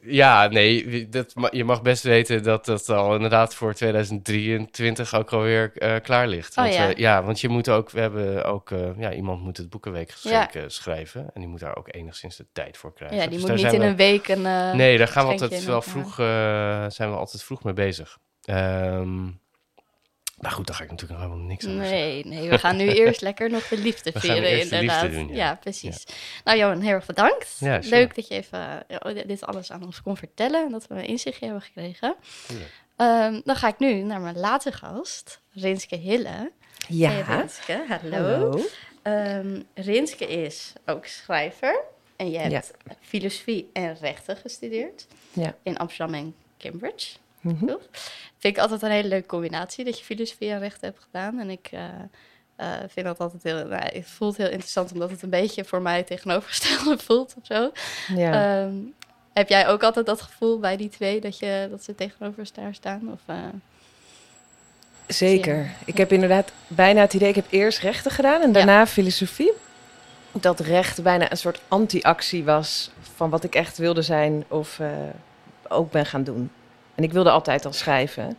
Ja, 0.00 0.46
nee, 0.46 1.08
dat, 1.08 1.34
je 1.50 1.64
mag 1.64 1.82
best 1.82 2.02
weten 2.02 2.42
dat 2.42 2.64
dat 2.64 2.88
al 2.88 3.14
inderdaad 3.14 3.54
voor 3.54 3.74
2023 3.74 5.14
ook 5.14 5.32
alweer 5.32 5.72
uh, 5.74 5.94
klaar 6.02 6.28
ligt. 6.28 6.54
Want, 6.54 6.68
oh, 6.68 6.74
ja. 6.74 6.88
Uh, 6.88 6.96
ja, 6.96 7.22
want 7.22 7.40
je 7.40 7.48
moet 7.48 7.68
ook, 7.68 7.90
we 7.90 8.00
hebben 8.00 8.44
ook, 8.44 8.70
uh, 8.70 8.98
ja, 8.98 9.12
iemand 9.12 9.42
moet 9.42 9.56
het 9.56 9.70
boekenweek 9.70 10.14
ja. 10.22 10.48
schrijven. 10.66 11.20
En 11.20 11.40
die 11.40 11.48
moet 11.48 11.60
daar 11.60 11.76
ook 11.76 11.94
enigszins 11.94 12.36
de 12.36 12.46
tijd 12.52 12.76
voor 12.76 12.92
krijgen. 12.94 13.16
Ja, 13.16 13.26
die 13.26 13.38
dus 13.38 13.48
moet 13.48 13.56
niet 13.56 13.72
in 13.72 13.80
we, 13.80 13.86
een 13.86 13.96
week 13.96 14.28
een. 14.28 14.42
nee, 14.76 14.98
daar 14.98 15.08
gaan 15.08 15.26
we 15.26 15.32
altijd 15.32 15.64
wel 15.64 15.82
vroeg, 15.82 16.14
zijn 16.92 17.10
we 17.10 17.16
altijd 17.16 17.42
vroeg 17.42 17.62
mee 17.64 17.74
bezig. 17.74 18.18
Um, 18.50 19.40
maar 20.40 20.50
goed, 20.50 20.66
daar 20.66 20.76
ga 20.76 20.84
ik 20.84 20.90
natuurlijk 20.90 21.20
nog 21.20 21.28
helemaal 21.28 21.48
niks 21.48 21.66
aan 21.66 21.76
Nee, 21.76 22.24
nee, 22.24 22.48
we 22.48 22.58
gaan 22.58 22.76
nu 22.76 22.88
eerst 23.00 23.20
lekker 23.20 23.50
nog 23.50 23.68
de 23.68 23.78
liefde 23.78 24.12
we 24.12 24.20
vieren, 24.20 24.42
gaan 24.42 24.58
inderdaad. 24.58 25.02
Liefde 25.02 25.18
doen, 25.18 25.28
ja. 25.28 25.34
ja. 25.34 25.54
precies. 25.54 26.04
Ja. 26.06 26.14
Nou, 26.44 26.58
Johan, 26.58 26.80
heel 26.80 26.92
erg 26.92 27.06
bedankt. 27.06 27.56
Ja, 27.60 27.80
Leuk 27.82 28.14
dat 28.14 28.28
je 28.28 28.34
even 28.34 28.86
uh, 29.06 29.22
dit 29.26 29.44
alles 29.44 29.72
aan 29.72 29.84
ons 29.84 30.02
kon 30.02 30.16
vertellen 30.16 30.64
en 30.64 30.72
dat 30.72 30.86
we 30.86 30.94
een 30.94 31.06
inzichtje 31.06 31.44
hebben 31.44 31.62
gekregen. 31.62 32.14
Um, 32.96 33.40
dan 33.44 33.56
ga 33.56 33.68
ik 33.68 33.78
nu 33.78 33.94
naar 33.94 34.20
mijn 34.20 34.38
laatste 34.38 34.72
gast, 34.72 35.40
Rinske 35.52 35.96
Hille. 35.96 36.52
Ja. 36.88 37.10
Hey, 37.10 37.36
Rinske, 37.36 37.84
hallo. 37.88 38.16
hallo. 38.16 38.64
Um, 39.02 39.64
Rinske 39.74 40.26
is 40.26 40.72
ook 40.86 41.06
schrijver 41.06 41.80
en 42.16 42.30
je 42.30 42.38
hebt 42.38 42.70
filosofie 43.00 43.70
en 43.72 43.96
rechten 44.00 44.36
gestudeerd 44.36 45.06
in 45.62 45.76
Amsterdam 45.76 46.14
en 46.14 46.34
Cambridge. 46.58 47.16
Mm 47.40 47.56
-hmm. 47.60 47.78
Vind 48.38 48.56
ik 48.56 48.58
altijd 48.58 48.82
een 48.82 48.90
hele 48.90 49.08
leuke 49.08 49.26
combinatie 49.26 49.84
dat 49.84 49.98
je 49.98 50.04
filosofie 50.04 50.50
en 50.50 50.58
rechten 50.58 50.88
hebt 50.88 51.02
gedaan. 51.02 51.38
En 51.38 51.50
ik 51.50 51.70
uh, 51.72 51.80
uh, 52.60 52.74
vind 52.88 53.06
dat 53.06 53.18
altijd 53.18 53.42
heel. 53.42 53.66
Nou, 53.66 53.82
het 53.82 54.06
voelt 54.06 54.36
heel 54.36 54.48
interessant 54.48 54.92
omdat 54.92 55.10
het 55.10 55.22
een 55.22 55.30
beetje 55.30 55.64
voor 55.64 55.82
mij 55.82 56.02
tegenovergestelde 56.02 56.98
voelt 57.06 57.34
of 57.40 57.46
zo. 57.46 57.70
Ja. 58.16 58.62
Um, 58.62 58.94
heb 59.32 59.48
jij 59.48 59.68
ook 59.68 59.82
altijd 59.82 60.06
dat 60.06 60.22
gevoel 60.22 60.58
bij 60.58 60.76
die 60.76 60.88
twee 60.88 61.20
dat, 61.20 61.38
je, 61.38 61.66
dat 61.70 61.84
ze 61.84 61.94
tegenover 61.94 62.44
elkaar 62.54 62.74
staan? 62.74 63.12
Of, 63.12 63.20
uh, 63.30 63.36
Zeker. 65.06 65.70
Ik 65.84 65.96
heb 65.96 66.12
inderdaad 66.12 66.52
bijna 66.66 67.00
het 67.00 67.14
idee, 67.14 67.28
ik 67.28 67.34
heb 67.34 67.46
eerst 67.50 67.78
rechten 67.78 68.10
gedaan 68.10 68.42
en 68.42 68.52
daarna 68.52 68.78
ja. 68.78 68.86
filosofie. 68.86 69.52
Dat 70.32 70.60
recht 70.60 71.02
bijna 71.02 71.30
een 71.30 71.36
soort 71.36 71.60
anti-actie 71.68 72.44
was 72.44 72.90
van 73.00 73.30
wat 73.30 73.44
ik 73.44 73.54
echt 73.54 73.78
wilde 73.78 74.02
zijn 74.02 74.44
of 74.48 74.80
ook 75.68 75.90
ben 75.90 76.06
gaan 76.06 76.24
doen. 76.24 76.50
En 76.98 77.04
ik 77.04 77.12
wilde 77.12 77.30
altijd 77.30 77.64
al 77.64 77.72
schrijven. 77.72 78.36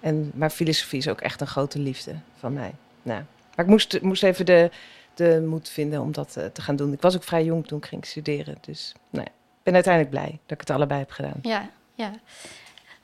En, 0.00 0.30
maar 0.34 0.50
filosofie 0.50 0.98
is 0.98 1.08
ook 1.08 1.20
echt 1.20 1.40
een 1.40 1.46
grote 1.46 1.78
liefde 1.78 2.14
van 2.38 2.52
mij. 2.52 2.72
Nou, 3.02 3.22
maar 3.54 3.64
ik 3.64 3.70
moest, 3.70 4.00
moest 4.00 4.22
even 4.22 4.46
de, 4.46 4.70
de 5.14 5.44
moed 5.46 5.68
vinden 5.68 6.00
om 6.00 6.12
dat 6.12 6.34
uh, 6.38 6.44
te 6.44 6.62
gaan 6.62 6.76
doen. 6.76 6.92
Ik 6.92 7.00
was 7.00 7.16
ook 7.16 7.22
vrij 7.22 7.44
jong 7.44 7.66
toen 7.66 7.78
ik 7.78 7.86
ging 7.86 8.06
studeren. 8.06 8.56
Dus 8.60 8.94
nou 9.10 9.24
ja, 9.24 9.30
ik 9.30 9.62
ben 9.62 9.74
uiteindelijk 9.74 10.14
blij 10.14 10.30
dat 10.30 10.50
ik 10.50 10.60
het 10.60 10.70
allebei 10.70 11.00
heb 11.00 11.10
gedaan. 11.10 11.38
Ja, 11.42 11.70
ja. 11.94 12.12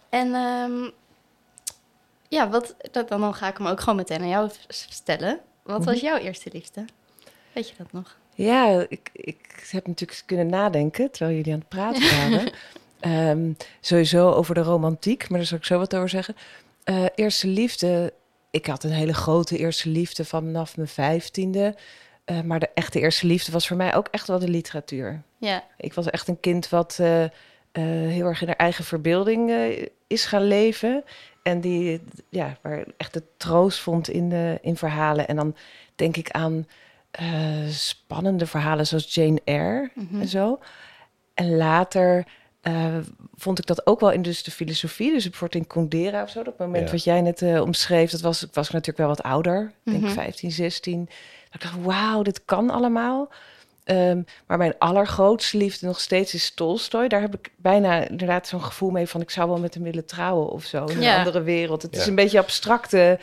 En 0.08 0.34
um, 0.34 0.90
ja, 2.28 2.48
wat, 2.48 2.74
dat, 2.90 3.08
dan 3.08 3.34
ga 3.34 3.48
ik 3.48 3.58
hem 3.58 3.66
ook 3.66 3.80
gewoon 3.80 3.96
meteen 3.96 4.20
aan 4.20 4.28
jou 4.28 4.50
stellen. 4.68 5.40
Wat 5.62 5.84
was 5.84 6.00
jouw 6.00 6.16
eerste 6.16 6.50
liefde? 6.52 6.84
Weet 7.52 7.68
je 7.68 7.74
dat 7.78 7.92
nog? 7.92 8.16
Ja, 8.34 8.86
ik, 8.88 9.10
ik 9.12 9.68
heb 9.70 9.86
natuurlijk 9.86 10.22
kunnen 10.26 10.46
nadenken 10.46 11.10
terwijl 11.10 11.36
jullie 11.36 11.52
aan 11.52 11.58
het 11.58 11.68
praten 11.68 12.10
waren. 12.18 12.52
Um, 13.00 13.56
sowieso 13.80 14.30
over 14.30 14.54
de 14.54 14.62
romantiek, 14.62 15.28
maar 15.28 15.38
daar 15.38 15.46
zal 15.48 15.58
ik 15.58 15.64
zo 15.64 15.78
wat 15.78 15.94
over 15.94 16.08
zeggen. 16.08 16.36
Uh, 16.84 17.04
eerste 17.14 17.46
liefde, 17.46 18.12
ik 18.50 18.66
had 18.66 18.84
een 18.84 18.90
hele 18.90 19.14
grote 19.14 19.58
eerste 19.58 19.88
liefde 19.88 20.24
vanaf 20.24 20.76
mijn 20.76 20.88
vijftiende. 20.88 21.74
Uh, 22.26 22.40
maar 22.40 22.58
de 22.60 22.70
echte 22.74 23.00
eerste 23.00 23.26
liefde 23.26 23.52
was 23.52 23.66
voor 23.68 23.76
mij 23.76 23.94
ook 23.94 24.08
echt 24.10 24.26
wel 24.28 24.38
de 24.38 24.48
literatuur. 24.48 25.22
Ja. 25.38 25.64
Ik 25.76 25.94
was 25.94 26.10
echt 26.10 26.28
een 26.28 26.40
kind 26.40 26.68
wat 26.68 26.98
uh, 27.00 27.24
heel 27.72 28.26
erg 28.26 28.40
in 28.40 28.46
haar 28.46 28.56
eigen 28.56 28.84
verbeelding 28.84 29.52
is 30.06 30.24
gaan 30.24 30.42
leven. 30.46 31.04
En 31.42 31.60
die, 31.60 32.00
ja, 32.28 32.56
waar 32.62 32.84
echt 32.96 33.12
de 33.12 33.22
troost 33.36 33.78
vond 33.80 34.08
in, 34.08 34.28
de, 34.28 34.58
in 34.62 34.76
verhalen. 34.76 35.28
En 35.28 35.36
dan 35.36 35.56
denk 35.96 36.16
ik 36.16 36.30
aan 36.30 36.66
spannende 37.68 38.46
verhalen 38.46 38.86
zoals 38.86 39.14
Jane 39.14 39.40
Eyre 39.44 39.90
Mhm. 39.94 40.20
en 40.20 40.28
zo. 40.28 40.58
En 41.34 41.56
later 41.56 42.26
uh, 42.68 42.96
vond 43.36 43.58
ik 43.58 43.66
dat 43.66 43.86
ook 43.86 44.00
wel 44.00 44.10
in 44.10 44.22
dus 44.22 44.42
de 44.42 44.50
filosofie. 44.50 45.12
Dus 45.12 45.28
bijvoorbeeld 45.28 45.62
in 45.62 45.68
Kundera 45.68 46.22
of 46.22 46.30
zo. 46.30 46.42
Dat 46.42 46.58
moment 46.58 46.84
ja. 46.84 46.90
wat 46.90 47.04
jij 47.04 47.20
net 47.20 47.40
uh, 47.42 47.60
omschreef. 47.60 48.10
Dat 48.10 48.20
was, 48.20 48.46
was 48.52 48.66
ik 48.66 48.72
natuurlijk 48.72 48.98
wel 48.98 49.08
wat 49.08 49.22
ouder. 49.22 49.72
Denk 49.82 50.02
Mhm. 50.02 50.12
15, 50.12 50.50
16. 50.50 51.04
Dat 51.04 51.54
ik 51.54 51.60
dacht, 51.60 51.84
wauw, 51.84 52.22
dit 52.22 52.44
kan 52.44 52.70
allemaal. 52.70 53.28
Um, 53.84 54.24
maar 54.46 54.58
mijn 54.58 54.74
allergrootste 54.78 55.56
liefde 55.56 55.86
nog 55.86 56.00
steeds 56.00 56.34
is 56.34 56.50
Tolstoy. 56.54 57.08
Daar 57.08 57.20
heb 57.20 57.34
ik 57.34 57.50
bijna 57.56 58.08
inderdaad 58.08 58.46
zo'n 58.48 58.62
gevoel 58.62 58.90
mee 58.90 59.06
van... 59.06 59.20
ik 59.20 59.30
zou 59.30 59.48
wel 59.48 59.58
met 59.58 59.74
hem 59.74 59.82
willen 59.82 60.06
trouwen 60.06 60.48
of 60.48 60.64
zo. 60.64 60.84
In 60.84 61.00
Ja. 61.00 61.12
een 61.12 61.18
andere 61.18 61.42
wereld. 61.42 61.82
Het 61.82 61.96
is 61.96 62.06
een 62.06 62.14
beetje 62.14 62.38
abstracte 62.38 63.18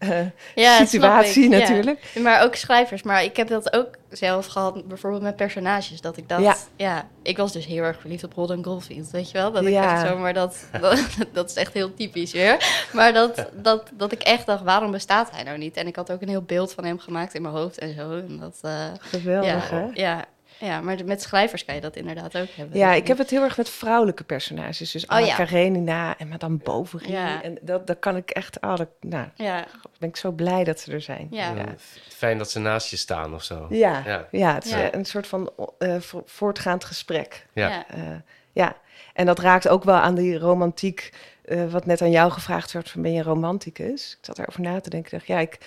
uh, 0.00 0.18
Ja, 0.54 0.84
situatie. 0.84 1.50
Ja. 1.50 1.58
natuurlijk. 1.58 2.00
Maar 2.22 2.42
ook 2.42 2.54
schrijvers. 2.54 3.02
Maar 3.02 3.24
ik 3.24 3.36
heb 3.36 3.48
dat 3.48 3.72
ook 3.72 3.88
zelf 4.10 4.46
gehad, 4.46 4.88
bijvoorbeeld 4.88 5.22
met 5.22 5.36
personages. 5.36 6.00
Dat 6.00 6.16
ik 6.16 6.28
dat, 6.28 6.40
Ja. 6.40 6.56
ja, 6.76 7.06
ik 7.22 7.36
was 7.36 7.52
dus 7.52 7.66
heel 7.66 7.82
erg 7.82 8.00
verliefd 8.00 8.24
op 8.24 8.34
Holden 8.34 8.64
Goldfield, 8.64 9.10
weet 9.10 9.30
je 9.30 9.38
wel? 9.38 9.52
Dat 9.52 9.64
ik 9.64 9.74
echt 9.74 10.06
zomaar 10.06 10.34
dat, 10.34 10.66
dat, 10.80 11.04
dat 11.32 11.50
is 11.50 11.56
echt 11.56 11.72
heel 11.72 11.94
typisch 11.94 12.32
weer. 12.32 12.86
Maar 12.92 13.12
dat, 13.12 13.48
dat, 13.52 13.90
dat 13.92 14.12
ik 14.12 14.22
echt 14.22 14.46
dacht, 14.46 14.62
waarom 14.62 14.90
bestaat 14.90 15.30
hij 15.30 15.42
nou 15.42 15.58
niet? 15.58 15.76
En 15.76 15.86
ik 15.86 15.96
had 15.96 16.12
ook 16.12 16.22
een 16.22 16.28
heel 16.28 16.42
beeld 16.42 16.72
van 16.72 16.84
hem 16.84 16.98
gemaakt 16.98 17.34
in 17.34 17.42
mijn 17.42 17.54
hoofd 17.54 17.78
en 17.78 17.94
zo. 17.94 18.10
En 18.10 18.38
dat, 18.40 18.58
eh, 18.62 18.84
Geweldig, 19.00 19.70
hè? 19.70 19.86
ja, 19.94 20.24
ja, 20.60 20.66
ja, 20.66 20.80
maar 20.80 20.96
met 21.04 21.22
schrijvers 21.22 21.64
kan 21.64 21.74
je 21.74 21.80
dat 21.80 21.96
inderdaad 21.96 22.36
ook 22.38 22.48
hebben. 22.54 22.78
Ja, 22.78 22.92
ik 22.92 23.06
heb 23.06 23.18
het 23.18 23.30
heel 23.30 23.42
erg 23.42 23.56
met 23.56 23.68
vrouwelijke 23.70 24.24
personages. 24.24 24.90
Dus 24.92 25.04
Oh, 25.04 25.10
Anna 25.10 25.26
ja. 25.26 25.34
Karenina 25.34 26.18
en 26.18 26.28
Madame 26.28 26.56
Bovary. 26.56 27.10
Ja. 27.12 27.42
En 27.42 27.58
dat, 27.60 27.86
dat 27.86 27.98
kan 27.98 28.16
ik 28.16 28.30
echt... 28.30 28.60
Oh, 28.60 28.76
dat, 28.76 28.88
nou, 29.00 29.26
Ja, 29.34 29.66
ben 29.98 30.08
ik 30.08 30.16
zo 30.16 30.30
blij 30.30 30.64
dat 30.64 30.80
ze 30.80 30.92
er 30.92 31.00
zijn. 31.00 31.26
Ja. 31.30 31.50
ja. 31.54 31.64
Fijn 32.08 32.38
dat 32.38 32.50
ze 32.50 32.58
naast 32.58 32.90
je 32.90 32.96
staan 32.96 33.34
of 33.34 33.42
zo. 33.44 33.66
Ja, 33.70 34.02
Ja. 34.06 34.26
ja. 34.30 34.54
het 34.54 34.64
is 34.64 34.70
Ja. 34.70 34.94
een 34.94 35.04
soort 35.04 35.26
van 35.26 35.50
eh, 35.78 35.96
vo- 36.00 36.22
voortgaand 36.26 36.84
gesprek. 36.84 37.46
Ja. 37.52 37.68
ja. 37.68 37.86
Eh, 37.88 38.00
ja, 38.52 38.76
en 39.14 39.26
dat 39.26 39.38
raakt 39.38 39.68
ook 39.68 39.84
wel 39.84 39.94
aan 39.94 40.14
die 40.14 40.38
romantiek, 40.38 41.12
eh, 41.44 41.70
wat 41.70 41.86
net 41.86 42.02
aan 42.02 42.10
jou 42.10 42.30
gevraagd 42.30 42.72
werd, 42.72 42.90
van 42.90 43.02
ben 43.02 43.12
je 43.12 43.22
romanticus? 43.22 44.12
Ik 44.20 44.24
zat 44.24 44.38
erover 44.38 44.60
na 44.60 44.80
te 44.80 44.90
denken, 44.90 45.12
ik 45.12 45.18
dacht, 45.18 45.26
ja, 45.26 45.38
ik, 45.38 45.58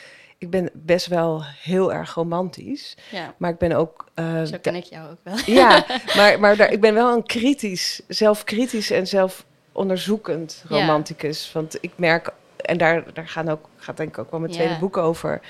ik 0.41 0.49
ben 0.49 0.69
best 0.73 1.07
wel 1.07 1.43
heel 1.43 1.93
erg 1.93 2.13
romantisch, 2.13 2.95
ja. 3.11 3.33
maar 3.37 3.49
ik 3.51 3.57
ben 3.57 3.71
ook... 3.71 4.05
eh, 4.13 4.43
Zo 4.43 4.57
ken 4.61 4.75
ik 4.75 4.83
jou 4.83 5.09
ook 5.11 5.17
wel. 5.23 5.35
ja, 5.45 5.85
maar, 6.15 6.39
maar 6.39 6.57
daar, 6.57 6.71
ik 6.71 6.81
ben 6.81 6.93
wel 6.93 7.13
een 7.15 7.23
kritisch, 7.25 8.01
zelfkritisch 8.07 8.91
en 8.91 9.07
zelfonderzoekend 9.07 10.63
Ja. 10.69 10.75
romanticus. 10.79 11.51
Want 11.51 11.77
ik 11.81 11.91
merk, 11.95 12.29
en 12.55 12.77
daar, 12.77 13.13
daar 13.13 13.27
gaan 13.27 13.49
ook, 13.49 13.65
gaat 13.75 13.97
denk 13.97 14.09
ik 14.09 14.17
ook 14.17 14.31
wel 14.31 14.39
mijn 14.39 14.51
Ja. 14.51 14.57
tweede 14.57 14.79
boek 14.79 14.97
over. 14.97 15.41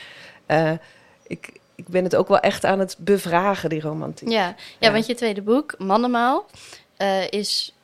eh, 0.46 0.72
ik, 1.28 1.50
ik 1.76 1.88
ben 1.88 2.04
het 2.04 2.16
ook 2.16 2.28
wel 2.28 2.40
echt 2.40 2.66
aan 2.66 2.80
het 2.80 2.96
bevragen, 3.00 3.70
die 3.70 3.82
romantiek. 3.82 4.30
Ja, 4.30 4.46
ja, 4.48 4.56
Ja. 4.80 4.92
want 4.92 5.06
je 5.06 5.16
tweede 5.16 5.42
boek, 5.42 5.76
Mannenmaal, 5.78 6.46
eh, 6.98 7.28
is 7.30 7.76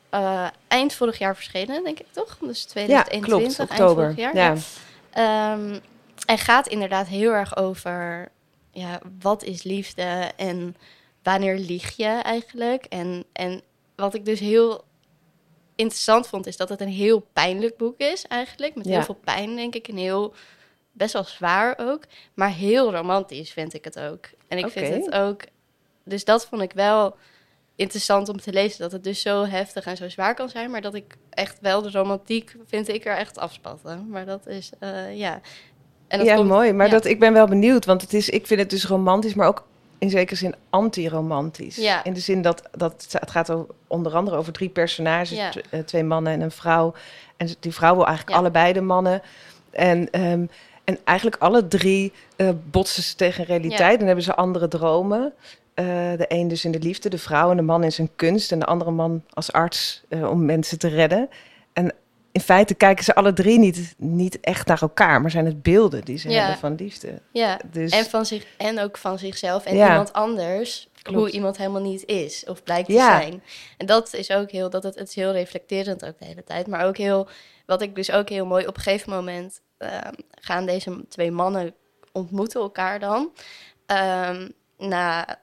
eind 0.68 0.92
vorig 0.94 1.18
jaar 1.18 1.34
verschenen, 1.36 1.84
denk 1.84 1.98
ik 2.00 2.06
toch? 2.10 2.36
Dus 2.40 2.64
2021, 2.64 3.28
klopt, 3.28 3.58
eind 3.58 3.70
oktober. 3.70 4.04
vorig 4.14 4.32
jaar. 4.34 4.34
Ja. 4.36 4.54
Ehm, 5.10 5.78
en 6.24 6.38
gaat 6.38 6.68
inderdaad 6.68 7.06
heel 7.06 7.32
erg 7.32 7.56
over 7.56 8.28
ja, 8.70 9.00
wat 9.20 9.42
is 9.42 9.62
liefde 9.62 10.30
en 10.36 10.76
wanneer 11.22 11.58
lieg 11.58 11.96
je 11.96 12.06
eigenlijk? 12.22 12.84
En, 12.84 13.24
en 13.32 13.62
wat 13.96 14.14
ik 14.14 14.24
dus 14.24 14.40
heel 14.40 14.84
interessant 15.74 16.26
vond, 16.26 16.46
is 16.46 16.56
dat 16.56 16.68
het 16.68 16.80
een 16.80 16.88
heel 16.88 17.26
pijnlijk 17.32 17.76
boek 17.76 17.98
is 17.98 18.26
eigenlijk. 18.26 18.74
Met 18.74 18.86
heel 18.86 19.02
veel 19.02 19.20
pijn, 19.24 19.56
denk 19.56 19.74
ik. 19.74 19.88
En 19.88 19.96
heel, 19.96 20.34
best 20.92 21.12
wel 21.12 21.24
zwaar 21.24 21.74
ook. 21.78 22.04
Maar 22.34 22.50
heel 22.50 22.92
romantisch 22.92 23.50
vind 23.50 23.74
ik 23.74 23.84
het 23.84 23.98
ook. 23.98 24.30
En 24.48 24.58
ik 24.58 24.68
vind 24.68 25.04
het 25.04 25.14
ook... 25.14 25.42
Dus 26.04 26.24
dat 26.24 26.46
vond 26.46 26.62
ik 26.62 26.72
wel 26.72 27.16
interessant 27.76 28.28
om 28.28 28.40
te 28.40 28.52
lezen. 28.52 28.78
Dat 28.78 28.92
het 28.92 29.04
dus 29.04 29.20
zo 29.20 29.44
heftig 29.44 29.86
en 29.86 29.96
zo 29.96 30.08
zwaar 30.08 30.34
kan 30.34 30.48
zijn. 30.48 30.70
Maar 30.70 30.80
dat 30.80 30.94
ik 30.94 31.16
echt 31.30 31.60
wel 31.60 31.82
de 31.82 31.90
romantiek 31.90 32.56
vind 32.66 32.88
ik 32.88 33.04
er 33.04 33.16
echt 33.16 33.38
afspatten. 33.38 34.08
Maar 34.08 34.26
dat 34.26 34.46
is, 34.46 34.70
uh, 34.80 35.18
ja... 35.18 35.40
En 36.08 36.18
dat 36.18 36.26
ja, 36.26 36.42
mooi. 36.42 36.72
Maar 36.72 36.90
dat, 36.90 37.04
ik 37.04 37.18
ben 37.18 37.32
wel 37.32 37.46
benieuwd. 37.46 37.84
Want 37.84 38.00
het 38.00 38.14
is, 38.14 38.28
ik 38.28 38.46
vind 38.46 38.60
het 38.60 38.70
dus 38.70 38.86
romantisch, 38.86 39.34
maar 39.34 39.48
ook 39.48 39.64
in 39.98 40.10
zekere 40.10 40.36
zin 40.36 40.54
anti-romantisch. 40.70 41.76
Ja. 41.76 42.04
In 42.04 42.12
de 42.12 42.20
zin 42.20 42.42
dat, 42.42 42.62
dat 42.70 43.06
het 43.10 43.30
gaat 43.30 43.50
over, 43.50 43.74
onder 43.86 44.14
andere 44.14 44.36
over 44.36 44.52
drie 44.52 44.68
personages, 44.68 45.60
eh, 45.70 45.80
twee 45.80 46.04
mannen 46.04 46.32
en 46.32 46.40
een 46.40 46.50
vrouw. 46.50 46.94
En 47.36 47.48
die 47.60 47.72
vrouw 47.72 47.94
wil 47.94 48.06
eigenlijk 48.06 48.36
allebei 48.36 48.72
de 48.72 48.80
mannen. 48.80 49.22
En, 49.70 50.10
ehm, 50.10 50.46
en 50.84 50.98
eigenlijk 51.04 51.42
alle 51.42 51.68
drie 51.68 52.12
uh, 52.36 52.48
botsen 52.70 53.02
ze 53.02 53.14
tegen 53.14 53.44
realiteit 53.44 54.00
en 54.00 54.06
hebben 54.06 54.24
ze 54.24 54.34
andere 54.34 54.68
dromen. 54.68 55.32
Uh, 55.74 55.84
de 56.16 56.24
een 56.28 56.48
dus 56.48 56.64
in 56.64 56.70
de 56.70 56.78
liefde, 56.78 57.08
de 57.08 57.18
vrouw 57.18 57.50
en 57.50 57.56
de 57.56 57.62
man 57.62 57.84
in 57.84 57.92
zijn 57.92 58.10
kunst. 58.16 58.52
En 58.52 58.58
de 58.58 58.66
andere 58.66 58.90
man 58.90 59.24
als 59.30 59.52
arts 59.52 60.02
om 60.10 60.44
mensen 60.44 60.78
te 60.78 60.88
redden. 60.88 61.28
En 61.72 61.92
in 62.38 62.44
feite 62.44 62.74
kijken 62.74 63.04
ze 63.04 63.14
alle 63.14 63.32
drie 63.32 63.58
niet, 63.58 63.94
niet 63.96 64.40
echt 64.40 64.66
naar 64.66 64.82
elkaar, 64.82 65.20
maar 65.20 65.30
zijn 65.30 65.46
het 65.46 65.62
beelden 65.62 66.04
die 66.04 66.18
ze 66.18 66.28
hebben 66.32 66.58
van 66.58 66.74
liefde. 66.74 67.22
Ja, 67.32 67.60
dus... 67.70 67.90
en, 67.90 68.04
van 68.04 68.26
zich, 68.26 68.46
en 68.56 68.80
ook 68.80 68.98
van 68.98 69.18
zichzelf 69.18 69.64
en 69.64 69.74
iemand 69.74 70.12
anders, 70.12 70.88
hoe 71.12 71.30
iemand 71.30 71.56
helemaal 71.56 71.82
niet 71.82 72.04
is 72.06 72.44
of 72.44 72.62
blijkt 72.62 72.88
te 72.88 72.94
zijn. 72.94 73.42
En 73.76 73.86
dat 73.86 74.14
is 74.14 74.30
ook 74.30 74.50
heel, 74.50 74.70
dat 74.70 74.82
het, 74.82 74.94
het 74.94 75.08
is 75.08 75.14
heel 75.14 75.32
reflecterend 75.32 76.04
ook 76.04 76.18
de 76.18 76.24
hele 76.24 76.44
tijd, 76.44 76.66
maar 76.66 76.86
ook 76.86 76.96
heel, 76.96 77.28
wat 77.66 77.82
ik 77.82 77.94
dus 77.94 78.10
ook 78.10 78.28
heel 78.28 78.46
mooi, 78.46 78.66
op 78.66 78.76
een 78.76 78.82
gegeven 78.82 79.10
moment 79.10 79.60
ehm, 79.78 80.12
gaan 80.30 80.66
deze 80.66 81.04
twee 81.08 81.30
mannen 81.30 81.74
ontmoeten 82.12 82.60
elkaar 82.60 83.00
dan. 83.00 83.30
Um, 83.86 84.52
na 84.78 85.38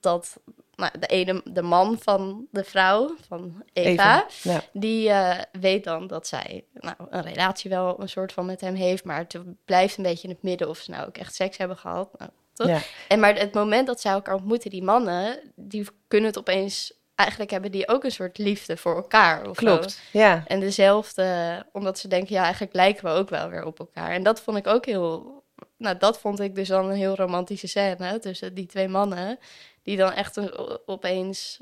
dat 0.00 0.40
nou, 0.80 0.98
de 0.98 1.06
ene, 1.06 1.40
de 1.44 1.62
man 1.62 1.98
van 2.00 2.46
de 2.50 2.64
vrouw, 2.64 3.16
van 3.28 3.62
Eva, 3.72 4.26
die 4.72 5.08
uh, 5.08 5.38
weet 5.52 5.84
dan 5.84 6.06
dat 6.06 6.26
zij 6.26 6.64
nou, 6.72 6.96
een 7.10 7.22
relatie 7.22 7.70
wel 7.70 8.00
een 8.00 8.08
soort 8.08 8.32
van 8.32 8.46
met 8.46 8.60
hem 8.60 8.74
heeft, 8.74 9.04
maar 9.04 9.18
het 9.18 9.64
blijft 9.64 9.96
een 9.96 10.02
beetje 10.02 10.28
in 10.28 10.34
het 10.34 10.42
midden 10.42 10.68
of 10.68 10.78
ze 10.78 10.90
nou 10.90 11.06
ook 11.06 11.16
echt 11.16 11.34
seks 11.34 11.56
hebben 11.56 11.76
gehad. 11.76 12.18
Nou, 12.18 12.30
toch? 12.52 12.68
Ja. 12.68 12.78
En 13.08 13.20
maar 13.20 13.34
het 13.34 13.54
moment 13.54 13.86
dat 13.86 14.00
zij 14.00 14.12
elkaar 14.12 14.34
ontmoeten, 14.34 14.70
die 14.70 14.82
mannen, 14.82 15.52
die 15.54 15.86
kunnen 16.08 16.28
het 16.28 16.38
opeens 16.38 16.98
eigenlijk 17.14 17.50
hebben 17.50 17.72
die 17.72 17.88
ook 17.88 18.04
een 18.04 18.10
soort 18.10 18.38
liefde 18.38 18.76
voor 18.76 18.96
elkaar. 18.96 19.48
Of 19.48 19.56
Klopt, 19.56 20.00
ja. 20.12 20.42
En 20.46 20.60
dezelfde, 20.60 21.66
omdat 21.72 21.98
ze 21.98 22.08
denken, 22.08 22.34
ja, 22.34 22.42
eigenlijk 22.42 22.74
lijken 22.74 23.04
we 23.04 23.10
ook 23.10 23.30
wel 23.30 23.48
weer 23.48 23.64
op 23.64 23.78
elkaar. 23.78 24.10
En 24.10 24.22
dat 24.22 24.40
vond 24.40 24.56
ik 24.56 24.66
ook 24.66 24.86
heel, 24.86 25.42
nou, 25.76 25.96
dat 25.96 26.18
vond 26.20 26.40
ik 26.40 26.54
dus 26.54 26.68
dan 26.68 26.90
een 26.90 26.96
heel 26.96 27.14
romantische 27.14 27.66
scène 27.66 28.18
tussen 28.18 28.54
die 28.54 28.66
twee 28.66 28.88
mannen 28.88 29.38
die 29.82 29.96
dan 29.96 30.12
echt 30.12 30.40
opeens 30.86 31.60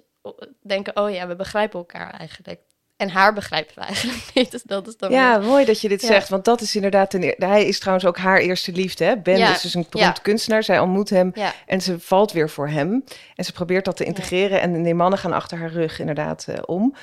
denken: 0.62 0.96
oh 0.96 1.10
ja, 1.10 1.26
we 1.26 1.36
begrijpen 1.36 1.78
elkaar 1.78 2.10
eigenlijk. 2.10 2.60
En 2.98 3.10
haar 3.10 3.34
begrijpen 3.34 3.74
we 3.74 3.80
eigenlijk 3.80 4.30
niet. 4.34 4.50
Dus 4.50 4.62
dat 4.62 4.86
is 4.86 4.96
dan 4.96 5.10
ja, 5.10 5.38
mooi 5.38 5.64
dat 5.64 5.80
je 5.80 5.88
dit 5.88 6.00
zegt. 6.00 6.28
Want 6.28 6.44
dat 6.44 6.60
is 6.60 6.74
inderdaad... 6.74 7.14
Een, 7.14 7.34
hij 7.36 7.64
is 7.64 7.78
trouwens 7.78 8.06
ook 8.06 8.16
haar 8.16 8.38
eerste 8.38 8.72
liefde. 8.72 9.04
Hè? 9.04 9.16
Ben 9.16 9.38
is 9.38 9.60
dus 9.60 9.74
een 9.74 9.86
beroemd 9.90 10.22
kunstenaar. 10.22 10.62
Zij 10.62 10.78
ontmoet 10.80 11.10
hem 11.10 11.32
en 11.66 11.80
ze 11.80 12.00
valt 12.00 12.32
weer 12.32 12.50
voor 12.50 12.68
hem. 12.68 13.04
En 13.34 13.44
ze 13.44 13.52
probeert 13.52 13.84
dat 13.84 13.96
te 13.96 14.04
integreren. 14.04 14.60
En 14.60 14.82
die 14.82 14.94
mannen 14.94 15.18
gaan 15.18 15.32
achter 15.32 15.58
haar 15.58 15.72
rug 15.72 15.98
inderdaad 16.00 16.46
uh, 16.48 16.56
om. 16.66 16.94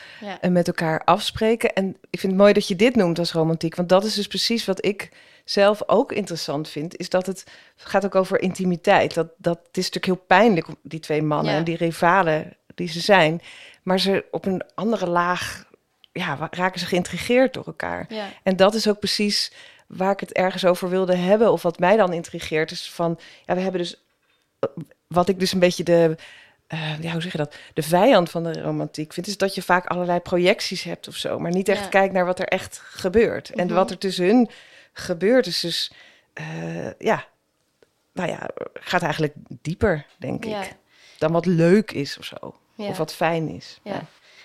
En 0.42 0.52
met 0.52 0.68
elkaar 0.68 1.02
afspreken. 1.04 1.74
En 1.74 1.98
ik 2.10 2.20
vind 2.20 2.32
het 2.32 2.42
mooi 2.42 2.54
dat 2.54 2.68
je 2.68 2.76
dit 2.76 2.96
noemt 2.96 3.20
als 3.20 3.32
romantiek. 3.32 3.76
Want 3.76 3.90
dat 3.90 4.04
is 4.04 4.14
dus 4.14 4.28
precies 4.28 4.66
wat 4.66 4.86
ik 4.86 5.10
zelf 5.46 5.84
ook 5.88 6.12
interessant 6.12 6.70
vind, 6.70 6.98
is 6.98 7.10
dat 7.10 7.26
het 7.26 7.44
gaat 7.76 8.06
ook 8.06 8.16
over 8.16 8.42
intimiteit. 8.42 9.14
Dat, 9.14 9.28
dat 9.38 9.58
het 9.58 9.78
is 9.78 9.90
natuurlijk 9.90 10.06
heel 10.06 10.26
pijnlijk, 10.28 10.68
die 10.82 11.00
twee 11.00 11.22
mannen 11.22 11.54
en 11.54 11.64
die 11.64 11.78
rivalen 11.78 12.54
die 12.76 12.88
ze 12.88 13.00
zijn. 13.00 13.42
Maar 13.84 14.00
ze 14.00 14.26
op 14.32 14.46
een 14.46 14.62
andere 14.76 15.08
laag 15.08 15.66
ja, 16.12 16.50
raken 16.52 16.80
ze 16.80 16.86
geïntrigeerd 16.86 17.54
door 17.54 17.66
elkaar. 17.66 18.08
En 18.44 18.56
dat 18.56 18.74
is 18.74 18.88
ook 18.88 19.00
precies 19.00 19.52
waar 19.88 20.12
ik 20.12 20.20
het 20.20 20.34
ergens 20.34 20.66
over 20.66 20.90
wilde 20.90 21.16
hebben. 21.16 21.52
Of 21.52 21.62
wat 21.62 21.80
mij 21.80 21.98
dan 21.98 22.14
intrigeert, 22.14 22.72
is 22.72 22.92
van 22.92 23.20
ja, 23.46 23.56
we 23.56 23.62
hebben 23.62 23.82
dus 23.82 24.04
wat 25.08 25.30
ik 25.30 25.40
dus 25.40 25.54
een 25.54 25.60
beetje 25.60 25.84
de. 25.84 26.16
Uh, 26.74 27.02
ja, 27.02 27.12
hoe 27.12 27.22
zeg 27.22 27.32
je 27.32 27.38
dat? 27.38 27.56
De 27.74 27.82
vijand 27.82 28.30
van 28.30 28.44
de 28.44 28.62
romantiek 28.62 29.14
vind, 29.14 29.28
is 29.28 29.38
dat 29.38 29.56
je 29.56 29.62
vaak 29.62 29.86
allerlei 29.86 30.20
projecties 30.20 30.84
hebt 30.84 31.08
of 31.08 31.16
zo, 31.16 31.40
maar 31.40 31.52
niet 31.52 31.70
echt 31.70 31.90
kijkt 31.90 32.14
naar 32.14 32.26
wat 32.26 32.40
er 32.40 32.48
echt 32.48 32.82
gebeurt. 32.84 33.50
En 33.50 33.66
mhm. 33.66 33.76
wat 33.76 33.92
er 33.92 33.98
tussen 33.98 34.26
hun 34.26 34.50
gebeurt. 34.96 35.46
Dus, 35.46 35.60
dus 35.60 35.92
uh, 36.42 36.92
ja, 36.98 37.26
nou 38.14 38.30
ja, 38.30 38.50
gaat 38.74 39.02
eigenlijk 39.02 39.34
dieper, 39.48 40.06
denk 40.18 40.46
ik. 40.46 40.76
Dan 41.18 41.32
wat 41.32 41.46
leuk 41.46 41.92
is 41.92 42.18
of 42.18 42.26
zo. 42.26 42.56
Of 42.78 42.98
wat 42.98 43.14
fijn 43.14 43.50
is. 43.50 43.80
Ja. 43.84 44.02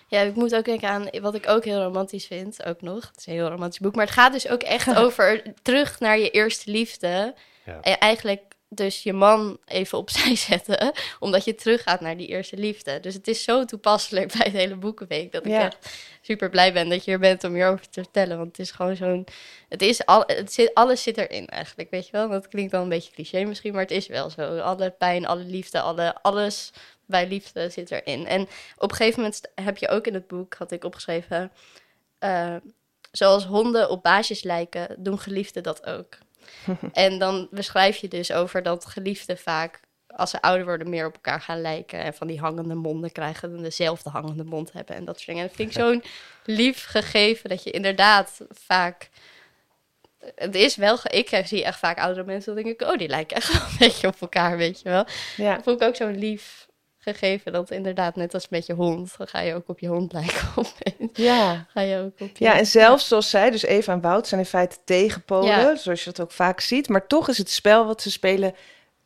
ja. 0.09 0.21
ik 0.21 0.35
moet 0.35 0.55
ook 0.55 0.65
denken 0.65 0.89
aan 0.89 1.09
wat 1.21 1.35
ik 1.35 1.49
ook 1.49 1.65
heel 1.65 1.83
romantisch 1.83 2.27
vind, 2.27 2.65
ook 2.65 2.81
nog. 2.81 3.07
Het 3.07 3.17
is 3.17 3.27
een 3.27 3.33
heel 3.33 3.49
romantisch 3.49 3.79
boek, 3.79 3.95
maar 3.95 4.05
het 4.05 4.15
gaat 4.15 4.33
dus 4.33 4.49
ook 4.49 4.63
echt 4.63 4.97
over 5.05 5.43
terug 5.63 6.01
naar 6.01 6.19
je 6.19 6.31
eerste 6.31 6.71
liefde. 6.71 7.35
En 7.65 7.99
eigenlijk 7.99 8.50
dus 8.73 9.03
je 9.03 9.13
man 9.13 9.59
even 9.65 9.99
opzij 9.99 10.37
zetten, 10.51 10.93
omdat 11.19 11.45
je 11.45 11.55
teruggaat 11.55 12.01
naar 12.01 12.17
die 12.17 12.27
eerste 12.27 12.57
liefde. 12.57 13.01
Dus 13.01 13.15
het 13.15 13.29
is 13.29 13.45
zo 13.45 13.65
toepasselijk 13.65 14.33
bij 14.37 14.47
het 14.47 14.53
hele 14.53 14.77
boekenweek 14.77 15.33
dat 15.33 15.47
ik 15.47 15.53
echt 15.53 15.99
super 16.21 16.51
blij 16.51 16.73
ben 16.73 16.89
dat 16.89 17.05
je 17.05 17.11
hier 17.11 17.21
bent 17.21 17.45
om 17.45 17.55
hierover 17.55 17.89
te 17.91 18.03
vertellen. 18.03 18.37
Want 18.37 18.49
het 18.49 18.59
is 18.59 18.71
gewoon 18.71 18.97
zo'n, 18.97 19.27
het 19.69 19.83
is 19.83 20.07
al, 20.07 20.23
het 20.27 20.53
zit, 20.53 20.75
alles 20.75 21.03
zit 21.03 21.19
erin 21.19 21.47
eigenlijk, 21.47 21.91
weet 21.91 22.07
je 22.07 22.13
wel. 22.13 22.29
Dat 22.29 22.49
klinkt 22.49 22.73
dan 22.73 22.83
een 22.83 22.89
beetje 22.89 23.13
cliché 23.13 23.45
misschien, 23.45 23.73
maar 23.73 23.83
het 23.83 23.91
is 23.91 24.07
wel 24.07 24.31
zo. 24.31 24.59
Alle 24.59 24.91
pijn, 24.91 25.27
alle 25.27 25.45
liefde, 25.45 25.81
alle, 25.81 26.23
alles 26.23 26.73
bij 27.07 27.29
liefde 27.29 27.71
zit 27.71 27.91
erin. 27.91 28.27
En 28.27 28.49
op 28.77 28.91
een 28.91 28.97
gegeven 28.97 29.21
moment 29.21 29.51
heb 29.55 29.77
je 29.77 29.89
ook 29.89 30.07
in 30.07 30.15
het 30.15 30.27
boek, 30.27 30.55
had 30.55 30.73
ik 30.73 30.85
opgeschreven, 30.85 31.53
uh, 32.21 32.57
zoals 33.13 33.45
honden 33.45 33.91
op 33.91 34.03
baasjes 34.03 34.43
lijken, 34.43 34.97
doen 34.99 35.19
geliefden 35.19 35.63
dat 35.63 35.87
ook. 35.87 36.19
en 36.93 37.19
dan 37.19 37.49
beschrijf 37.51 37.97
je 37.97 38.09
dus 38.09 38.33
over 38.33 38.63
dat 38.63 38.87
geliefden 38.87 39.39
vaak, 39.39 39.81
als 40.07 40.31
ze 40.31 40.43
ouder 40.43 40.65
worden, 40.65 40.91
meer 40.91 41.07
op 41.07 41.15
elkaar 41.15 41.41
gaan 41.41 41.61
lijken. 41.61 41.99
En 41.99 42.15
van 42.15 42.27
die 42.27 42.41
hangende 42.41 42.75
monden 42.75 43.13
krijgen 43.13 43.57
en 43.57 43.63
dezelfde 43.63 44.11
hangende 44.11 44.45
mond 44.45 44.73
hebben 44.73 44.97
en 44.97 45.05
dat 45.05 45.15
soort 45.15 45.27
dingen. 45.27 45.43
En 45.43 45.49
dat 45.49 45.57
vind 45.57 45.71
ik 45.71 45.81
zo'n 45.83 46.03
lief 46.45 46.85
gegeven 46.85 47.49
dat 47.49 47.63
je 47.63 47.71
inderdaad 47.71 48.41
vaak. 48.49 49.11
Het 50.35 50.55
is 50.55 50.77
wel, 50.77 50.99
ik 51.03 51.41
zie 51.45 51.65
echt 51.65 51.79
vaak 51.79 51.99
oudere 51.99 52.27
mensen, 52.27 52.55
dan 52.55 52.63
denk 52.63 52.81
ik, 52.81 52.89
oh, 52.89 52.99
die 52.99 53.09
lijken 53.09 53.37
echt 53.37 53.53
wel 53.53 53.63
een 53.63 53.77
beetje 53.79 54.07
op 54.07 54.17
elkaar, 54.21 54.57
weet 54.57 54.81
je 54.81 54.89
wel. 54.89 55.07
Ja. 55.37 55.55
Dat 55.55 55.65
vond 55.65 55.81
ik 55.81 55.89
ook 55.89 55.97
zo'n 55.97 56.19
lief 56.19 56.69
gegeven 57.01 57.53
dat 57.53 57.71
inderdaad 57.71 58.17
net 58.17 58.35
als 58.35 58.49
met 58.49 58.67
je 58.67 58.73
hond, 58.73 59.15
dan 59.19 59.27
ga 59.27 59.41
je 59.41 59.55
ook 59.55 59.69
op 59.69 59.79
je 59.79 59.89
hond 59.89 60.13
lijken. 60.13 60.49
ja. 61.13 61.67
Ga 61.69 61.81
je 61.81 61.99
ook 61.99 62.21
op 62.21 62.37
ja, 62.37 62.59
en 62.59 62.67
zelfs 62.67 63.09
zoals 63.09 63.31
zij, 63.31 63.51
dus 63.51 63.63
Eva 63.63 63.93
en 63.93 64.01
Wout, 64.01 64.27
zijn 64.27 64.41
in 64.41 64.47
feite 64.47 64.77
tegenpolen, 64.85 65.79
zoals 65.79 66.05
je 66.05 66.11
dat 66.11 66.21
ook 66.21 66.33
vaak 66.33 66.61
ziet. 66.61 66.89
Maar 66.89 67.07
toch 67.07 67.29
is 67.29 67.39
het 67.39 67.51
spel 67.51 67.87
wat 67.87 68.03
ze 68.03 68.11
spelen 68.11 68.55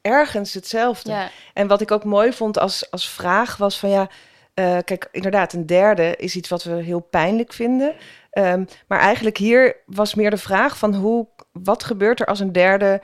ergens 0.01 0.55
hetzelfde. 0.55 1.11
Ja. 1.11 1.31
En 1.53 1.67
wat 1.67 1.81
ik 1.81 1.91
ook 1.91 2.05
mooi 2.05 2.33
vond 2.33 2.59
als, 2.59 2.91
als 2.91 3.09
vraag 3.09 3.57
was 3.57 3.79
van 3.79 3.91
ja, 3.91 4.09
uh, 4.55 4.79
kijk, 4.85 5.09
inderdaad, 5.13 5.53
een 5.53 5.67
derde 5.67 6.15
is 6.17 6.37
iets 6.37 6.49
wat 6.49 6.63
we 6.63 6.75
heel 6.75 7.01
pijnlijk 7.01 7.53
vinden. 7.53 7.95
Um, 8.33 8.67
maar 8.87 8.99
eigenlijk 8.99 9.37
hier 9.37 9.77
was 9.87 10.15
meer 10.15 10.31
de 10.31 10.37
vraag 10.37 10.79
van 10.79 10.95
hoe, 10.95 11.27
wat 11.53 11.85
gebeurt 11.85 12.21
er 12.21 12.27
als 12.27 12.41
een 12.41 12.53
derde 12.53 13.01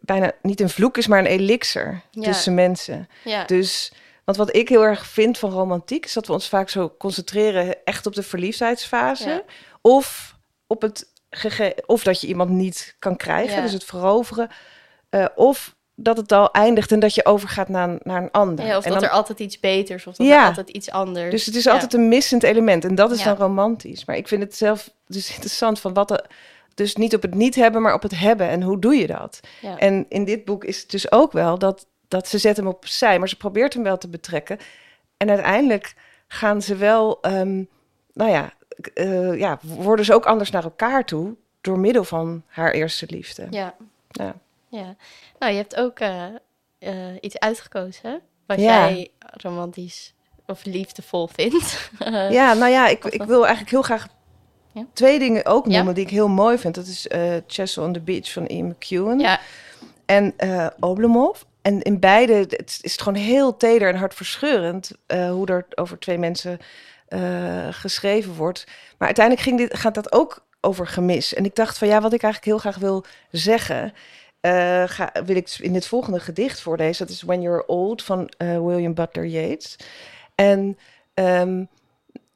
bijna 0.00 0.32
niet 0.42 0.60
een 0.60 0.70
vloek 0.70 0.96
is, 0.96 1.06
maar 1.06 1.18
een 1.18 1.26
elixir 1.26 2.00
tussen 2.10 2.54
mensen. 2.54 3.08
Ja. 3.24 3.44
Dus 3.44 3.92
want 4.30 4.48
wat 4.48 4.56
ik 4.56 4.68
heel 4.68 4.84
erg 4.84 5.06
vind 5.06 5.38
van 5.38 5.50
romantiek, 5.50 6.04
is 6.04 6.12
dat 6.12 6.26
we 6.26 6.32
ons 6.32 6.48
vaak 6.48 6.68
zo 6.68 6.94
concentreren 6.98 7.84
echt 7.84 8.06
op 8.06 8.14
de 8.14 8.22
verliefdheidsfase. 8.22 9.44
Of 9.80 10.36
op 10.66 10.82
het 10.82 11.08
of 11.86 12.02
dat 12.02 12.20
je 12.20 12.26
iemand 12.26 12.50
niet 12.50 12.96
kan 12.98 13.16
krijgen, 13.16 13.62
dus 13.62 13.72
het 13.72 13.84
veroveren. 13.84 14.48
Uh, 15.10 15.26
of 15.34 15.74
dat 15.94 16.16
het 16.16 16.32
al 16.32 16.50
eindigt 16.50 16.92
en 16.92 17.00
dat 17.00 17.14
je 17.14 17.24
overgaat 17.24 17.68
naar, 17.68 17.98
naar 18.02 18.22
een 18.22 18.30
ander. 18.30 18.66
Ja, 18.66 18.76
of 18.76 18.84
dat 18.84 19.02
er 19.02 19.08
altijd 19.08 19.40
iets 19.40 19.60
beters 19.60 20.06
of 20.06 20.16
dat 20.16 20.26
er 20.26 20.44
altijd 20.44 20.70
iets 20.70 20.90
anders. 20.90 21.30
Dus 21.30 21.46
het 21.46 21.54
is 21.54 21.66
altijd 21.66 21.94
een 21.94 22.08
missend 22.08 22.42
element 22.42 22.84
en 22.84 22.94
dat 22.94 23.10
is 23.10 23.22
dan 23.22 23.36
romantisch. 23.36 24.04
Maar 24.04 24.16
ik 24.16 24.28
vind 24.28 24.42
het 24.42 24.56
zelf 24.56 24.90
dus 25.06 25.30
interessant 25.34 25.80
van 25.80 25.94
wat 25.94 26.10
er, 26.10 26.26
dus 26.74 26.96
niet 26.96 27.14
op 27.14 27.22
het 27.22 27.34
niet 27.34 27.54
hebben, 27.54 27.82
maar 27.82 27.94
op 27.94 28.02
het 28.02 28.18
hebben 28.18 28.48
en 28.48 28.62
hoe 28.62 28.78
doe 28.78 28.94
je 28.94 29.06
dat? 29.06 29.40
En 29.78 30.06
in 30.08 30.24
dit 30.24 30.44
boek 30.44 30.64
is 30.64 30.80
het 30.80 30.90
dus 30.90 31.12
ook 31.12 31.32
wel 31.32 31.58
dat 31.58 31.86
dat 32.10 32.28
ze 32.28 32.38
zet 32.38 32.56
hem 32.56 32.66
opzij, 32.66 33.18
maar 33.18 33.28
ze 33.28 33.36
probeert 33.36 33.74
hem 33.74 33.82
wel 33.82 33.98
te 33.98 34.08
betrekken. 34.08 34.58
En 35.16 35.28
uiteindelijk 35.28 35.94
gaan 36.28 36.62
ze 36.62 36.76
wel, 36.76 37.18
um, 37.22 37.68
nou 38.12 38.30
ja, 38.30 38.52
uh, 38.94 39.38
ja, 39.38 39.58
worden 39.62 40.04
ze 40.04 40.14
ook 40.14 40.26
anders 40.26 40.50
naar 40.50 40.64
elkaar 40.64 41.04
toe 41.04 41.34
door 41.60 41.78
middel 41.78 42.04
van 42.04 42.42
haar 42.46 42.72
eerste 42.72 43.06
liefde. 43.08 43.46
Ja. 43.50 43.74
Ja. 44.08 44.34
ja. 44.68 44.96
Nou, 45.38 45.52
je 45.52 45.58
hebt 45.58 45.76
ook 45.76 46.00
uh, 46.00 46.26
iets 47.20 47.38
uitgekozen 47.38 48.20
wat 48.46 48.60
jij 48.60 49.10
romantisch 49.20 50.14
of 50.46 50.64
liefdevol 50.64 51.26
vindt. 51.26 51.90
ja, 52.38 52.54
nou 52.54 52.70
ja, 52.70 52.88
ik, 52.88 53.04
ik 53.04 53.22
wil 53.22 53.40
eigenlijk 53.40 53.70
heel 53.70 53.82
graag 53.82 54.06
twee 54.92 55.18
dingen 55.18 55.46
ook 55.46 55.66
noemen 55.66 55.94
die 55.94 56.04
ik 56.04 56.10
heel 56.10 56.28
mooi 56.28 56.58
vind. 56.58 56.74
Dat 56.74 56.86
is 56.86 57.06
Chessel 57.46 57.84
on 57.84 57.92
the 57.92 58.00
Beach 58.00 58.32
van 58.32 58.46
Ian 58.46 58.66
McEwan 58.66 59.18
ja. 59.18 59.40
en 60.06 60.34
Oblomov. 60.80 61.42
En 61.62 61.82
in 61.82 61.98
beide 61.98 62.32
het 62.32 62.78
is 62.80 62.92
het 62.92 63.02
gewoon 63.02 63.22
heel 63.22 63.56
teder 63.56 63.88
en 63.88 63.96
hartverscheurend 63.96 64.90
uh, 65.06 65.30
hoe 65.30 65.46
er 65.46 65.66
over 65.74 65.98
twee 65.98 66.18
mensen 66.18 66.58
geschreven 67.70 68.34
wordt. 68.34 68.64
Maar 68.98 69.06
uiteindelijk 69.06 69.46
ging 69.46 69.58
dit, 69.58 69.78
gaat 69.78 69.94
dat 69.94 70.12
ook 70.12 70.46
over 70.60 70.86
gemis. 70.86 71.34
En 71.34 71.44
ik 71.44 71.54
dacht 71.54 71.78
van 71.78 71.88
ja, 71.88 72.00
wat 72.00 72.12
ik 72.12 72.22
eigenlijk 72.22 72.52
heel 72.52 72.72
graag 72.72 72.80
wil 72.80 73.04
zeggen, 73.30 73.92
ga, 74.86 75.12
wil 75.24 75.36
ik 75.36 75.56
in 75.58 75.72
dit 75.72 75.86
volgende 75.86 76.20
gedicht 76.20 76.60
voorlezen. 76.60 77.06
Dat 77.06 77.14
is 77.14 77.22
When 77.22 77.40
You're 77.40 77.66
Old 77.66 78.02
van 78.02 78.30
William 78.38 78.94
Butler 78.94 79.26
Yeats. 79.26 79.76
En 80.34 80.78
um, 81.14 81.68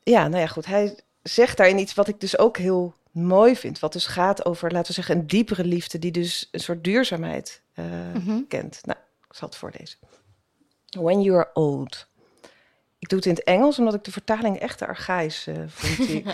ja, 0.03 0.29
nou 0.29 0.41
ja, 0.41 0.47
goed. 0.47 0.67
Hij 0.67 0.99
zegt 1.23 1.57
daarin 1.57 1.79
iets 1.79 1.95
wat 1.95 2.09
ik 2.09 2.21
dus 2.21 2.39
ook 2.39 2.57
heel 2.57 2.95
mooi 3.11 3.57
vind. 3.57 3.79
Wat 3.79 3.93
dus 3.93 4.07
gaat 4.07 4.45
over, 4.45 4.73
laten 4.73 4.87
we 4.87 4.93
zeggen, 4.93 5.17
een 5.17 5.27
diepere 5.27 5.65
liefde 5.65 5.99
die 5.99 6.13
dus 6.13 6.49
een 6.51 6.61
soort 6.61 6.85
duurzaamheid 6.85 7.61
uh, 7.75 7.85
mm-hmm. 8.15 8.47
kent. 8.49 8.81
Nou, 8.83 8.99
ik 9.35 9.41
zal 9.41 9.49
het 9.49 9.59
voorlezen. 9.59 9.99
When 10.91 11.23
you 11.23 11.37
are 11.37 11.51
old. 11.55 12.07
Ik 12.99 13.09
doe 13.09 13.19
het 13.19 13.27
in 13.27 13.35
het 13.35 13.45
Engels, 13.45 13.79
omdat 13.79 13.95
ik 13.95 14.05
de 14.05 14.13
vertaling 14.13 14.59
echt 14.59 14.83
archaïs 14.83 15.47
uh, 15.49 15.55
vond. 15.67 16.27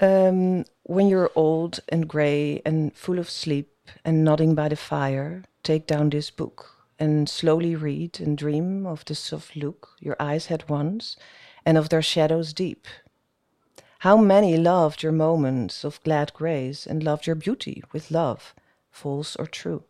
um, 0.00 0.64
when 0.96 1.06
you're 1.08 1.30
old 1.34 1.82
and 1.88 2.04
grey 2.10 2.60
and 2.62 2.90
full 2.94 3.18
of 3.18 3.28
sleep 3.28 3.68
and 4.02 4.16
nodding 4.16 4.54
by 4.54 4.68
the 4.68 4.76
fire, 4.76 5.40
take 5.60 5.84
down 5.84 6.08
this 6.08 6.34
book 6.34 6.86
and 6.96 7.28
slowly 7.28 7.76
read 7.76 8.20
and 8.26 8.38
dream 8.38 8.86
of 8.86 9.02
the 9.04 9.14
soft 9.14 9.54
look 9.54 9.94
your 9.98 10.16
eyes 10.18 10.46
had 10.46 10.68
once 10.68 11.16
and 11.64 11.76
of 11.76 11.88
their 11.88 12.02
shadows 12.02 12.52
deep. 12.52 12.86
How 13.98 14.16
many 14.16 14.56
loved 14.56 15.02
your 15.02 15.12
moments 15.14 15.84
of 15.84 16.02
glad 16.02 16.32
grace 16.32 16.86
and 16.90 17.02
loved 17.02 17.26
your 17.26 17.36
beauty 17.36 17.82
with 17.92 18.10
love, 18.10 18.54
false 18.90 19.36
or 19.36 19.46
true. 19.46 19.82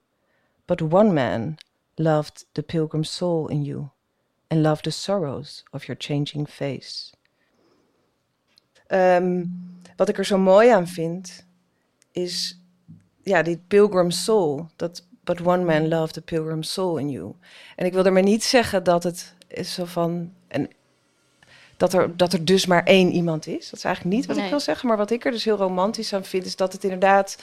But 0.67 0.83
one 0.83 1.13
man 1.15 1.59
loved 1.95 2.47
the 2.53 2.63
pilgrim 2.63 3.05
soul 3.05 3.49
in 3.49 3.63
you 3.63 3.89
and 4.47 4.63
loved 4.63 4.83
the 4.83 4.91
sorrows 4.91 5.65
of 5.71 5.85
your 5.85 6.01
changing 6.01 6.49
face. 6.49 7.13
Um, 8.89 9.51
wat 9.97 10.09
ik 10.09 10.19
er 10.19 10.25
zo 10.25 10.39
mooi 10.39 10.71
aan 10.71 10.89
vind, 10.89 11.47
is 12.13 12.61
ja, 13.23 13.43
die 13.43 13.63
pilgrim 13.69 14.11
soul. 14.11 14.71
Dat 14.77 15.03
But 15.25 15.41
one 15.41 15.65
man 15.65 15.89
loved 15.89 16.13
the 16.13 16.21
pilgrim 16.21 16.63
soul 16.63 16.99
in 16.99 17.11
you. 17.11 17.35
En 17.77 17.87
ik 17.87 17.93
wil 17.93 18.05
ermee 18.05 18.23
niet 18.23 18.45
zeggen 18.45 18.85
dat 18.85 19.03
het 19.03 19.35
is 19.49 19.75
zo 19.75 19.85
van. 19.85 20.33
En 20.49 20.71
dat 21.77 21.93
er, 21.93 22.17
dat 22.17 22.33
er 22.33 22.45
dus 22.45 22.67
maar 22.67 22.83
één 22.85 23.13
iemand 23.13 23.47
is. 23.47 23.71
Dat 23.71 23.79
is 23.79 23.85
eigenlijk 23.85 24.17
niet 24.17 24.27
wat 24.27 24.37
ik 24.37 24.51
wil 24.51 24.61
zeggen. 24.61 24.89
Maar 24.89 24.97
wat 24.97 25.11
ik 25.11 25.25
er 25.25 25.31
dus 25.31 25.45
heel 25.45 25.57
romantisch 25.57 26.13
aan 26.13 26.25
vind, 26.25 26.45
is 26.45 26.57
dat 26.57 26.73
het 26.73 26.85
inderdaad 26.85 27.43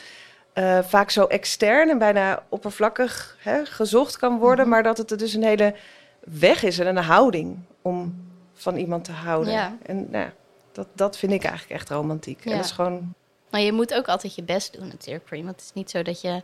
uh, 0.53 0.79
vaak 0.83 1.09
zo 1.09 1.25
extern 1.25 1.89
en 1.89 1.97
bijna 1.97 2.43
oppervlakkig 2.49 3.37
hè, 3.39 3.65
gezocht 3.65 4.17
kan 4.17 4.37
worden. 4.37 4.65
Mhm. 4.65 4.73
Maar 4.73 4.83
dat 4.83 4.97
het 4.97 5.11
er 5.11 5.17
dus 5.17 5.33
een 5.33 5.43
hele 5.43 5.75
weg 6.19 6.63
is 6.63 6.79
en 6.79 6.87
een 6.87 7.03
houding 7.03 7.59
om 7.81 8.29
van 8.53 8.75
iemand 8.75 9.03
te 9.03 9.11
houden. 9.11 9.53
Ja. 9.53 9.77
En 9.83 10.07
nou, 10.09 10.29
dat, 10.71 10.87
dat 10.93 11.17
vind 11.17 11.31
ik 11.31 11.43
eigenlijk 11.43 11.79
echt 11.79 11.89
romantiek. 11.89 12.43
Ja. 12.43 12.51
En 12.51 12.57
dat 12.57 12.65
is 12.65 12.71
gewoon. 12.71 13.13
Maar 13.49 13.61
je 13.61 13.71
moet 13.71 13.93
ook 13.93 14.07
altijd 14.07 14.35
je 14.35 14.43
best 14.43 14.73
doen 14.73 14.87
natuurlijk, 14.87 15.29
Want 15.29 15.47
het 15.47 15.61
is 15.61 15.73
niet 15.73 15.89
zo 15.89 16.01
dat 16.01 16.21
je 16.21 16.41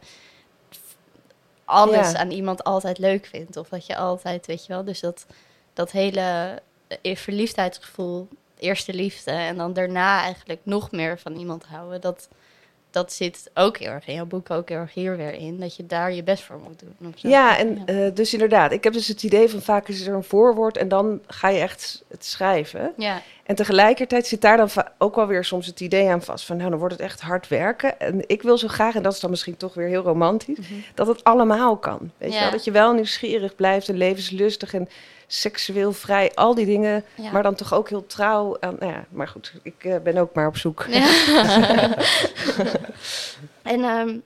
alles 1.65 2.13
aan 2.13 2.31
iemand 2.31 2.63
altijd 2.63 2.97
leuk 2.97 3.25
vindt. 3.25 3.57
Of 3.57 3.69
dat 3.69 3.85
je 3.85 3.95
altijd, 3.95 4.45
weet 4.45 4.65
je 4.65 4.73
wel, 4.73 4.83
dus 4.83 4.99
dat, 4.99 5.25
dat 5.73 5.91
hele 5.91 6.59
eh, 7.01 7.15
verliefdheidsgevoel, 7.15 8.27
eerste 8.57 8.93
liefde 8.93 9.31
en 9.31 9.57
dan 9.57 9.73
daarna 9.73 10.21
eigenlijk 10.21 10.59
nog 10.63 10.91
meer 10.91 11.19
van 11.19 11.35
iemand 11.35 11.65
houden. 11.65 12.01
Dat, 12.01 12.27
dat 12.97 13.13
zit 13.13 13.49
ook 13.53 13.77
heel 13.77 13.89
erg 13.89 14.07
in 14.07 14.13
jouw 14.13 14.25
boek, 14.25 14.51
ook 14.51 14.69
heel 14.69 14.77
erg 14.77 14.93
hier 14.93 15.17
weer 15.17 15.33
in. 15.33 15.59
Dat 15.59 15.75
je 15.75 15.85
daar 15.85 16.13
je 16.13 16.23
best 16.23 16.43
voor 16.43 16.59
moet 16.63 16.79
doen. 16.79 17.13
Ja, 17.15 17.57
en 17.57 17.85
eh, 17.85 18.13
dus 18.13 18.33
inderdaad. 18.33 18.71
Ik 18.71 18.83
heb 18.83 18.93
dus 18.93 19.07
het 19.07 19.23
idee 19.23 19.49
van 19.49 19.61
vaak 19.61 19.87
is 19.87 20.07
er 20.07 20.13
een 20.13 20.23
voorwoord 20.23 20.77
en 20.77 20.87
dan 20.87 21.21
ga 21.27 21.49
je 21.49 21.59
echt 21.59 22.03
het 22.07 22.25
schrijven. 22.25 22.93
Ja. 22.97 23.21
En 23.47 23.55
tegelijkertijd 23.55 24.27
zit 24.27 24.41
daar 24.41 24.57
dan 24.57 24.69
ook 24.97 25.15
wel 25.15 25.27
weer 25.27 25.43
soms 25.43 25.65
het 25.65 25.79
idee 25.79 26.09
aan 26.09 26.21
vast 26.21 26.45
van 26.45 26.57
nou, 26.57 26.69
dan 26.69 26.79
wordt 26.79 26.93
het 26.93 27.03
echt 27.03 27.21
hard 27.21 27.47
werken. 27.47 27.99
En 27.99 28.23
ik 28.29 28.41
wil 28.41 28.57
zo 28.57 28.67
graag, 28.67 28.95
en 28.95 29.03
dat 29.03 29.13
is 29.13 29.19
dan 29.19 29.29
misschien 29.29 29.57
toch 29.57 29.73
weer 29.73 29.87
heel 29.87 30.03
romantisch, 30.03 30.57
mhm. 30.57 30.73
dat 30.93 31.07
het 31.07 31.23
allemaal 31.23 31.77
kan. 31.77 32.11
Weet 32.17 32.33
je 32.33 32.39
wel? 32.39 32.51
Dat 32.51 32.63
je 32.63 32.71
wel 32.71 32.93
nieuwsgierig 32.93 33.55
blijft 33.55 33.89
en 33.89 33.97
levenslustig 33.97 34.73
en 34.73 34.89
seksueel 35.27 35.93
vrij, 35.93 36.31
al 36.33 36.55
die 36.55 36.65
dingen, 36.65 37.03
maar 37.31 37.43
dan 37.43 37.55
toch 37.55 37.73
ook 37.73 37.89
heel 37.89 38.05
trouw. 38.05 38.57
Aan, 38.59 38.75
nou 38.79 38.91
ja, 38.91 39.05
maar 39.09 39.27
goed, 39.27 39.53
ik 39.63 39.83
uh, 39.83 39.95
ben 40.03 40.17
ook 40.17 40.33
maar 40.33 40.47
op 40.47 40.57
zoek. 40.57 40.85
Ja. 40.89 41.07
en 43.73 43.83
um, 43.83 44.23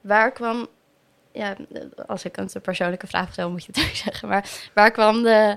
waar 0.00 0.32
kwam, 0.32 0.66
ja, 1.32 1.56
als 2.06 2.24
ik 2.24 2.36
een 2.36 2.50
persoonlijke 2.62 3.06
vraag 3.06 3.32
stel, 3.32 3.50
moet 3.50 3.64
je 3.64 3.72
het 3.74 3.84
ook 3.84 3.94
zeggen, 3.94 4.28
maar 4.28 4.50
waar 4.74 4.90
kwam 4.90 5.22
de 5.22 5.56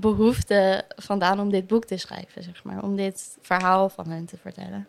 behoefte 0.00 0.84
vandaan 0.96 1.40
om 1.40 1.50
dit 1.50 1.66
boek 1.66 1.84
te 1.84 1.96
schrijven, 1.96 2.42
zeg 2.42 2.64
maar, 2.64 2.82
om 2.82 2.96
dit 2.96 3.36
verhaal 3.40 3.88
van 3.88 4.08
hen 4.08 4.24
te 4.24 4.36
vertellen? 4.36 4.86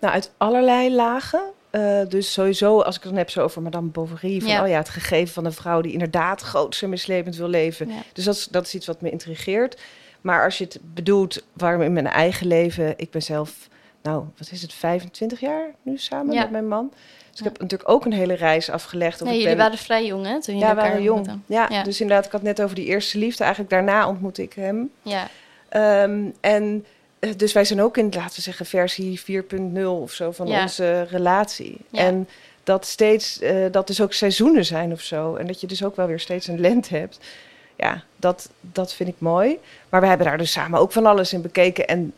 Nou, 0.00 0.14
uit 0.14 0.32
allerlei 0.36 0.94
lagen. 0.94 1.42
Uh, 1.70 2.00
dus 2.08 2.32
sowieso, 2.32 2.80
als 2.80 2.96
ik 2.96 3.02
het 3.02 3.10
dan 3.10 3.18
heb 3.18 3.30
zo 3.30 3.42
over 3.42 3.62
Madame 3.62 3.88
Bovary, 3.88 4.40
van 4.40 4.50
ja. 4.50 4.62
oh 4.62 4.68
ja, 4.68 4.76
het 4.76 4.88
gegeven 4.88 5.34
van 5.34 5.44
een 5.44 5.52
vrouw 5.52 5.80
die 5.80 5.92
inderdaad 5.92 6.40
groots 6.40 6.82
en 6.82 6.88
mislevend 6.88 7.36
wil 7.36 7.48
leven. 7.48 7.90
Dus 8.12 8.24
dat 8.24 8.34
is, 8.34 8.46
dat 8.46 8.66
is 8.66 8.74
iets 8.74 8.86
wat 8.86 9.00
me 9.00 9.10
intrigeert. 9.10 9.80
Maar 10.20 10.44
als 10.44 10.58
je 10.58 10.64
het 10.64 10.78
bedoelt, 10.82 11.42
waarom 11.52 11.82
in 11.82 11.92
mijn 11.92 12.06
eigen 12.06 12.46
leven, 12.46 12.94
ik 12.96 13.10
ben 13.10 13.22
zelf, 13.22 13.68
nou, 14.02 14.24
wat 14.38 14.50
is 14.50 14.62
het, 14.62 14.72
25 14.72 15.40
jaar 15.40 15.74
nu 15.82 15.98
samen 15.98 16.34
met 16.34 16.50
mijn 16.50 16.68
man. 16.68 16.92
Dus 17.30 17.40
ik 17.40 17.44
heb 17.44 17.60
natuurlijk 17.60 17.90
ook 17.90 18.04
een 18.04 18.12
hele 18.12 18.34
reis 18.34 18.70
afgelegd. 18.70 19.20
Nee, 19.20 19.40
jullie 19.40 19.56
waren 19.56 19.78
vrij 19.78 20.06
jong, 20.06 20.26
hè? 20.26 20.40
Toen 20.40 20.54
jullie 20.54 20.68
ja, 20.68 20.74
waren 20.74 21.02
jong. 21.02 21.40
Ja, 21.46 21.82
dus 21.82 22.00
inderdaad, 22.00 22.26
ik 22.26 22.32
had 22.32 22.42
net 22.42 22.62
over 22.62 22.74
die 22.74 22.84
eerste 22.84 23.18
liefde. 23.18 23.42
Eigenlijk 23.42 23.72
daarna 23.72 24.08
ontmoette 24.08 24.42
ik 24.42 24.52
hem. 24.52 24.90
Ja. 25.02 25.28
Um, 26.04 26.34
en 26.40 26.84
eh, 27.18 27.30
dus 27.36 27.52
wij 27.52 27.64
zijn 27.64 27.82
ook 27.82 27.96
in, 27.96 28.12
laten 28.14 28.34
we 28.34 28.42
zeggen, 28.42 28.66
versie 28.66 29.20
4.0 29.20 29.84
of 29.84 30.12
zo 30.12 30.32
van 30.32 30.46
onze 30.46 31.02
relatie. 31.02 31.76
En 31.90 32.28
dat 32.62 32.86
steeds, 32.86 33.42
uh, 33.42 33.66
dat 33.70 33.86
dus 33.86 34.00
ook 34.00 34.12
seizoenen 34.12 34.64
zijn 34.64 34.92
of 34.92 35.00
zo. 35.00 35.34
En 35.34 35.46
dat 35.46 35.60
je 35.60 35.66
dus 35.66 35.84
ook 35.84 35.96
wel 35.96 36.06
weer 36.06 36.20
steeds 36.20 36.46
een 36.46 36.60
lente 36.60 36.96
hebt. 36.96 37.18
Ja, 37.76 38.02
dat, 38.16 38.50
dat 38.60 38.94
vind 38.94 39.08
ik 39.08 39.14
mooi. 39.18 39.58
Maar 39.88 40.00
we 40.00 40.06
hebben 40.06 40.26
daar 40.26 40.38
dus 40.38 40.52
samen 40.52 40.80
ook 40.80 40.92
van 40.92 41.06
alles 41.06 41.32
in 41.32 41.42
bekeken. 41.42 41.88
En, 41.88 42.14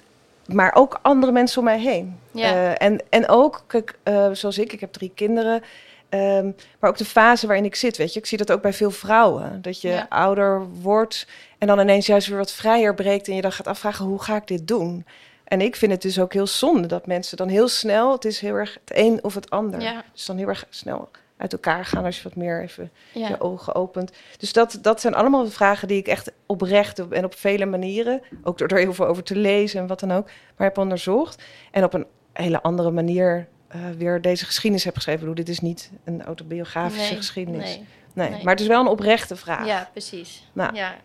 maar 0.46 0.74
ook 0.74 0.98
andere 1.02 1.32
mensen 1.32 1.58
om 1.58 1.64
mij 1.64 1.80
heen. 1.80 2.18
Ja. 2.30 2.52
Uh, 2.54 2.82
en, 2.82 3.00
en 3.08 3.28
ook, 3.28 3.64
kijk, 3.66 3.98
zoals 4.32 4.58
ik, 4.58 4.72
ik 4.72 4.80
heb 4.80 4.92
drie 4.92 5.12
kinderen. 5.14 5.62
Um, 6.10 6.54
maar 6.78 6.90
ook 6.90 6.96
de 6.96 7.04
fase 7.04 7.46
waarin 7.46 7.64
ik 7.64 7.74
zit, 7.74 7.96
weet 7.96 8.12
je. 8.12 8.18
Ik 8.18 8.26
zie 8.26 8.38
dat 8.38 8.52
ook 8.52 8.62
bij 8.62 8.72
veel 8.72 8.90
vrouwen. 8.90 9.62
Dat 9.62 9.80
je 9.80 10.10
ouder 10.10 10.66
wordt 10.82 11.26
en 11.58 11.66
dan 11.66 11.80
ineens 11.80 12.06
juist 12.06 12.28
weer 12.28 12.38
wat 12.38 12.52
vrijer 12.52 12.94
breekt... 12.94 13.28
en 13.28 13.34
je 13.34 13.42
dan 13.42 13.52
gaat 13.52 13.66
afvragen, 13.66 14.04
hoe 14.04 14.22
ga 14.22 14.36
ik 14.36 14.46
dit 14.46 14.68
doen? 14.68 15.06
En 15.44 15.60
ik 15.60 15.76
vind 15.76 15.92
het 15.92 16.02
dus 16.02 16.18
ook 16.18 16.32
heel 16.32 16.46
zonde 16.46 16.88
dat 16.88 17.06
mensen 17.06 17.36
dan 17.36 17.48
heel 17.48 17.68
snel... 17.68 18.12
het 18.12 18.24
is 18.24 18.40
heel 18.40 18.54
erg 18.54 18.78
het 18.84 18.96
een 18.98 19.18
of 19.22 19.34
het 19.34 19.50
ander. 19.50 19.80
Ja. 19.80 20.04
Dus 20.12 20.26
dan 20.26 20.36
heel 20.36 20.48
erg 20.48 20.66
snel 20.70 21.08
uit 21.36 21.52
elkaar 21.52 21.84
gaan 21.84 22.04
als 22.04 22.16
je 22.16 22.22
wat 22.22 22.36
meer 22.36 22.62
even 22.62 22.90
je 23.12 23.40
ogen 23.40 23.74
opent. 23.74 24.12
Dus 24.36 24.52
dat, 24.52 24.78
dat 24.82 25.00
zijn 25.00 25.14
allemaal 25.14 25.46
vragen 25.46 25.88
die 25.88 25.98
ik 25.98 26.06
echt 26.06 26.32
oprecht 26.46 27.08
en 27.08 27.24
op 27.24 27.34
vele 27.34 27.66
manieren... 27.66 28.22
ook 28.42 28.58
door 28.58 28.68
er 28.68 28.78
heel 28.78 28.94
veel 28.94 29.06
over 29.06 29.22
te 29.22 29.36
lezen 29.36 29.80
en 29.80 29.86
wat 29.86 30.00
dan 30.00 30.12
ook... 30.12 30.26
maar 30.26 30.66
heb 30.66 30.78
onderzocht. 30.78 31.42
En 31.70 31.84
op 31.84 31.94
een 31.94 32.06
hele 32.32 32.62
andere 32.62 32.90
manier 32.90 33.48
uh, 33.74 33.82
weer 33.96 34.20
deze 34.20 34.44
geschiedenis 34.44 34.84
heb 34.84 34.94
geschreven. 34.94 35.20
Bedoel, 35.20 35.34
dit 35.34 35.48
is 35.48 35.60
niet 35.60 35.90
een 36.04 36.22
autobiografische 36.22 37.16
geschiedenis. 37.16 37.80
Nee, 38.12 38.30
nee, 38.30 38.42
maar 38.42 38.52
het 38.52 38.62
is 38.62 38.66
wel 38.66 38.80
een 38.80 38.86
oprechte 38.86 39.36
vraag. 39.36 39.66
Ja, 39.66 39.88
precies. 39.92 40.50
Nou. 40.52 40.74
Ja. 40.74 40.96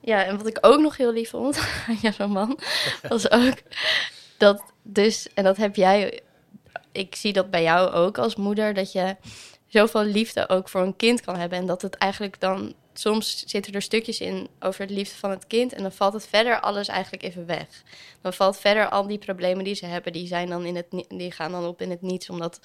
ja, 0.00 0.24
en 0.24 0.36
wat 0.36 0.46
ik 0.46 0.58
ook 0.60 0.80
nog 0.80 0.96
heel 0.96 1.12
lief 1.12 1.30
vond 1.30 1.58
aan 1.88 1.98
je 2.00 2.12
roman, 2.18 2.58
was 3.08 3.30
ook 3.30 3.54
dat 4.38 4.62
dus, 4.88 5.28
en 5.34 5.44
dat 5.44 5.56
heb 5.56 5.76
jij, 5.76 6.20
ik 6.96 7.14
zie 7.14 7.32
dat 7.32 7.50
bij 7.50 7.62
jou 7.62 7.90
ook 7.90 8.18
als 8.18 8.36
moeder, 8.36 8.74
dat 8.74 8.92
je 8.92 9.16
zoveel 9.66 10.04
liefde 10.04 10.48
ook 10.48 10.68
voor 10.68 10.80
een 10.80 10.96
kind 10.96 11.20
kan 11.20 11.36
hebben. 11.36 11.58
En 11.58 11.66
dat 11.66 11.82
het 11.82 11.94
eigenlijk 11.94 12.40
dan 12.40 12.74
soms 12.94 13.44
zitten 13.46 13.72
er 13.72 13.82
stukjes 13.82 14.20
in 14.20 14.48
over 14.60 14.86
de 14.86 14.94
liefde 14.94 15.16
van 15.16 15.30
het 15.30 15.46
kind. 15.46 15.72
En 15.72 15.82
dan 15.82 15.92
valt 15.92 16.12
het 16.12 16.26
verder 16.26 16.60
alles 16.60 16.88
eigenlijk 16.88 17.22
even 17.22 17.46
weg. 17.46 17.82
Dan 18.20 18.32
valt 18.32 18.58
verder 18.58 18.88
al 18.88 19.06
die 19.06 19.18
problemen 19.18 19.64
die 19.64 19.74
ze 19.74 19.86
hebben, 19.86 20.12
die, 20.12 20.26
zijn 20.26 20.48
dan 20.48 20.64
in 20.64 20.76
het, 20.76 20.86
die 21.08 21.32
gaan 21.32 21.52
dan 21.52 21.66
op 21.66 21.80
in 21.80 21.90
het 21.90 22.02
niets, 22.02 22.30
omdat 22.30 22.60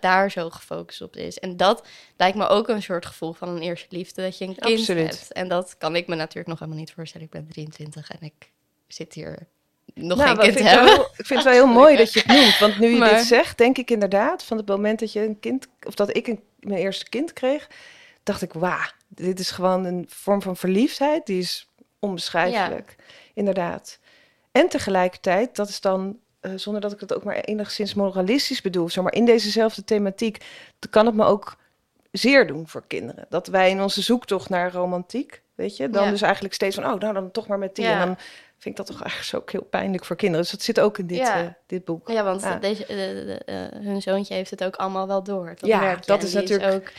daar 0.00 0.30
zo 0.30 0.50
gefocust 0.50 1.00
op 1.00 1.16
is. 1.16 1.38
En 1.38 1.56
dat 1.56 1.86
lijkt 2.16 2.36
me 2.36 2.46
ook 2.46 2.68
een 2.68 2.82
soort 2.82 3.06
gevoel 3.06 3.32
van 3.32 3.48
een 3.48 3.62
eerste 3.62 3.96
liefde, 3.96 4.22
dat 4.22 4.38
je 4.38 4.44
een 4.44 4.56
kind 4.56 4.86
hebt. 4.86 5.32
En 5.32 5.48
dat 5.48 5.74
kan 5.78 5.96
ik 5.96 6.06
me 6.06 6.14
natuurlijk 6.14 6.48
nog 6.48 6.58
helemaal 6.58 6.80
niet 6.80 6.92
voorstellen. 6.92 7.26
Ik 7.26 7.32
ben 7.32 7.48
23 7.48 8.10
en 8.10 8.20
ik 8.20 8.50
zit 8.86 9.14
hier 9.14 9.48
nog 9.94 10.18
nou, 10.18 10.28
geen 10.28 10.38
kind 10.38 10.56
te 10.56 10.62
hebben. 10.62 10.96
Wel, 10.96 11.04
ik 11.16 11.26
vind 11.26 11.28
het 11.28 11.42
wel 11.42 11.52
heel 11.52 11.74
mooi 11.74 11.96
dat 11.96 12.12
je 12.12 12.20
het 12.20 12.28
noemt. 12.40 12.58
Want 12.58 12.78
nu 12.78 12.88
je 12.94 13.10
dit 13.14 13.24
zegt, 13.24 13.58
denk 13.58 13.78
ik 13.78 13.90
inderdaad... 13.90 14.44
van 14.44 14.56
het 14.56 14.66
moment 14.66 14.98
dat 14.98 15.12
je 15.12 15.20
een 15.20 15.40
kind... 15.40 15.66
of 15.82 15.94
dat 15.94 16.16
ik 16.16 16.26
een, 16.26 16.40
mijn 16.60 16.80
eerste 16.80 17.08
kind 17.08 17.32
kreeg 17.32 17.68
dacht 18.22 18.42
ik, 18.42 18.52
wauw, 18.52 18.90
dit 19.08 19.38
is 19.38 19.50
gewoon 19.50 19.84
een 19.84 20.06
vorm 20.08 20.42
van 20.42 20.56
verliefdheid. 20.56 21.26
Die 21.26 21.38
is 21.38 21.68
onbeschrijfelijk, 21.98 22.96
inderdaad. 23.34 23.98
En 24.52 24.68
tegelijkertijd, 24.68 25.56
dat 25.56 25.68
is 25.68 25.80
dan, 25.80 26.18
uh, 26.40 26.52
zonder 26.56 26.80
dat 26.80 26.92
ik 26.92 27.00
het 27.00 27.14
ook 27.14 27.24
maar 27.24 27.36
enigszins 27.36 27.94
moralistisch 27.94 28.60
bedoel, 28.60 28.88
zeg 28.88 29.04
maar 29.04 29.12
in 29.14 29.24
dezezelfde 29.24 29.84
thematiek, 29.84 30.44
kan 30.90 31.06
het 31.06 31.14
me 31.14 31.24
ook 31.24 31.56
zeer 32.10 32.46
doen 32.46 32.68
voor 32.68 32.84
kinderen. 32.86 33.26
Dat 33.28 33.46
wij 33.46 33.70
in 33.70 33.82
onze 33.82 34.02
zoektocht 34.02 34.48
naar 34.48 34.72
romantiek, 34.72 35.42
weet 35.54 35.76
je, 35.76 35.90
dan 35.90 36.10
dus 36.10 36.22
eigenlijk 36.22 36.54
steeds 36.54 36.74
van, 36.74 36.92
oh, 36.92 37.00
nou 37.00 37.14
dan 37.14 37.30
toch 37.30 37.46
maar 37.46 37.58
met 37.58 37.76
die. 37.76 37.86
En 37.86 37.98
dan 37.98 38.18
vind 38.60 38.78
ik 38.78 38.86
dat 38.86 38.96
toch 38.96 39.02
eigenlijk 39.02 39.42
ook 39.42 39.52
heel 39.52 39.68
pijnlijk 39.70 40.04
voor 40.04 40.16
kinderen. 40.16 40.42
Dus 40.42 40.52
dat 40.52 40.62
zit 40.62 40.80
ook 40.80 40.98
in 40.98 41.06
dit, 41.06 41.18
uh, 41.18 41.36
dit 41.66 41.84
boek. 41.84 42.08
Ja, 42.08 42.24
want 42.24 42.46
Deze, 42.60 42.86
uh, 43.46 43.84
hun 43.84 44.02
zoontje 44.02 44.34
heeft 44.34 44.50
het 44.50 44.64
ook 44.64 44.76
allemaal 44.76 45.06
wel 45.06 45.22
door. 45.22 45.46
Dat 45.46 45.68
ja, 45.68 45.96
dat 46.04 46.22
is 46.22 46.32
natuurlijk... 46.32 46.74
ook, 46.74 46.92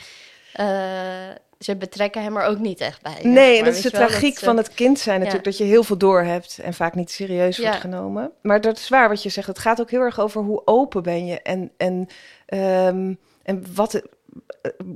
ze 1.59 1.75
betrekken 1.75 2.23
hem 2.23 2.37
er 2.37 2.45
ook 2.45 2.59
niet 2.59 2.79
echt 2.79 3.01
bij. 3.01 3.19
Nee, 3.23 3.57
en 3.57 3.65
dat 3.65 3.73
is 3.73 3.81
de 3.81 3.91
tragiek 3.91 4.37
van 4.37 4.57
het 4.57 4.73
kind 4.73 4.99
zijn 4.99 5.17
natuurlijk. 5.17 5.45
Dat 5.45 5.57
je 5.57 5.63
heel 5.63 5.83
veel 5.83 5.97
door 5.97 6.23
hebt 6.23 6.59
en 6.61 6.73
vaak 6.73 6.95
niet 6.95 7.11
serieus 7.11 7.57
wordt 7.57 7.75
genomen. 7.75 8.31
Maar 8.41 8.61
dat 8.61 8.77
is 8.77 8.89
waar 8.89 9.09
wat 9.09 9.23
je 9.23 9.29
zegt. 9.29 9.47
Het 9.47 9.59
gaat 9.59 9.81
ook 9.81 9.89
heel 9.89 10.01
erg 10.01 10.19
over 10.19 10.41
hoe 10.41 10.61
open 10.65 11.03
ben 11.03 11.25
je. 11.25 11.41
En, 11.41 11.71
en, 11.77 12.07
um, 12.47 13.19
en 13.43 13.65
wat, 13.75 14.01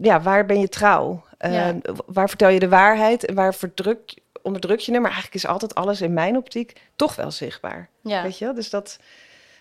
ja, 0.02 0.22
waar 0.22 0.46
ben 0.46 0.60
je 0.60 0.70
trouw? 0.70 1.24
Uh, 1.46 1.70
waar 2.06 2.30
vertel 2.30 2.50
je 2.50 2.60
de 2.60 2.70
waarheid 2.70 3.26
en 3.26 3.36
waar 3.36 3.56
verdruk, 3.56 4.14
onderdruk 4.46 4.80
je 4.80 4.92
hem? 4.92 5.02
Maar 5.02 5.12
eigenlijk 5.12 5.44
is 5.44 5.50
altijd 5.50 5.76
alles 5.76 6.02
in 6.02 6.14
mijn 6.14 6.38
optiek 6.38 6.82
toch 6.96 7.16
wel 7.16 7.32
zichtbaar. 7.32 7.90
Ja. 8.02 8.24
Weet 8.24 8.38
je? 8.38 8.54
Dus 8.54 8.70
dat... 8.70 9.00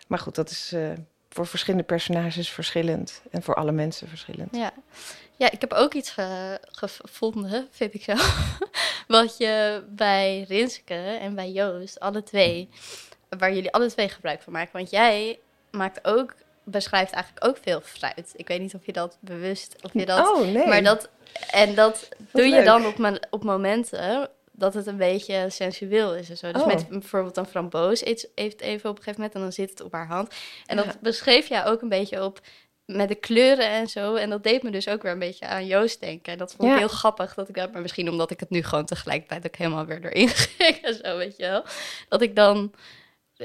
Maar 0.07 0.19
goed, 0.19 0.35
dat 0.35 0.51
is... 0.51 0.73
Uh, 0.75 0.93
voor 1.35 1.47
verschillende 1.47 1.87
personages 1.87 2.51
verschillend 2.51 3.23
en 3.31 3.43
voor 3.43 3.55
alle 3.55 3.73
mensen 3.73 4.09
verschillend. 4.09 4.57
Ja, 4.57 4.73
ja, 5.37 5.51
ik 5.51 5.61
heb 5.61 5.73
ook 5.73 5.95
iets 5.95 6.15
gevonden, 6.71 7.69
vind 7.71 7.95
ik 7.95 8.03
zo. 8.03 8.15
Wat 9.17 9.37
je 9.37 9.85
bij 9.89 10.45
Rinske 10.49 10.95
en 10.95 11.35
bij 11.35 11.51
Joost, 11.51 12.01
alle 12.01 12.23
twee, 12.23 12.69
waar 13.39 13.55
jullie 13.55 13.73
alle 13.73 13.87
twee 13.87 14.09
gebruik 14.09 14.43
van 14.43 14.53
maken. 14.53 14.73
Want 14.73 14.91
jij 14.91 15.39
maakt 15.71 16.07
ook, 16.07 16.35
beschrijft 16.65 17.13
eigenlijk 17.13 17.47
ook 17.47 17.57
veel 17.63 17.81
fruit. 17.81 18.33
Ik 18.37 18.49
weet 18.49 18.61
niet 18.61 18.75
of 18.75 18.87
je 18.87 18.93
dat 18.93 19.17
bewust, 19.21 19.77
of 19.83 19.93
je 19.93 20.07
dat... 20.07 20.29
Oh, 20.29 20.41
nee. 20.41 20.67
Maar 20.67 20.83
dat, 20.83 21.09
en 21.51 21.75
dat 21.75 22.09
doe 22.33 22.47
je 22.47 22.63
dan 22.63 22.87
op, 22.87 23.21
op 23.31 23.45
momenten 23.45 24.31
dat 24.57 24.75
het 24.75 24.87
een 24.87 24.97
beetje 24.97 25.47
sensueel 25.51 26.15
is 26.15 26.31
en 26.31 26.37
zo. 26.37 26.53
Dus 26.53 26.63
oh. 26.63 26.67
met 26.67 26.89
bijvoorbeeld 26.89 27.37
een 27.37 27.47
framboos 27.47 28.01
heeft 28.01 28.61
even 28.61 28.91
op 28.91 28.97
een 28.97 29.03
gegeven 29.03 29.15
moment 29.15 29.35
en 29.35 29.41
dan 29.41 29.53
zit 29.53 29.71
het 29.71 29.81
op 29.81 29.93
haar 29.93 30.07
hand. 30.07 30.35
En 30.67 30.77
dat 30.77 31.01
beschreef 31.01 31.49
jij 31.49 31.65
ook 31.65 31.83
een 31.83 31.89
beetje 31.89 32.25
op 32.25 32.41
met 32.85 33.09
de 33.09 33.15
kleuren 33.15 33.69
en 33.69 33.89
zo. 33.89 34.15
En 34.15 34.31
dat 34.31 34.43
deed 34.43 34.63
me 34.63 34.71
dus 34.71 34.89
ook 34.89 35.03
weer 35.03 35.13
een 35.13 35.19
beetje 35.19 35.47
aan 35.47 35.67
Joost 35.67 36.01
denken. 36.01 36.33
En 36.33 36.39
dat 36.39 36.55
vond 36.55 36.73
ik 36.73 36.79
heel 36.79 36.89
grappig. 36.89 37.35
Dat 37.35 37.49
ik 37.49 37.55
dat, 37.55 37.73
maar 37.73 37.83
misschien 37.83 38.11
omdat 38.11 38.31
ik 38.31 38.41
het 38.41 38.51
nu 38.51 38.63
gewoon 38.63 38.85
tegelijkertijd 38.85 39.47
ook 39.47 39.57
helemaal 39.57 39.87
weer 39.87 40.05
erin 40.05 40.29
ging 40.59 40.77
en 40.77 40.95
zo, 40.95 41.17
weet 41.17 41.37
je 41.37 41.43
wel. 41.43 41.65
Dat 42.09 42.23
ik 42.23 42.37
dan. 42.37 42.73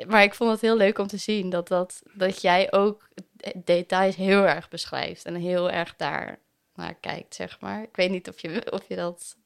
Maar 0.07 0.23
ik 0.23 0.33
vond 0.33 0.51
het 0.51 0.61
heel 0.61 0.77
leuk 0.77 0.97
om 0.97 1.07
te 1.07 1.17
zien 1.17 1.49
dat, 1.49 1.67
dat, 1.67 2.01
dat 2.13 2.41
jij 2.41 2.71
ook 2.71 3.07
details 3.55 4.15
heel 4.15 4.43
erg 4.43 4.69
beschrijft. 4.69 5.25
En 5.25 5.35
heel 5.35 5.71
erg 5.71 5.95
daar 5.95 6.39
naar 6.73 6.95
kijkt, 6.95 7.35
zeg 7.35 7.59
maar. 7.59 7.83
Ik 7.83 7.95
weet 7.95 8.09
niet 8.09 8.27
of 8.29 8.39
je, 8.41 8.71
of 8.71 8.87
je 8.87 8.95
dat 8.95 9.37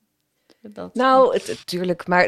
dat, 0.71 0.95
nou, 0.95 1.39
natuurlijk, 1.47 2.07
maar 2.07 2.27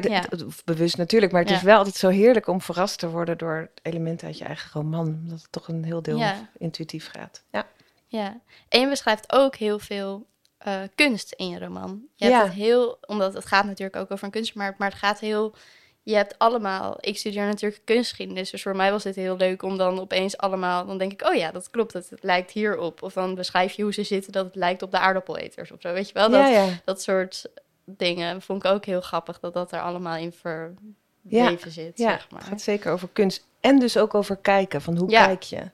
bewust 0.66 0.98
natuurlijk. 0.98 1.32
Maar 1.32 1.42
het 1.42 1.52
is 1.52 1.62
wel 1.62 1.78
altijd 1.78 1.96
zo 1.96 2.10
heerlijk 2.10 2.48
om 2.48 2.62
verrast 2.62 3.00
te 3.00 3.10
worden 3.10 3.38
door 3.38 3.70
elementen 3.82 4.28
uit 4.28 4.38
je 4.38 4.46
eigen 4.46 4.72
roman. 4.74 5.08
Omdat 5.24 5.42
het 5.42 5.52
toch 5.52 5.68
een 5.68 5.84
heel 5.84 6.02
deel 6.02 6.22
intuïtief 6.58 7.10
gaat. 7.12 7.44
Ja. 7.52 7.68
ja, 8.08 8.40
en 8.70 8.80
je 8.80 8.90
beschrijft 8.90 9.34
ook 9.34 9.56
heel 9.56 9.80
veel 9.80 10.26
uh, 10.68 10.82
kunst 10.96 11.32
in 11.32 11.50
je 11.50 11.60
roman. 11.60 12.02
Je 12.16 12.26
hebt 12.26 12.44
het 12.44 12.54
heel, 12.54 12.98
omdat 13.06 13.34
het 13.34 13.46
gaat 13.46 13.66
natuurlijk 13.66 13.96
ook 13.96 14.12
over 14.12 14.26
een 14.26 14.32
kunstmarkt, 14.32 14.78
maar 14.78 14.90
het 14.90 15.00
gaat 15.00 15.20
heel. 15.20 15.56
Je 16.04 16.16
hebt 16.16 16.40
allemaal. 16.40 16.98
Ik 17.00 17.18
studeer 17.18 17.46
natuurlijk 17.46 17.82
kunstgeschiedenis, 17.86 18.50
dus 18.50 18.62
voor 18.62 18.76
mij 18.76 18.92
was 18.92 19.04
het 19.04 19.16
heel 19.16 19.38
leuk 19.38 19.64
om 19.64 19.78
dan 19.78 20.00
opeens 20.00 20.38
allemaal. 20.38 20.86
Dan 20.86 20.98
denk 20.98 21.12
ik, 21.12 21.28
oh 21.28 21.36
ja, 21.36 21.52
dat 21.52 21.70
klopt, 21.70 21.94
het, 21.94 22.10
het 22.10 22.24
lijkt 22.24 22.52
hierop. 22.52 23.02
Of 23.02 23.14
dan 23.14 23.36
beschrijf 23.36 23.74
je 23.74 23.84
hoe 23.84 23.94
ze 23.94 24.04
zitten, 24.04 24.32
dat 24.32 24.46
het 24.46 24.56
lijkt 24.56 24.82
op 24.82 24.92
de 24.92 25.00
aardappeleters 25.00 25.72
of 25.72 25.82
zo. 25.82 25.94
Weet 25.94 26.08
je 26.08 26.14
wel? 26.14 26.30
Dat, 26.30 26.72
dat 26.86 27.02
soort 27.02 27.46
dingen 27.86 28.42
vond 28.42 28.66
ik 28.66 28.72
ook 28.72 28.86
heel 28.86 29.02
grappig 29.02 29.40
dat 29.40 29.54
dat 29.54 29.72
er 29.72 29.82
allemaal 29.82 30.16
in 30.18 30.32
verweven 30.32 31.72
zit. 31.72 31.98
Ja, 31.98 32.10
zeg 32.10 32.28
maar. 32.32 32.40
het 32.40 32.50
gaat 32.50 32.62
zeker 32.62 32.92
over 32.92 33.10
kunst 33.14 33.46
en 33.60 33.80
dus 33.80 33.98
ook 33.98 34.14
over 34.14 34.36
kijken, 34.36 34.82
van 34.82 34.98
hoe 34.98 35.10
kijk 35.10 35.44
je. 35.44 35.70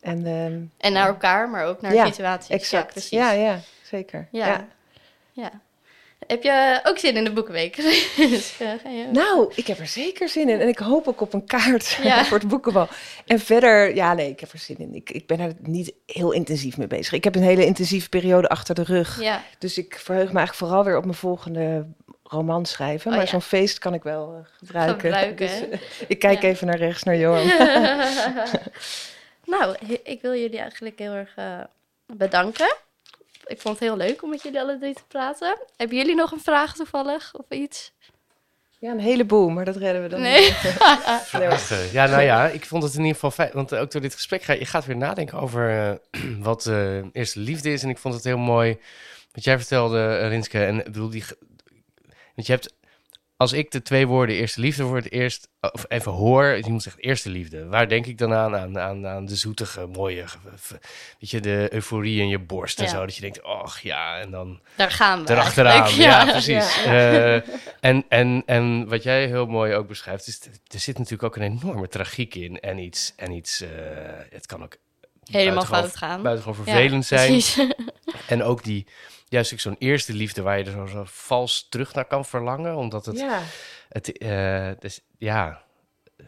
En, 0.00 0.26
um, 0.26 0.72
en 0.78 0.92
naar 0.92 1.08
elkaar, 1.08 1.50
maar 1.50 1.66
ook 1.66 1.80
naar 1.80 2.06
situaties. 2.06 2.50
Exact. 2.50 2.84
Ja, 2.86 2.90
precies. 2.90 3.10
Ja, 3.10 3.30
ja, 3.30 3.60
zeker. 3.82 4.28
ja. 4.30 4.66
ja. 5.32 5.50
Heb 6.26 6.42
je 6.42 6.80
ook 6.82 6.98
zin 6.98 7.16
in 7.16 7.24
de 7.24 7.32
boekenweek? 7.32 7.76
Dus, 8.32 8.60
eh, 8.60 8.68
nou, 9.12 9.52
ik 9.54 9.66
heb 9.66 9.78
er 9.78 9.86
zeker 9.86 10.28
zin 10.28 10.48
in. 10.48 10.60
En 10.60 10.68
ik 10.68 10.78
hoop 10.78 11.08
ook 11.08 11.20
op 11.20 11.32
een 11.32 11.46
kaart 11.46 11.84
voor 12.28 12.38
het 12.38 12.48
boekenbal. 12.48 12.88
En 13.26 13.38
verder, 13.38 13.94
ja, 13.94 14.14
nee, 14.14 14.30
ik 14.30 14.40
heb 14.40 14.52
er 14.52 14.58
zin 14.58 14.78
in. 14.78 14.94
Ik, 14.94 15.10
ik 15.10 15.26
ben 15.26 15.40
er 15.40 15.52
niet 15.60 15.92
heel 16.06 16.32
intensief 16.32 16.76
mee 16.76 16.86
bezig. 16.86 17.12
Ik 17.12 17.24
heb 17.24 17.34
een 17.34 17.42
hele 17.42 17.66
intensieve 17.66 18.08
periode 18.08 18.48
achter 18.48 18.74
de 18.74 18.82
rug. 18.82 19.20
Ja. 19.20 19.42
Dus 19.58 19.78
ik 19.78 19.98
verheug 19.98 20.32
me 20.32 20.38
eigenlijk 20.38 20.58
vooral 20.58 20.84
weer 20.84 20.96
op 20.96 21.04
mijn 21.04 21.16
volgende 21.16 21.86
roman 22.22 22.66
schrijven. 22.66 23.10
Oh, 23.10 23.16
maar 23.16 23.28
zo'n 23.28 23.42
feest 23.42 23.78
kan 23.78 23.94
ik 23.94 24.02
wel 24.02 24.34
uh, 24.36 24.46
gebruiken. 24.58 25.00
gebruiken 25.00 25.46
dus, 25.46 25.80
uh, 25.80 26.08
ik 26.08 26.18
kijk 26.18 26.42
even 26.42 26.66
naar 26.66 26.78
rechts, 26.78 27.02
naar 27.02 27.16
Johan. 27.16 27.46
nou, 29.44 29.76
ik 30.02 30.22
wil 30.22 30.34
jullie 30.34 30.58
eigenlijk 30.58 30.98
heel 30.98 31.12
erg 31.12 31.34
bedanken 32.06 32.76
ik 33.44 33.60
vond 33.60 33.78
het 33.78 33.88
heel 33.88 33.96
leuk 33.96 34.22
om 34.22 34.30
met 34.30 34.42
jullie 34.42 34.60
alle 34.60 34.78
drie 34.78 34.94
te 34.94 35.04
praten. 35.08 35.58
Hebben 35.76 35.96
jullie 35.96 36.14
nog 36.14 36.32
een 36.32 36.40
vraag 36.40 36.74
toevallig 36.74 37.34
of 37.34 37.44
iets? 37.48 37.92
Ja, 38.78 38.90
een 38.90 38.98
heleboel, 38.98 39.48
maar 39.48 39.64
dat 39.64 39.76
redden 39.76 40.02
we 40.02 40.08
dan 40.08 40.20
nee. 40.20 40.40
niet. 40.40 40.56
ja, 41.92 42.06
nou 42.06 42.22
ja, 42.22 42.48
ik 42.48 42.66
vond 42.66 42.82
het 42.82 42.92
in 42.92 42.98
ieder 42.98 43.14
geval 43.14 43.30
fijn. 43.30 43.50
Want 43.52 43.74
ook 43.74 43.90
door 43.90 44.00
dit 44.00 44.14
gesprek 44.14 44.42
ga 44.42 44.52
je 44.52 44.64
gaat 44.64 44.84
weer 44.84 44.96
nadenken 44.96 45.38
over 45.38 45.70
uh, 45.70 46.40
wat 46.48 46.66
uh, 46.66 47.04
eerste 47.12 47.40
liefde 47.40 47.72
is. 47.72 47.82
En 47.82 47.88
ik 47.88 47.98
vond 47.98 48.14
het 48.14 48.24
heel 48.24 48.38
mooi 48.38 48.78
wat 49.32 49.44
jij 49.44 49.58
vertelde, 49.58 50.28
Rinske. 50.28 50.64
En 50.64 50.78
ik 50.78 50.84
bedoel, 50.84 51.08
die, 51.08 51.24
want 52.34 52.46
je 52.46 52.52
hebt 52.52 52.74
als 53.42 53.52
ik 53.52 53.70
de 53.70 53.82
twee 53.82 54.06
woorden 54.06 54.36
eerste 54.36 54.60
liefde 54.60 54.82
voor 54.82 54.96
het 54.96 55.12
eerst, 55.12 55.48
of 55.60 55.84
even 55.88 56.12
hoor, 56.12 56.56
iemand 56.56 56.82
zegt 56.82 56.98
eerste 56.98 57.30
liefde, 57.30 57.66
waar 57.66 57.88
denk 57.88 58.06
ik 58.06 58.18
dan 58.18 58.32
aan? 58.32 58.56
Aan, 58.56 58.78
aan, 58.78 59.06
aan 59.06 59.24
de 59.24 59.36
zoetige, 59.36 59.86
mooie, 59.86 60.24
weet 61.18 61.30
je, 61.30 61.40
de 61.40 61.68
euforie 61.70 62.20
in 62.20 62.28
je 62.28 62.38
borst 62.38 62.80
en 62.80 62.88
zo. 62.88 63.00
Dat 63.00 63.14
je 63.14 63.20
denkt, 63.20 63.42
ach 63.42 63.80
ja, 63.80 64.18
en 64.18 64.30
dan... 64.30 64.60
Daar 64.76 64.90
gaan 64.90 65.24
we 65.24 65.30
Erachteraan, 65.30 65.94
ja, 65.94 66.24
ja, 66.24 66.30
precies. 66.30 66.84
Uh, 66.86 67.34
en, 67.80 68.04
en, 68.08 68.42
en 68.46 68.88
wat 68.88 69.02
jij 69.02 69.26
heel 69.26 69.46
mooi 69.46 69.74
ook 69.74 69.88
beschrijft, 69.88 70.26
is, 70.26 70.40
er 70.66 70.80
zit 70.80 70.98
natuurlijk 70.98 71.22
ook 71.22 71.36
een 71.36 71.58
enorme 71.60 71.88
tragiek 71.88 72.34
in 72.34 72.60
en 72.60 72.78
iets, 72.78 73.12
en 73.16 73.32
iets 73.32 73.62
uh, 73.62 73.68
het 74.30 74.46
kan 74.46 74.62
ook... 74.62 74.76
Helemaal 75.30 75.64
fout 75.64 75.96
gaan. 75.96 76.22
Buitengewoon 76.22 76.64
vervelend 76.64 77.04
zijn. 77.06 77.42
En 78.28 78.42
ook 78.42 78.64
die 78.64 78.86
juist 79.32 79.52
ook 79.52 79.60
zo'n 79.60 79.76
eerste 79.78 80.12
liefde 80.12 80.42
waar 80.42 80.58
je 80.58 80.64
er 80.64 80.70
zo, 80.70 80.86
zo, 80.86 81.02
vals 81.06 81.66
terug 81.68 81.94
naar 81.94 82.04
kan 82.04 82.24
verlangen. 82.24 82.76
Omdat 82.76 83.06
het. 83.06 83.18
Ja. 83.18 83.40
het 83.88 84.22
uh, 84.22 84.70
dus, 84.78 85.00
ja. 85.18 85.62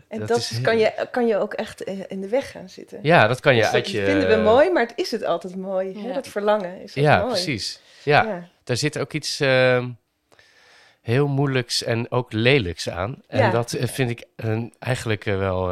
En 0.09 0.27
dat, 0.27 0.39
is, 0.39 0.61
kan, 0.61 0.79
je, 0.79 1.09
kan 1.11 1.27
je 1.27 1.37
ook 1.37 1.55
echt 1.55 1.81
in 1.83 2.21
de 2.21 2.29
weg 2.29 2.51
gaan 2.51 2.69
zitten. 2.69 2.99
Ja, 3.03 3.27
dat 3.27 3.41
kan 3.41 3.55
je 3.55 3.63
dus 3.63 3.71
uit 3.71 3.91
je. 3.91 4.01
Dat 4.01 4.11
vinden 4.11 4.29
we 4.29 4.37
mooi, 4.37 4.71
maar 4.71 4.83
het 4.83 4.93
is 4.97 5.11
het 5.11 5.25
altijd 5.25 5.57
mooi. 5.57 5.99
Ja. 5.99 6.07
Hè? 6.07 6.13
Dat 6.13 6.29
verlangen 6.29 6.83
is 6.83 6.95
ja, 6.95 7.19
mooi. 7.19 7.29
Precies. 7.33 7.81
Ja, 8.03 8.23
ja, 8.23 8.49
daar 8.65 8.77
zit 8.77 8.99
ook 8.99 9.13
iets 9.13 9.41
uh, 9.41 9.85
heel 11.01 11.27
moeilijks 11.27 11.83
en 11.83 12.11
ook 12.11 12.33
lelijks 12.33 12.89
aan. 12.89 13.23
En 13.27 13.39
ja. 13.39 13.51
dat 13.51 13.73
eh, 13.73 13.89
vind 13.89 14.11
ik 14.11 14.25
uh, 14.37 14.65
eigenlijk 14.79 15.25
wel. 15.25 15.67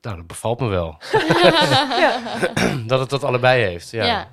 nou, 0.00 0.16
dat 0.16 0.26
bevalt 0.26 0.60
me 0.60 0.68
wel. 0.68 0.98
dat 2.86 3.00
het 3.00 3.10
dat 3.10 3.24
allebei 3.24 3.62
heeft. 3.62 3.90
ja. 3.90 4.28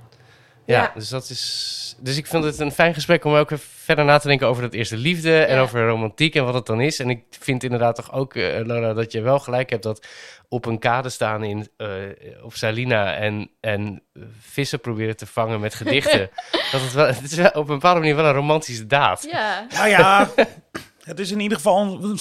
Ja, 0.65 0.91
dus 0.95 1.09
dat 1.09 1.29
is. 1.29 1.95
Dus 1.99 2.17
ik 2.17 2.27
vind 2.27 2.43
het 2.43 2.59
een 2.59 2.71
fijn 2.71 2.93
gesprek 2.93 3.25
om 3.25 3.33
ook 3.33 3.51
verder 3.57 4.05
na 4.05 4.17
te 4.17 4.27
denken 4.27 4.47
over 4.47 4.61
dat 4.61 4.73
eerste 4.73 4.97
liefde 4.97 5.39
en 5.39 5.59
over 5.59 5.87
romantiek 5.87 6.35
en 6.35 6.45
wat 6.45 6.53
het 6.53 6.65
dan 6.65 6.81
is. 6.81 6.99
En 6.99 7.09
ik 7.09 7.23
vind 7.39 7.63
inderdaad 7.63 7.95
toch 7.95 8.13
ook, 8.13 8.33
uh, 8.35 8.59
Lola, 8.63 8.93
dat 8.93 9.11
je 9.11 9.21
wel 9.21 9.39
gelijk 9.39 9.69
hebt 9.69 9.83
dat 9.83 10.07
op 10.49 10.65
een 10.65 10.79
kade 10.79 11.09
staan 11.09 11.43
in, 11.43 11.69
uh, 11.77 11.89
op 12.43 12.53
Salina 12.53 13.15
en, 13.15 13.49
en 13.59 14.01
vissen 14.39 14.79
proberen 14.79 15.17
te 15.17 15.25
vangen 15.25 15.59
met 15.59 15.73
gedichten. 15.73 16.29
dat 16.71 16.81
het, 16.81 16.93
wel, 16.93 17.05
het 17.05 17.21
is 17.31 17.35
wel 17.35 17.49
op 17.49 17.55
een 17.55 17.65
bepaalde 17.65 17.99
manier 17.99 18.15
wel 18.15 18.25
een 18.25 18.33
romantische 18.33 18.87
daad. 18.87 19.27
Ja, 19.31 19.67
ja. 19.69 19.85
ja. 19.85 20.29
Het 21.05 21.19
is 21.19 21.31
in 21.31 21.39
ieder 21.39 21.57
geval 21.57 22.03
een, 22.03 22.19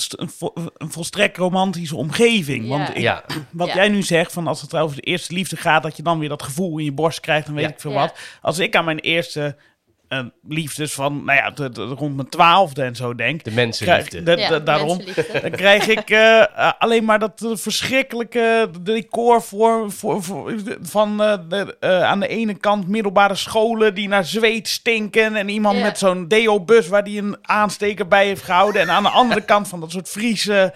een, 0.77 0.91
volstrekt 0.91 1.37
romantische 1.37 1.97
omgeving. 1.97 2.69
Want 2.69 2.99
ja. 2.99 3.25
wat 3.51 3.73
jij 3.73 3.89
nu 3.89 4.03
zegt, 4.03 4.33
van 4.33 4.47
als 4.47 4.61
het 4.63 4.77
over 4.77 4.97
de 4.97 5.03
eerste 5.03 5.35
liefde 5.35 5.57
gaat, 5.57 5.83
dat 5.83 5.97
je 5.97 6.03
dan 6.03 6.19
weer 6.19 6.29
dat 6.29 6.43
gevoel 6.43 6.79
in 6.79 6.85
je 6.85 6.93
borst 6.93 7.21
krijgt 7.21 7.47
en 7.47 7.55
weet 7.55 7.71
ik 7.71 7.81
veel 7.81 7.93
wat. 7.93 8.15
Als 8.43 8.59
ik 8.59 8.77
aan 8.77 8.85
mijn 8.85 8.99
eerste 8.99 9.57
uh, 10.15 10.25
liefdes 10.49 10.93
van, 10.93 11.25
nou 11.25 11.39
ja, 11.39 11.73
rond 11.95 12.17
mijn 12.17 12.29
twaalfde 12.29 12.83
en 12.83 12.97
zo 12.97 13.15
denk. 13.15 13.45
De 13.45 13.51
mensenliefde. 13.51 14.23
Krijg, 14.23 14.63
daarom 14.63 15.01
dan 15.43 15.51
krijg 15.51 15.87
ik 15.87 16.11
uh, 16.11 16.45
alleen 16.79 17.05
maar 17.05 17.19
dat 17.19 17.51
verschrikkelijke 17.53 18.71
decor 18.81 19.43
voor, 19.43 19.93
voor, 19.93 20.23
voor 20.23 20.55
van 20.83 21.17
de, 21.17 21.77
aan 21.81 22.21
de 22.21 22.29
ene 22.29 22.55
kant 22.55 22.89
middelbare 22.89 23.35
scholen 23.35 23.95
die 23.95 24.09
naar 24.09 24.25
zweet 24.25 24.69
stinken 24.69 25.37
en 25.37 25.49
iemand 25.49 25.81
met 25.81 25.99
zo'n 25.99 26.29
deo-bus 26.29 26.89
waar 26.89 27.05
die 27.05 27.23
een 27.23 27.37
aansteker 27.43 28.09
bij 28.09 28.27
heeft 28.27 28.43
gehouden. 28.43 28.81
En 28.81 28.91
aan 28.91 29.03
de 29.03 29.09
andere 29.09 29.41
kant 29.41 29.69
van 29.69 29.81
dat 29.81 29.91
soort 29.91 30.09
Friese 30.09 30.73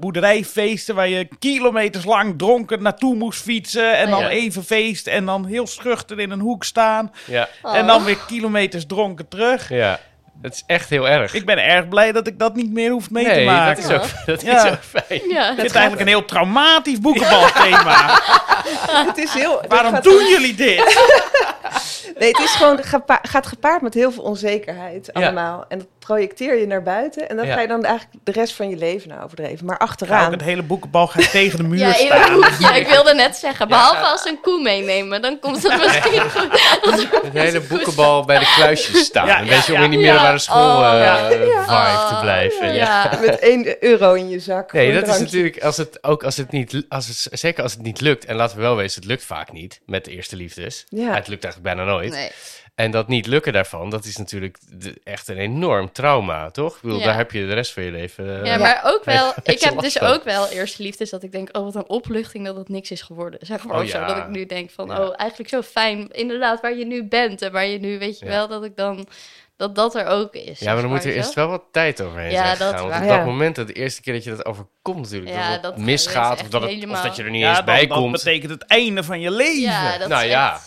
boerderijfeesten 0.00 0.94
waar 0.94 1.08
je 1.08 1.28
kilometers 1.38 2.04
lang 2.04 2.38
dronken 2.38 2.82
naartoe 2.82 3.14
moest 3.14 3.42
fietsen 3.42 3.96
en 3.96 4.10
dan 4.10 4.24
even 4.24 4.64
feest 4.64 5.06
en 5.06 5.26
dan 5.26 5.46
heel 5.46 5.66
schuchter 5.66 6.20
in 6.20 6.30
een 6.30 6.40
hoek 6.40 6.64
staan. 6.64 7.12
Ja. 7.24 7.48
En 7.62 7.86
dan 7.86 8.04
weer 8.04 8.18
kilometers 8.26 8.86
dronken 8.86 9.28
terug. 9.28 9.68
Ja. 9.68 10.00
Het 10.42 10.54
is 10.54 10.62
echt 10.66 10.90
heel 10.90 11.08
erg. 11.08 11.34
Ik 11.34 11.46
ben 11.46 11.64
erg 11.64 11.88
blij 11.88 12.12
dat 12.12 12.26
ik 12.26 12.38
dat 12.38 12.54
niet 12.54 12.72
meer 12.72 12.90
hoef 12.90 13.10
mee 13.10 13.24
te 13.24 13.40
maken. 13.44 13.82
Dat 13.88 13.90
is 13.90 13.96
ook, 13.96 14.26
dat 14.26 14.42
is 14.42 14.70
ook 14.70 14.82
fijn. 14.82 15.28
Ja, 15.28 15.54
het 15.56 15.58
eigenlijk 15.58 16.00
een 16.00 16.06
heel 16.06 16.24
traumatisch 16.24 17.00
boekenbalthema. 17.00 18.20
het 19.06 19.18
is 19.18 19.32
heel... 19.32 19.62
Waarom 19.68 20.00
doen 20.00 20.28
jullie 20.28 20.54
dit? 20.54 20.82
nee, 22.18 22.28
het 22.28 22.38
is 22.38 22.54
gewoon, 22.54 22.78
gaat 23.22 23.46
gepaard 23.46 23.82
met 23.82 23.94
heel 23.94 24.12
veel 24.12 24.22
onzekerheid 24.22 25.12
allemaal. 25.12 25.64
En 25.68 25.78
dat 25.78 25.86
projecteer 25.98 26.58
je 26.58 26.66
naar 26.66 26.82
buiten. 26.82 27.28
En 27.28 27.36
dan 27.36 27.46
ga 27.46 27.60
je 27.60 27.68
dan 27.68 27.84
eigenlijk 27.84 28.24
de 28.24 28.32
rest 28.32 28.54
van 28.54 28.68
je 28.68 28.76
leven 28.76 29.08
naar 29.08 29.24
overdreven. 29.24 29.66
Maar 29.66 29.78
achteraan... 29.78 30.32
het 30.32 30.42
hele 30.42 30.62
boekenbal 30.62 31.06
gaat 31.06 31.30
tegen 31.40 31.58
de 31.58 31.62
muur 31.62 31.78
ja, 31.78 31.92
staan. 31.92 32.38
Ja, 32.58 32.74
ik 32.74 32.86
wilde 32.86 33.14
net 33.14 33.36
zeggen. 33.36 33.68
Behalve 33.68 34.04
als 34.04 34.22
ze 34.22 34.28
een 34.28 34.40
koe 34.40 34.62
meenemen. 34.62 35.22
Dan 35.22 35.38
komt 35.38 35.62
het 35.62 35.82
misschien 35.84 36.30
goed. 36.36 37.08
Het 37.22 37.32
hele 37.32 37.60
boekenbal 37.60 38.24
bij 38.24 38.38
de 38.38 38.52
kluisjes 38.54 39.04
staan. 39.04 39.28
een 39.28 39.48
beetje 39.48 39.74
om 39.74 39.82
in 39.82 39.90
die 39.90 39.98
middelbare 39.98 40.38
school 40.38 40.78
oh, 40.78 41.26
vibe 41.26 42.06
te 42.08 42.16
blijven. 42.20 42.74
Ja. 42.74 43.18
Met 43.20 43.38
1 43.38 43.84
euro 43.84 44.14
in 44.14 44.28
je 44.28 44.38
zak. 44.38 44.72
Nee, 44.72 44.94
dat 45.00 45.08
is 45.08 45.18
natuurlijk... 45.18 45.62
Als 45.62 45.76
het, 45.76 46.04
ook 46.04 46.24
als 46.24 46.36
het 46.36 46.50
niet... 46.50 46.84
Als 46.88 47.06
het, 47.06 47.38
zeker 47.40 47.62
als 47.62 47.72
het 47.72 47.82
niet 47.82 48.00
lukt. 48.00 48.24
En 48.24 48.36
laten 48.36 48.56
we 48.56 48.62
wel 48.62 48.76
wezen, 48.76 49.00
het 49.00 49.10
lukt 49.10 49.24
vaak 49.24 49.52
niet. 49.52 49.80
Met 49.86 50.04
de 50.04 50.10
eerste 50.10 50.36
liefdes. 50.36 50.86
Het 50.88 51.28
lukt 51.28 51.44
eigenlijk 51.44 51.59
bijna 51.62 51.84
nooit. 51.84 52.12
Nee. 52.12 52.30
En 52.74 52.90
dat 52.90 53.08
niet 53.08 53.26
lukken 53.26 53.52
daarvan, 53.52 53.90
dat 53.90 54.04
is 54.04 54.16
natuurlijk 54.16 54.58
echt 55.04 55.28
een 55.28 55.36
enorm 55.36 55.92
trauma, 55.92 56.50
toch? 56.50 56.74
Ik 56.74 56.82
bedoel, 56.82 57.00
daar 57.00 57.16
heb 57.16 57.30
je 57.30 57.46
de 57.46 57.54
rest 57.54 57.72
van 57.72 57.82
je 57.82 57.90
leven. 57.90 58.24
Uh, 58.26 58.44
ja, 58.44 58.58
maar 58.58 58.80
ook 58.84 59.04
wel. 59.14 59.32
ik 59.42 59.60
heb 59.60 59.78
dus 59.78 60.00
ook 60.00 60.24
wel 60.24 60.48
eerste 60.48 60.82
liefdes 60.82 61.10
dat 61.10 61.22
ik 61.22 61.32
denk, 61.32 61.56
oh 61.56 61.64
wat 61.64 61.74
een 61.74 61.88
opluchting 61.88 62.46
dat 62.46 62.56
het 62.56 62.68
niks 62.68 62.90
is 62.90 63.02
geworden. 63.02 63.40
Zeg 63.42 63.64
maar 63.64 63.80
oh, 63.80 63.86
zo 63.86 64.04
dat 64.04 64.16
ik 64.16 64.28
nu 64.28 64.46
denk 64.46 64.70
van, 64.70 64.98
oh 64.98 65.12
eigenlijk 65.16 65.50
zo 65.50 65.62
fijn, 65.62 66.08
inderdaad 66.10 66.60
waar 66.60 66.76
je 66.76 66.86
nu 66.86 67.04
bent 67.04 67.42
en 67.42 67.52
waar 67.52 67.66
je 67.66 67.78
nu, 67.78 67.98
weet 67.98 68.18
je 68.18 68.26
wel, 68.26 68.48
dat 68.48 68.64
ik 68.64 68.76
dan 68.76 69.08
dat 69.56 69.74
dat 69.74 69.94
er 69.94 70.06
ook 70.06 70.34
is. 70.34 70.58
Ja, 70.58 70.72
maar 70.72 70.82
dan 70.82 70.90
moet 70.90 71.04
er 71.04 71.14
eerst 71.14 71.34
wel 71.34 71.48
wat 71.48 71.62
tijd 71.70 72.02
overheen 72.02 72.30
ja, 72.30 72.54
dat 72.54 72.74
gaan. 72.74 72.88
Want 72.88 73.02
op 73.02 73.08
dat 73.08 73.24
moment, 73.24 73.56
de 73.56 73.72
eerste 73.72 74.02
keer 74.02 74.12
dat 74.12 74.24
je 74.24 74.30
dat 74.30 74.44
overkomt 74.44 75.00
natuurlijk, 75.00 75.30
ja, 75.30 75.58
dat 75.58 75.74
het 75.74 75.84
misgaat 75.84 76.40
of 76.40 76.48
dat, 76.48 76.62
het, 76.62 76.88
of 76.90 77.02
dat 77.02 77.16
je 77.16 77.22
er 77.22 77.30
niet 77.30 77.44
eens 77.44 77.64
bij 77.64 77.86
komt. 77.86 78.12
dat 78.12 78.24
betekent 78.24 78.50
het 78.50 78.66
einde 78.66 79.04
van 79.04 79.20
je 79.20 79.30
leven. 79.30 79.60
Ja, 79.60 79.98
dat 79.98 80.08
nou 80.08 80.24
ja. 80.24 80.60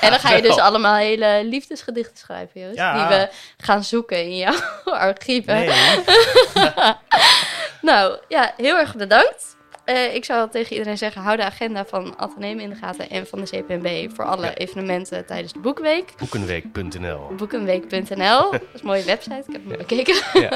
En 0.00 0.10
dan 0.10 0.18
ga 0.18 0.34
je 0.34 0.42
dus 0.42 0.58
allemaal 0.58 0.94
hele 0.94 1.40
liefdesgedichten 1.44 2.16
schrijven, 2.16 2.60
Joost. 2.60 2.76
Die 2.76 3.06
we 3.06 3.28
gaan 3.56 3.84
zoeken 3.84 4.22
in 4.24 4.36
jouw 4.36 4.58
archieven. 4.84 5.54
Nee. 5.54 5.70
nou, 7.90 8.18
ja, 8.28 8.52
heel 8.56 8.76
erg 8.76 8.94
bedankt. 8.94 9.56
Uh, 9.86 10.14
ik 10.14 10.24
zou 10.24 10.50
tegen 10.50 10.72
iedereen 10.72 10.98
zeggen, 10.98 11.22
hou 11.22 11.36
de 11.36 11.44
agenda 11.44 11.84
van 11.84 12.18
Atheneum 12.18 12.58
in 12.58 12.70
de 12.70 12.76
gaten 12.76 13.10
en 13.10 13.26
van 13.26 13.40
de 13.40 13.46
CPNB 13.46 14.14
voor 14.14 14.24
alle 14.24 14.54
evenementen 14.54 15.26
tijdens 15.26 15.52
de 15.52 15.58
Boekenweek. 15.58 16.12
Boekenweek.nl 16.16 17.34
Boekenweek.nl, 17.36 18.50
dat 18.50 18.62
is 18.72 18.80
een 18.80 18.86
mooie 18.86 19.04
website, 19.04 19.44
ik 19.46 19.52
heb 19.52 19.68
hem 19.68 19.78
bekeken. 19.78 20.16
Ja. 20.32 20.52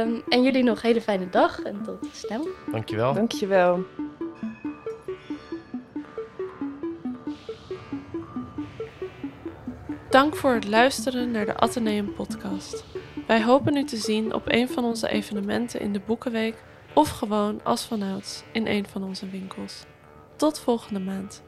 um, 0.00 0.22
en 0.28 0.42
jullie 0.42 0.62
nog 0.62 0.76
een 0.76 0.86
hele 0.86 1.00
fijne 1.00 1.28
dag 1.28 1.62
en 1.62 1.82
tot 1.84 2.06
snel. 2.12 2.48
Dankjewel. 2.70 3.14
Dankjewel. 3.14 3.84
Dank 10.10 10.36
voor 10.36 10.54
het 10.54 10.68
luisteren 10.68 11.30
naar 11.30 11.46
de 11.46 11.56
Atheneum 11.56 12.14
podcast. 12.14 12.84
Wij 13.26 13.42
hopen 13.42 13.76
u 13.76 13.84
te 13.84 13.96
zien 13.96 14.34
op 14.34 14.42
een 14.46 14.68
van 14.68 14.84
onze 14.84 15.08
evenementen 15.08 15.80
in 15.80 15.92
de 15.92 16.00
Boekenweek 16.06 16.54
of 16.94 17.08
gewoon 17.08 17.60
als 17.64 17.84
vanouds 17.84 18.42
in 18.52 18.66
een 18.66 18.86
van 18.86 19.04
onze 19.04 19.28
winkels. 19.28 19.84
Tot 20.36 20.58
volgende 20.58 21.00
maand. 21.00 21.42